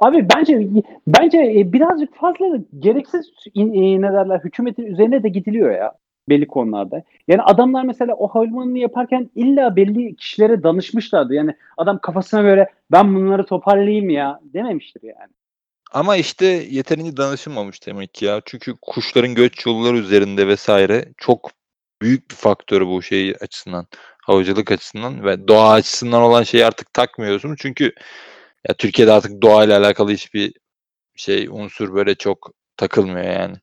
Abi 0.00 0.26
bence 0.34 0.68
bence 1.06 1.38
e, 1.38 1.72
birazcık 1.72 2.16
fazla 2.16 2.58
gereksiz 2.78 3.26
in- 3.54 3.74
e, 3.74 4.00
ne 4.02 4.12
derler 4.12 4.40
hükümetin 4.44 4.82
üzerine 4.82 5.22
de 5.22 5.28
gidiliyor 5.28 5.70
ya 5.70 5.92
belli 6.28 6.46
konularda. 6.46 7.02
Yani 7.28 7.42
adamlar 7.42 7.84
mesela 7.84 8.14
o 8.14 8.28
havalimanını 8.28 8.78
yaparken 8.78 9.30
illa 9.34 9.76
belli 9.76 10.16
kişilere 10.16 10.62
danışmışlardı. 10.62 11.34
Yani 11.34 11.54
adam 11.76 11.98
kafasına 11.98 12.42
göre 12.42 12.68
ben 12.92 13.14
bunları 13.14 13.46
toparlayayım 13.46 14.10
ya 14.10 14.40
dememiştir 14.54 15.02
yani. 15.02 15.30
Ama 15.92 16.16
işte 16.16 16.46
yeterince 16.46 17.16
danışılmamış 17.16 17.86
demek 17.86 18.14
ki 18.14 18.24
ya. 18.24 18.40
Çünkü 18.44 18.74
kuşların 18.82 19.34
göç 19.34 19.66
yolları 19.66 19.96
üzerinde 19.96 20.48
vesaire 20.48 21.04
çok 21.16 21.50
büyük 22.02 22.30
bir 22.30 22.34
faktör 22.34 22.86
bu 22.86 23.02
şey 23.02 23.34
açısından. 23.40 23.86
Havacılık 24.22 24.72
açısından 24.72 25.24
ve 25.24 25.48
doğa 25.48 25.72
açısından 25.72 26.22
olan 26.22 26.42
şeyi 26.42 26.66
artık 26.66 26.94
takmıyorsun. 26.94 27.54
Çünkü 27.58 27.92
ya 28.68 28.74
Türkiye'de 28.74 29.12
artık 29.12 29.42
doğayla 29.42 29.80
alakalı 29.80 30.10
hiçbir 30.10 30.52
şey 31.16 31.48
unsur 31.50 31.94
böyle 31.94 32.14
çok 32.14 32.50
takılmıyor 32.76 33.32
yani. 33.32 33.56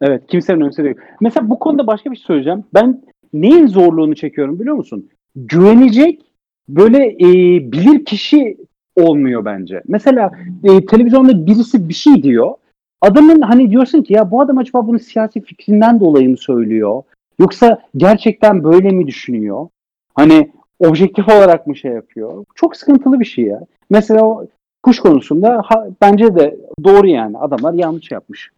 Evet 0.00 0.22
kimsenin 0.30 0.60
önemsediği 0.60 0.94
yok. 0.94 1.02
Mesela 1.20 1.50
bu 1.50 1.58
konuda 1.58 1.86
başka 1.86 2.10
bir 2.10 2.16
şey 2.16 2.24
söyleyeceğim. 2.26 2.64
Ben 2.74 3.02
neyin 3.32 3.66
zorluğunu 3.66 4.14
çekiyorum 4.14 4.60
biliyor 4.60 4.76
musun? 4.76 5.10
Güvenecek 5.36 6.20
böyle 6.68 7.06
e, 7.06 7.28
bilir 7.72 8.04
kişi 8.04 8.56
olmuyor 8.96 9.44
bence. 9.44 9.82
Mesela 9.88 10.30
e, 10.64 10.86
televizyonda 10.86 11.46
birisi 11.46 11.88
bir 11.88 11.94
şey 11.94 12.22
diyor. 12.22 12.54
Adamın 13.00 13.40
hani 13.40 13.70
diyorsun 13.70 14.02
ki 14.02 14.12
ya 14.12 14.30
bu 14.30 14.40
adam 14.40 14.58
acaba 14.58 14.86
bunu 14.86 14.98
siyasi 14.98 15.40
fikrinden 15.40 16.00
dolayı 16.00 16.28
mı 16.28 16.36
söylüyor? 16.36 17.02
Yoksa 17.38 17.82
gerçekten 17.96 18.64
böyle 18.64 18.90
mi 18.90 19.06
düşünüyor? 19.06 19.68
Hani 20.14 20.50
objektif 20.78 21.28
olarak 21.28 21.66
mı 21.66 21.76
şey 21.76 21.92
yapıyor? 21.92 22.44
Çok 22.54 22.76
sıkıntılı 22.76 23.20
bir 23.20 23.24
şey 23.24 23.44
ya. 23.44 23.60
Mesela 23.90 24.24
o 24.24 24.46
kuş 24.82 24.98
konusunda 24.98 25.62
ha- 25.64 25.86
bence 26.00 26.34
de 26.34 26.56
doğru 26.84 27.06
yani. 27.06 27.38
Adamlar 27.38 27.74
yanlış 27.74 28.10
yapmış. 28.10 28.50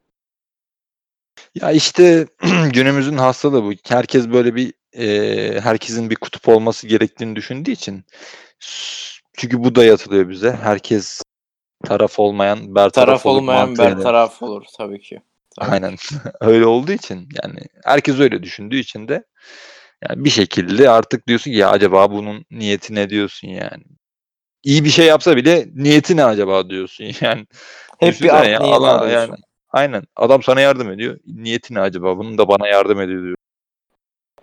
Ya 1.54 1.70
işte 1.70 2.26
günümüzün 2.72 3.16
hastalığı 3.16 3.64
bu. 3.64 3.72
Herkes 3.88 4.28
böyle 4.28 4.54
bir 4.54 4.72
e, 4.92 5.60
herkesin 5.60 6.10
bir 6.10 6.16
kutup 6.16 6.48
olması 6.48 6.86
gerektiğini 6.86 7.36
düşündüğü 7.36 7.70
için 7.70 8.04
çünkü 9.38 9.64
bu 9.64 9.74
dayatılıyor 9.74 10.28
bize. 10.28 10.52
Herkes 10.52 11.22
taraf 11.84 12.18
olmayan 12.18 12.74
bertaraf 12.74 12.94
Taraf 12.94 13.26
olur 13.26 13.38
olmayan 13.38 13.68
mantığıyla. 13.68 13.96
bertaraf 13.96 14.42
olur 14.42 14.64
tabii 14.78 15.00
ki. 15.00 15.20
Tabii. 15.58 15.70
Aynen. 15.70 15.96
öyle 16.40 16.66
olduğu 16.66 16.92
için 16.92 17.28
yani 17.42 17.58
herkes 17.84 18.20
öyle 18.20 18.42
düşündüğü 18.42 18.76
için 18.76 19.08
de 19.08 19.24
yani 20.08 20.24
bir 20.24 20.30
şekilde 20.30 20.90
artık 20.90 21.26
diyorsun 21.26 21.50
ki 21.50 21.56
ya 21.56 21.70
acaba 21.70 22.10
bunun 22.10 22.44
niyeti 22.50 22.94
ne 22.94 23.10
diyorsun 23.10 23.48
yani. 23.48 23.84
İyi 24.62 24.84
bir 24.84 24.90
şey 24.90 25.06
yapsa 25.06 25.36
bile 25.36 25.66
niyeti 25.74 26.16
ne 26.16 26.24
acaba 26.24 26.70
diyorsun 26.70 27.04
yani. 27.20 27.46
Hep 27.98 28.20
bir 28.20 28.36
art 28.36 28.48
ya, 28.48 28.60
niyet 28.60 28.74
Allah- 28.74 29.08
yani 29.08 29.34
aynen. 29.70 30.02
Adam 30.16 30.42
sana 30.42 30.60
yardım 30.60 30.90
ediyor. 30.90 31.18
Niyeti 31.26 31.74
ne 31.74 31.80
acaba? 31.80 32.18
Bunun 32.18 32.38
da 32.38 32.48
bana 32.48 32.68
yardım 32.68 33.00
ediyor 33.00 33.22
diyor. 33.22 33.36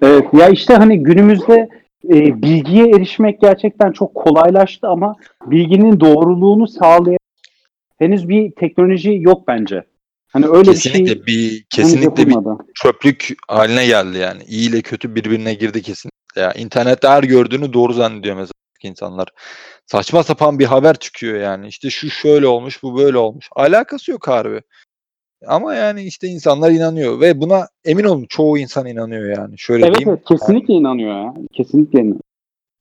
Evet 0.02 0.34
ya 0.34 0.50
işte 0.50 0.74
hani 0.76 1.04
günümüzde 1.04 1.70
e, 2.10 2.42
bilgiye 2.42 2.90
erişmek 2.90 3.42
gerçekten 3.42 3.92
çok 3.92 4.16
kolaylaştı 4.16 4.88
ama 4.88 5.16
bilginin 5.46 6.00
doğruluğunu 6.00 6.68
sağlayan 6.68 7.20
henüz 7.98 8.30
bir 8.30 8.52
teknoloji 8.52 9.18
yok 9.22 9.48
bence. 9.48 9.84
Hani 10.28 10.46
öyle 10.46 10.72
bir 10.72 10.76
kesinlikle 10.76 11.14
şey 11.14 11.26
bir 11.26 11.66
kesinlikle 11.70 12.28
bir 12.28 12.36
çöplük 12.76 13.30
haline 13.48 13.86
geldi 13.86 14.18
yani. 14.18 14.44
İyi 14.44 14.70
ile 14.70 14.82
kötü 14.82 15.16
birbirine 15.16 15.54
girdi 15.54 15.82
kesinlikle. 15.82 16.42
Ya 16.42 16.54
internette 16.54 17.08
her 17.08 17.24
gördüğünü 17.24 17.74
doğru 17.74 17.94
zannediyor 17.94 18.36
mesela 18.36 18.52
insanlar. 18.84 19.28
Saçma 19.86 20.24
sapan 20.24 20.60
bir 20.60 20.66
haber 20.66 20.96
çıkıyor 20.96 21.42
yani. 21.42 21.68
İşte 21.68 21.90
şu 21.90 22.10
şöyle 22.10 22.48
olmuş, 22.48 22.84
bu 22.84 22.98
böyle 22.98 23.18
olmuş. 23.18 23.50
Alakası 23.56 24.12
yok 24.12 24.28
harbi. 24.28 24.62
Ama 25.48 25.76
yani 25.76 26.04
işte 26.04 26.28
insanlar 26.28 26.72
inanıyor 26.72 27.20
ve 27.22 27.42
buna 27.42 27.68
emin 27.86 28.04
olun 28.04 28.26
çoğu 28.30 28.58
insan 28.58 28.86
inanıyor 28.86 29.38
yani. 29.38 29.58
Şöyle 29.58 29.86
Evet, 29.86 29.98
diyeyim. 29.98 30.10
evet 30.10 30.28
kesinlikle 30.40 30.74
inanıyor 30.74 31.12
ya. 31.26 31.34
Kesinlikle 31.54 32.00
inanıyor. 32.00 32.20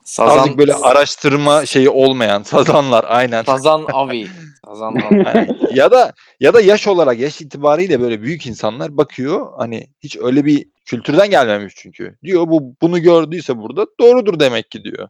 Sazan, 0.04 0.38
Azıcık 0.38 0.58
böyle 0.58 0.74
araştırma 0.74 1.66
şeyi 1.66 1.88
olmayan 1.90 2.42
sazanlar 2.52 3.04
aynen. 3.08 3.42
Sazan 3.42 3.84
avi. 3.92 4.26
Sazan 4.66 4.94
avi. 4.94 5.24
Aynen. 5.26 5.58
ya 5.74 5.90
da 5.90 6.12
ya 6.40 6.54
da 6.54 6.60
yaş 6.60 6.86
olarak 6.88 7.18
yaş 7.18 7.40
itibariyle 7.40 8.00
böyle 8.00 8.22
büyük 8.22 8.46
insanlar 8.46 8.96
bakıyor 8.96 9.52
hani 9.58 9.86
hiç 10.02 10.16
öyle 10.16 10.44
bir 10.44 10.66
kültürden 10.84 11.30
gelmemiş 11.30 11.74
çünkü. 11.76 12.16
Diyor 12.24 12.48
bu 12.48 12.74
bunu 12.82 12.98
gördüyse 13.02 13.58
burada 13.58 13.86
doğrudur 14.00 14.40
demek 14.40 14.70
ki 14.70 14.84
diyor. 14.84 15.08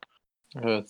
evet. 0.64 0.86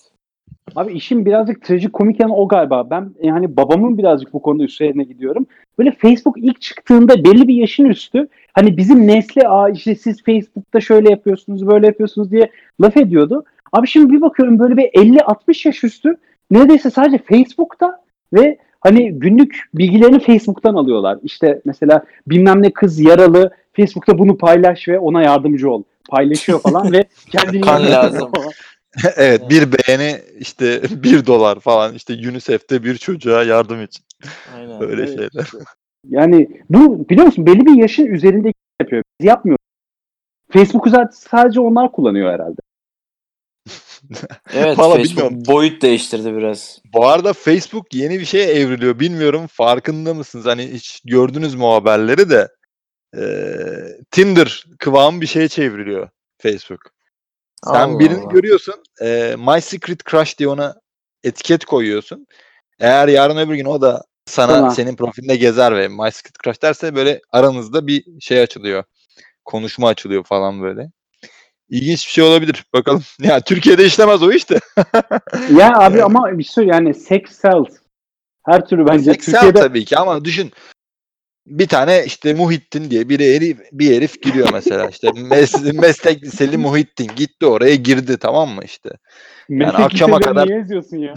Abi 0.77 0.93
işin 0.93 1.27
birazcık 1.27 1.65
trajikomik 1.65 2.21
yanı 2.21 2.37
o 2.37 2.49
galiba. 2.49 2.91
Ben 2.91 3.11
yani 3.23 3.57
babamın 3.57 3.99
birazcık 3.99 4.33
bu 4.33 4.43
konuda 4.43 4.65
üzerine 4.65 5.05
gidiyorum. 5.05 5.47
Böyle 5.79 5.93
Facebook 5.93 6.39
ilk 6.39 6.61
çıktığında 6.61 7.25
belli 7.25 7.49
bir 7.49 7.55
yaşın 7.55 7.85
üstü 7.85 8.29
hani 8.53 8.77
bizim 8.77 9.07
nesle 9.07 9.49
Aa 9.49 9.71
işte 9.71 9.95
siz 9.95 10.23
Facebook'ta 10.23 10.81
şöyle 10.81 11.11
yapıyorsunuz 11.11 11.67
böyle 11.67 11.87
yapıyorsunuz 11.87 12.31
diye 12.31 12.51
laf 12.81 12.97
ediyordu. 12.97 13.45
Abi 13.73 13.87
şimdi 13.87 14.13
bir 14.13 14.21
bakıyorum 14.21 14.59
böyle 14.59 14.77
bir 14.77 14.83
50-60 14.83 15.69
yaş 15.69 15.85
üstü 15.85 16.17
neredeyse 16.51 16.91
sadece 16.91 17.19
Facebook'ta 17.19 18.01
ve 18.33 18.59
hani 18.81 19.13
günlük 19.13 19.69
bilgilerini 19.75 20.21
Facebook'tan 20.21 20.75
alıyorlar. 20.75 21.19
İşte 21.23 21.61
mesela 21.65 22.05
bilmem 22.27 22.63
ne 22.63 22.71
kız 22.71 23.01
yaralı 23.01 23.51
Facebook'ta 23.73 24.19
bunu 24.19 24.39
paylaş 24.39 24.89
ve 24.89 24.99
ona 24.99 25.23
yardımcı 25.23 25.71
ol. 25.71 25.83
Paylaşıyor 26.09 26.61
falan 26.61 26.93
ve 26.93 27.05
kendini 27.31 27.61
Kan 27.61 27.83
lazım. 27.83 28.31
evet 29.17 29.51
bir 29.51 29.69
beğeni 29.73 30.21
işte 30.39 30.83
bir 31.03 31.27
dolar 31.27 31.61
falan 31.61 31.95
işte 31.95 32.15
UNICEF'te 32.15 32.85
bir 32.85 32.97
çocuğa 32.97 33.43
yardım 33.45 33.83
için. 33.83 34.05
Aynen. 34.57 34.81
Böyle 34.81 35.03
Evet. 35.03 35.09
şeyler. 35.09 35.51
Yani 36.09 36.49
bu 36.71 37.09
biliyor 37.09 37.27
musun 37.27 37.47
belli 37.47 37.67
bir 37.67 37.75
yaşın 37.75 38.07
üzerinde 38.07 38.53
yapıyor. 38.81 39.03
Biz 39.21 39.27
yapmıyoruz. 39.27 39.65
Facebook'u 40.53 40.91
sadece 41.13 41.61
onlar 41.61 41.93
kullanıyor 41.93 42.33
herhalde. 42.33 42.61
Evet 44.55 44.79
Valla 44.79 44.95
Facebook 44.97 45.17
bilmiyorum. 45.17 45.43
boyut 45.47 45.83
değiştirdi 45.83 46.37
biraz. 46.37 46.81
Bu 46.95 47.07
arada 47.07 47.33
Facebook 47.33 47.95
yeni 47.95 48.21
bir 48.21 48.25
şeye 48.25 48.45
evriliyor. 48.47 49.01
Bilmiyorum 49.01 49.47
farkında 49.47 50.15
mısınız? 50.15 50.47
Hani 50.47 50.67
hiç 50.67 51.01
gördünüz 51.05 51.55
mü 51.55 51.63
o 51.65 51.75
haberleri 51.75 52.31
de 52.31 52.49
Eee, 53.17 54.01
Tinder 54.11 54.65
kıvamı 54.79 55.21
bir 55.21 55.27
şeye 55.27 55.49
çevriliyor 55.49 56.09
Facebook. 56.43 56.81
Sen 57.65 57.89
Allah 57.89 57.99
birini 57.99 58.21
Allah. 58.21 58.33
görüyorsun. 58.33 58.75
eee, 59.01 59.37
My 59.39 59.61
Secret 59.61 60.05
Crush 60.11 60.39
diye 60.39 60.49
ona 60.49 60.75
etiket 61.25 61.65
koyuyorsun. 61.65 62.27
Eğer 62.81 63.09
yarın 63.09 63.37
öbür 63.37 63.55
gün 63.55 63.65
o 63.65 63.81
da 63.81 64.03
sana 64.27 64.53
Tamam. 64.53 64.71
senin 64.71 64.97
profilinde 64.97 65.37
gezer 65.37 65.77
ve 65.77 65.89
My 65.89 66.13
Secret 66.13 66.35
Crush 66.45 66.63
derse 66.63 66.95
böyle 66.95 67.21
aranızda 67.33 67.87
bir 67.87 68.05
şey 68.21 68.41
açılıyor. 68.41 68.85
Konuşma 69.45 69.89
açılıyor 69.89 70.25
falan 70.25 70.63
böyle. 70.63 70.91
İlginç 71.69 72.07
bir 72.07 72.13
şey 72.13 72.25
olabilir. 72.25 72.65
Bakalım. 72.75 73.03
Ya 73.23 73.41
Türkiye'de 73.41 73.85
işlemez 73.85 74.23
o 74.23 74.33
işte. 74.33 74.61
Ya 75.59 75.73
abi 75.79 76.03
ama 76.03 76.39
bir 76.39 76.45
şey 76.45 76.65
yani 76.65 76.95
sex 76.95 77.23
sells. 77.31 77.77
Her 78.47 78.67
türlü 78.67 78.87
bence 78.87 79.05
Seksel 79.13 79.33
Türkiye'de 79.33 79.61
tabii 79.61 79.85
ki 79.85 79.99
ama 79.99 80.25
düşün 80.25 80.53
bir 81.47 81.69
tane 81.69 82.05
işte 82.07 82.35
Muhittin 82.35 82.91
diye 82.91 83.09
bir 83.09 83.21
herif, 83.21 83.59
bir 83.73 83.97
herif 83.97 84.23
giriyor 84.23 84.49
mesela 84.53 84.89
işte 84.89 85.11
mes, 85.31 85.55
meslek 85.75 86.23
liseli 86.23 86.57
Muhittin 86.57 87.11
gitti 87.17 87.47
oraya 87.47 87.75
girdi 87.75 88.17
tamam 88.19 88.49
mı 88.49 88.65
işte. 88.65 88.91
meslek 89.49 89.81
akşama 89.81 90.21
kadar- 90.21 90.47
niye 90.47 90.59
yazıyorsun 90.59 90.97
ya? 90.97 91.15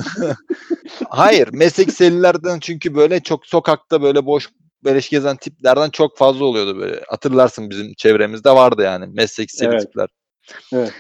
Hayır 1.10 1.50
meslek 1.54 1.88
liselilerden 1.88 2.60
çünkü 2.60 2.96
böyle 2.96 3.20
çok 3.20 3.46
sokakta 3.46 4.02
böyle 4.02 4.26
boş 4.26 4.50
beleş 4.84 5.10
gezen 5.10 5.36
tiplerden 5.38 5.90
çok 5.90 6.18
fazla 6.18 6.46
oluyordu 6.46 6.80
böyle. 6.80 7.02
Hatırlarsın 7.08 7.70
bizim 7.70 7.94
çevremizde 7.94 8.50
vardı 8.52 8.82
yani 8.82 9.06
meslek 9.14 9.50
liseli 9.54 9.70
Evet. 9.70 9.82
tipler. 9.82 10.08
Evet. 10.74 10.94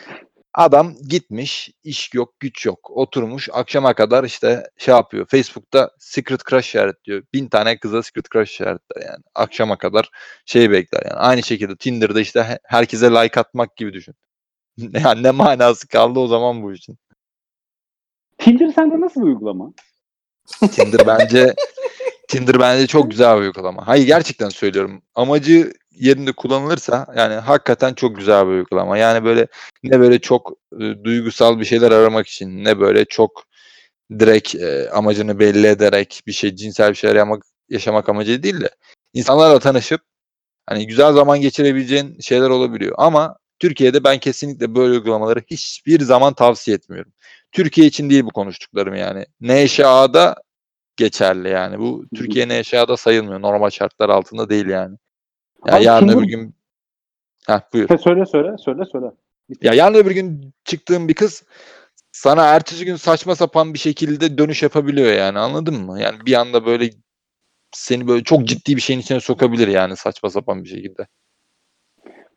Adam 0.58 0.96
gitmiş, 1.10 1.70
iş 1.84 2.14
yok, 2.14 2.40
güç 2.40 2.66
yok. 2.66 2.92
Oturmuş 2.92 3.50
akşama 3.54 3.94
kadar 3.94 4.24
işte 4.24 4.64
şey 4.78 4.96
yapıyor. 4.96 5.26
Facebook'ta 5.26 5.92
secret 6.00 6.46
crush 6.50 6.66
işaretliyor. 6.68 7.24
Bin 7.34 7.48
tane 7.48 7.80
kıza 7.80 8.04
secret 8.04 8.32
crush 8.32 8.52
işaretler 8.52 9.02
yani. 9.06 9.24
Akşama 9.36 9.78
kadar 9.78 10.10
şey 10.46 10.72
bekler 10.72 11.02
yani. 11.06 11.14
Aynı 11.14 11.44
şekilde 11.44 11.76
Tinder'da 11.76 12.22
işte 12.22 12.44
he- 12.44 12.60
herkese 12.64 13.12
like 13.12 13.40
atmak 13.40 13.78
gibi 13.78 13.94
düşün. 13.94 14.16
yani 14.78 15.24
ne 15.24 15.32
manası 15.32 15.88
kaldı 15.88 16.20
o 16.20 16.28
zaman 16.28 16.64
bu 16.64 16.74
için. 16.74 16.98
Tinder 18.38 18.70
sende 18.70 19.02
nasıl 19.02 19.22
bir 19.22 19.26
uygulama? 19.26 19.74
Tinder 20.72 21.08
bence 21.08 21.56
Tinder 22.28 22.60
bence 22.60 22.88
çok 22.88 23.12
güzel 23.12 23.38
bir 23.38 23.42
uygulama. 23.42 23.88
Hayır 23.88 24.08
gerçekten 24.08 24.50
söylüyorum. 24.50 25.02
Amacı 25.16 25.74
yerinde 26.00 26.32
kullanılırsa 26.32 27.08
yani 27.18 27.34
hakikaten 27.36 27.94
çok 27.94 28.16
güzel 28.18 28.48
bir 28.48 28.52
uygulama. 28.52 28.98
Yani 28.98 29.26
böyle 29.26 29.48
ne 29.84 30.00
böyle 30.00 30.20
çok 30.20 30.54
e, 30.74 31.04
duygusal 31.04 31.60
bir 31.60 31.66
şeyler 31.66 31.92
aramak 31.92 32.28
için 32.28 32.64
ne 32.64 32.80
böyle 32.80 33.06
çok 33.06 33.44
direkt 34.20 34.56
e, 34.56 34.90
amacını 34.90 35.40
belli 35.40 35.68
ederek 35.68 36.22
bir 36.28 36.32
şey 36.32 36.56
cinsel 36.56 36.90
bir 36.90 36.96
şeyler 36.96 37.16
yapmak 37.16 37.44
yaşamak 37.70 38.10
amacıyla 38.10 38.44
değil 38.44 38.62
de 38.62 38.70
insanlarla 39.14 39.60
tanışıp 39.60 40.02
hani 40.66 40.88
güzel 40.88 41.14
zaman 41.14 41.42
geçirebileceğin 41.42 42.20
şeyler 42.20 42.50
olabiliyor. 42.50 42.96
Ama 42.98 43.38
Türkiye'de 43.60 44.04
ben 44.04 44.20
kesinlikle 44.20 44.76
böyle 44.76 44.92
uygulamaları 44.92 45.42
hiçbir 45.52 46.02
zaman 46.02 46.34
tavsiye 46.34 46.76
etmiyorum. 46.76 47.14
Türkiye 47.52 47.88
için 47.88 48.10
değil 48.10 48.24
bu 48.26 48.32
konuştuklarım 48.32 48.96
yani. 48.96 49.26
NŞA'da 49.42 50.36
geçerli 50.98 51.50
yani. 51.50 51.80
Bu 51.80 52.06
Türkiye 52.16 52.48
NŞA'da 52.48 52.98
sayılmıyor. 52.98 53.42
Normal 53.42 53.70
şartlar 53.70 54.10
altında 54.10 54.50
değil 54.50 54.68
yani. 54.68 54.98
Ya 55.66 55.76
Abi 55.76 55.84
yarın 55.84 56.08
Tinder- 56.08 56.18
öbür 56.18 56.28
gün 56.28 56.56
Heh, 57.48 57.60
buyur. 57.74 57.90
Ha, 57.90 57.98
söyle 57.98 58.26
söyle 58.26 58.56
söyle 58.58 58.86
söyle. 58.92 59.06
Ya 59.62 59.74
yarın 59.74 59.94
öbür 59.96 60.12
gün 60.12 60.54
çıktığın 60.64 61.08
bir 61.08 61.14
kız 61.14 61.44
sana 62.12 62.46
ertesi 62.46 62.86
gün 62.86 62.96
saçma 62.96 63.36
sapan 63.36 63.74
bir 63.74 63.80
şekilde 63.80 64.38
dönüş 64.38 64.64
yapabiliyor 64.64 65.12
yani 65.12 65.40
anladın 65.40 65.86
mı? 65.86 66.02
Yani 66.02 66.18
bir 66.26 66.34
anda 66.34 66.66
böyle 66.66 66.90
seni 67.72 68.08
böyle 68.08 68.24
çok 68.24 68.48
ciddi 68.48 68.76
bir 68.76 68.82
şeyin 68.82 69.00
içine 69.00 69.20
sokabilir 69.20 69.68
yani 69.68 69.96
saçma 69.96 70.30
sapan 70.30 70.64
bir 70.64 70.70
şekilde. 70.70 71.08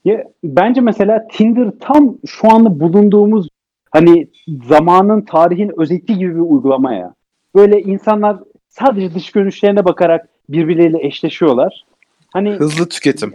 Ya, 0.05 0.25
bence 0.45 0.81
mesela 0.81 1.29
Tinder 1.33 1.71
tam 1.81 2.18
şu 2.27 2.53
anda 2.53 2.81
bulunduğumuz 2.81 3.49
hani 3.91 4.29
zamanın 4.68 5.21
tarihin 5.21 5.81
özeti 5.81 6.18
gibi 6.18 6.35
bir 6.35 6.41
uygulama 6.41 6.95
ya. 6.95 7.14
Böyle 7.55 7.83
insanlar 7.83 8.37
sadece 8.68 9.14
dış 9.14 9.33
görünüşlerine 9.33 9.85
bakarak 9.85 10.29
birbirleriyle 10.49 11.07
eşleşiyorlar. 11.07 11.85
Hani 12.33 12.51
Hızlı 12.51 12.89
tüketim. 12.89 13.35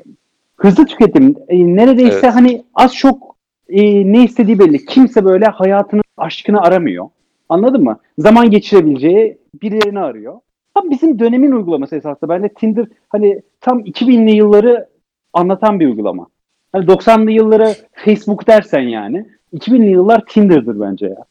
hızlı 0.57 0.85
tüketim 0.85 1.35
e, 1.47 1.75
neredeyse 1.75 2.19
Evet. 2.23 2.35
hani 2.35 2.63
az 2.73 2.95
çok 2.95 3.35
e, 3.69 4.11
ne 4.11 4.23
istediği 4.23 4.59
belli. 4.59 4.85
Kimse 4.85 5.25
böyle 5.25 5.45
hayatının 5.45 6.03
aşkını 6.17 6.61
aramıyor. 6.61 7.09
Anladın 7.49 7.83
mı? 7.83 7.99
Zaman 8.17 8.49
geçirebileceği 8.51 9.37
birilerini 9.61 9.99
arıyor. 9.99 10.39
Tam 10.73 10.89
bizim 10.89 11.19
dönemin 11.19 11.51
uygulaması 11.51 11.95
esasında. 11.95 12.29
Bence 12.29 12.49
Tinder 12.49 12.87
hani 13.09 13.41
tam 13.61 13.79
2000'li 13.79 14.35
yılları 14.35 14.87
anlatan 15.33 15.79
bir 15.79 15.87
uygulama. 15.87 16.27
Hani 16.71 16.85
90'lı 16.85 17.31
yıllara 17.31 17.73
Facebook 17.93 18.47
dersen 18.47 18.81
yani 18.81 19.25
2000'li 19.53 19.89
yıllar 19.89 20.23
Tinder'dır 20.29 20.79
bence 20.79 21.05
ya. 21.05 21.25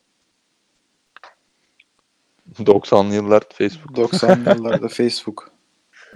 90'lı 2.58 3.14
yıllar 3.14 3.42
Facebook. 3.52 3.98
90'lı 3.98 4.54
yıllarda 4.58 4.88
Facebook. 4.98 5.50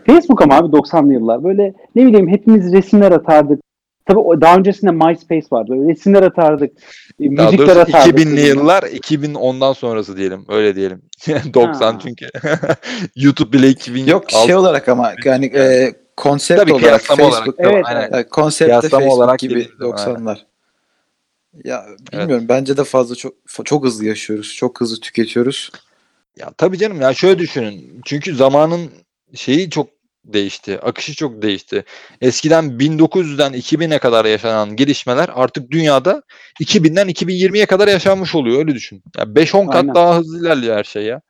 Facebook 0.07 0.43
ama 0.43 0.57
abi 0.57 0.77
90'lı 0.77 1.13
yıllar 1.13 1.45
böyle 1.45 1.75
ne 1.95 2.07
bileyim 2.07 2.29
hepimiz 2.29 2.73
resimler 2.73 3.13
atardık. 3.13 3.61
Tabii 4.07 4.41
daha 4.41 4.57
öncesinde 4.57 4.91
MySpace 4.91 5.47
vardı. 5.53 5.71
Böyle 5.71 5.91
resimler 5.93 6.23
atardık. 6.23 6.73
e, 7.21 7.37
Daha 7.37 7.51
Müzikler 7.51 7.77
atardık. 7.77 8.19
2000'li 8.19 8.41
yıllar 8.41 8.83
2010'dan 8.83 9.73
sonrası 9.73 10.17
diyelim. 10.17 10.45
Öyle 10.49 10.77
diyelim. 10.77 11.03
90 11.55 11.93
Ha. 11.93 11.99
çünkü. 12.03 12.27
YouTube 13.17 13.53
bile 13.53 13.69
2000 13.69 14.07
Yok 14.07 14.31
şey 14.31 14.55
olarak 14.55 14.89
ama 14.89 15.13
yani 15.25 15.47
e, 15.47 15.93
konsept 16.17 16.61
Tabii 16.61 16.73
olarak 16.73 16.85
kıyaslama 17.05 17.23
olarak. 17.29 17.45
Facebook 17.45 17.55
Evet, 17.59 17.85
aynen. 17.87 18.13
e, 18.19 18.29
konsepte 18.29 18.67
Kıyaslama 18.71 18.91
Facebook 19.01 19.19
olarak 19.19 19.39
gibi 19.39 19.55
diyebiliriz, 19.55 19.81
90'lar. 19.81 20.39
Ya 21.65 21.85
bilmiyorum 22.13 22.45
bence 22.49 22.77
de 22.77 22.85
fazla 22.85 23.15
çok 23.15 23.35
çok 23.65 23.85
hızlı 23.85 24.05
yaşıyoruz. 24.05 24.55
Çok 24.55 24.81
hızlı 24.81 25.01
tüketiyoruz. 25.01 25.71
Ya 26.37 26.51
tabii 26.59 26.79
canım 26.79 27.01
ya 27.01 27.15
şöyle 27.15 27.39
düşünün. 27.39 28.01
Çünkü 28.05 28.35
zamanın 28.35 28.91
şeyi 29.35 29.71
çok 29.71 29.89
değişti. 30.25 30.81
Akışı 30.81 31.15
çok 31.15 31.43
değişti. 31.43 31.85
Eskiden 32.21 32.65
1900'den 32.65 33.53
2000'e 33.53 33.99
kadar 33.99 34.25
yaşanan 34.25 34.77
gelişmeler 34.77 35.31
artık 35.35 35.71
dünyada 35.71 36.23
2000'den 36.61 37.09
2020'ye 37.09 37.67
kadar 37.67 37.89
yaşanmış 37.89 38.35
oluyor. 38.35 38.59
Öyle 38.59 38.75
düşün. 38.75 39.03
Ya 39.19 39.25
5-10 39.25 39.67
kat 39.67 39.75
Aynen. 39.75 39.95
daha 39.95 40.17
hızlı 40.17 40.41
ilerliyor 40.41 40.77
her 40.77 40.85
şey 40.85 41.03
ya. 41.03 41.21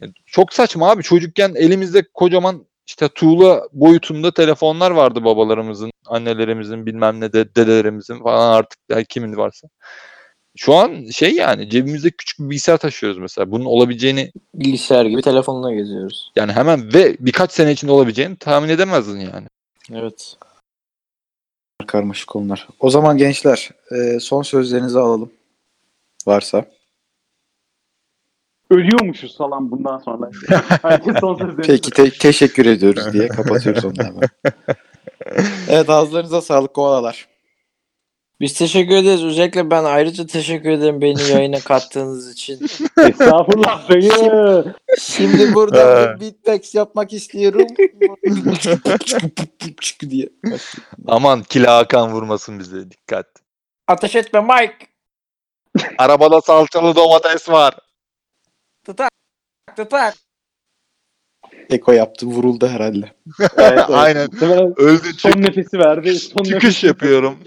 Ya 0.00 0.08
Çok 0.26 0.52
saçma 0.52 0.90
abi. 0.90 1.02
Çocukken 1.02 1.54
elimizde 1.54 2.02
kocaman 2.14 2.66
işte 2.86 3.08
tuğla 3.08 3.62
boyutunda 3.72 4.34
telefonlar 4.34 4.90
vardı 4.90 5.24
babalarımızın, 5.24 5.90
annelerimizin, 6.06 6.86
bilmem 6.86 7.20
ne 7.20 7.32
de 7.32 7.54
dedelerimizin 7.54 8.22
falan 8.22 8.56
artık 8.56 8.78
ya 8.88 9.04
kimin 9.04 9.36
varsa. 9.36 9.68
Şu 10.56 10.74
an 10.74 11.04
şey 11.10 11.34
yani 11.34 11.70
cebimizde 11.70 12.10
küçük 12.10 12.38
bir 12.38 12.44
bilgisayar 12.50 12.76
taşıyoruz 12.78 13.18
mesela. 13.18 13.50
Bunun 13.50 13.64
olabileceğini 13.64 14.32
Bilgisayar 14.54 15.04
gibi 15.06 15.22
telefonla 15.22 15.74
geziyoruz. 15.74 16.32
yani 16.36 16.52
hemen 16.52 16.94
ve 16.94 17.16
birkaç 17.20 17.52
sene 17.52 17.72
içinde 17.72 17.92
olabileceğini 17.92 18.36
tahmin 18.36 18.68
edemezdin 18.68 19.20
yani. 19.20 19.46
Evet. 19.92 20.36
Karmaşık 21.86 22.28
konular. 22.28 22.68
O 22.80 22.90
zaman 22.90 23.16
gençler 23.16 23.70
e, 23.90 24.20
son 24.20 24.42
sözlerinizi 24.42 24.98
alalım. 24.98 25.30
Varsa. 26.26 26.64
Ölüyormuşuz 28.70 29.36
falan 29.38 29.70
bundan 29.70 29.98
sonra. 29.98 30.30
Herkes 30.82 31.16
son 31.20 31.34
sözlerini 31.38 31.62
Peki 31.66 31.90
te- 31.90 32.10
teşekkür 32.10 32.66
ediyoruz 32.66 33.12
diye 33.12 33.28
kapatıyoruz 33.28 33.84
onu 33.84 33.94
hemen. 33.98 34.20
Evet 35.68 35.90
ağızlarınıza 35.90 36.40
sağlık 36.40 36.74
koalalar. 36.74 37.28
Biz 38.42 38.54
teşekkür 38.54 38.94
ederiz. 38.96 39.24
Özellikle 39.24 39.70
ben 39.70 39.84
ayrıca 39.84 40.26
teşekkür 40.26 40.70
ederim 40.70 41.00
beni 41.00 41.22
yayına 41.22 41.60
kattığınız 41.64 42.32
için. 42.32 42.60
Estağfurullah 42.98 43.88
dayı. 43.88 44.74
Şimdi 45.00 45.54
burada 45.54 46.14
bir 46.16 46.20
beatbox 46.20 46.74
yapmak 46.74 47.12
istiyorum. 47.12 47.66
diye. 50.10 50.28
Aman 51.06 51.42
Kila 51.42 51.76
Hakan 51.76 52.12
vurmasın 52.12 52.58
bize 52.58 52.90
dikkat. 52.90 53.26
Ateş 53.88 54.16
etme 54.16 54.40
Mike. 54.40 54.86
Arabada 55.98 56.40
salçalı 56.40 56.96
domates 56.96 57.48
var. 57.48 57.74
Tıtak. 58.84 59.10
Tıtak. 59.76 60.14
Eko 61.70 61.92
yaptı 61.92 62.26
vuruldu 62.26 62.68
herhalde. 62.68 63.06
Evet, 63.58 63.84
Aynen. 63.88 64.28
Muhtemelen 64.32 64.74
Öldü 64.76 65.12
son 65.18 65.30
çık, 65.30 65.38
nefesi 65.40 65.78
verdi. 65.78 66.14
Son 66.14 66.44
çıkış 66.44 66.64
nefesi- 66.64 66.86
yapıyorum. 66.86 67.34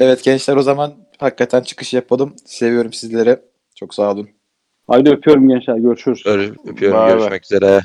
Evet 0.00 0.24
gençler 0.24 0.56
o 0.56 0.62
zaman 0.62 0.94
hakikaten 1.18 1.60
çıkış 1.62 1.94
yapalım. 1.94 2.34
Seviyorum 2.44 2.92
sizleri. 2.92 3.38
Çok 3.74 3.94
sağ 3.94 4.12
olun. 4.12 4.28
Haydi 4.88 5.10
öpüyorum 5.10 5.48
gençler. 5.48 5.76
Görüşürüz. 5.76 6.22
Öyle, 6.26 6.52
öpüyorum 6.66 6.98
bay. 6.98 7.12
görüşmek 7.12 7.44
üzere. 7.44 7.80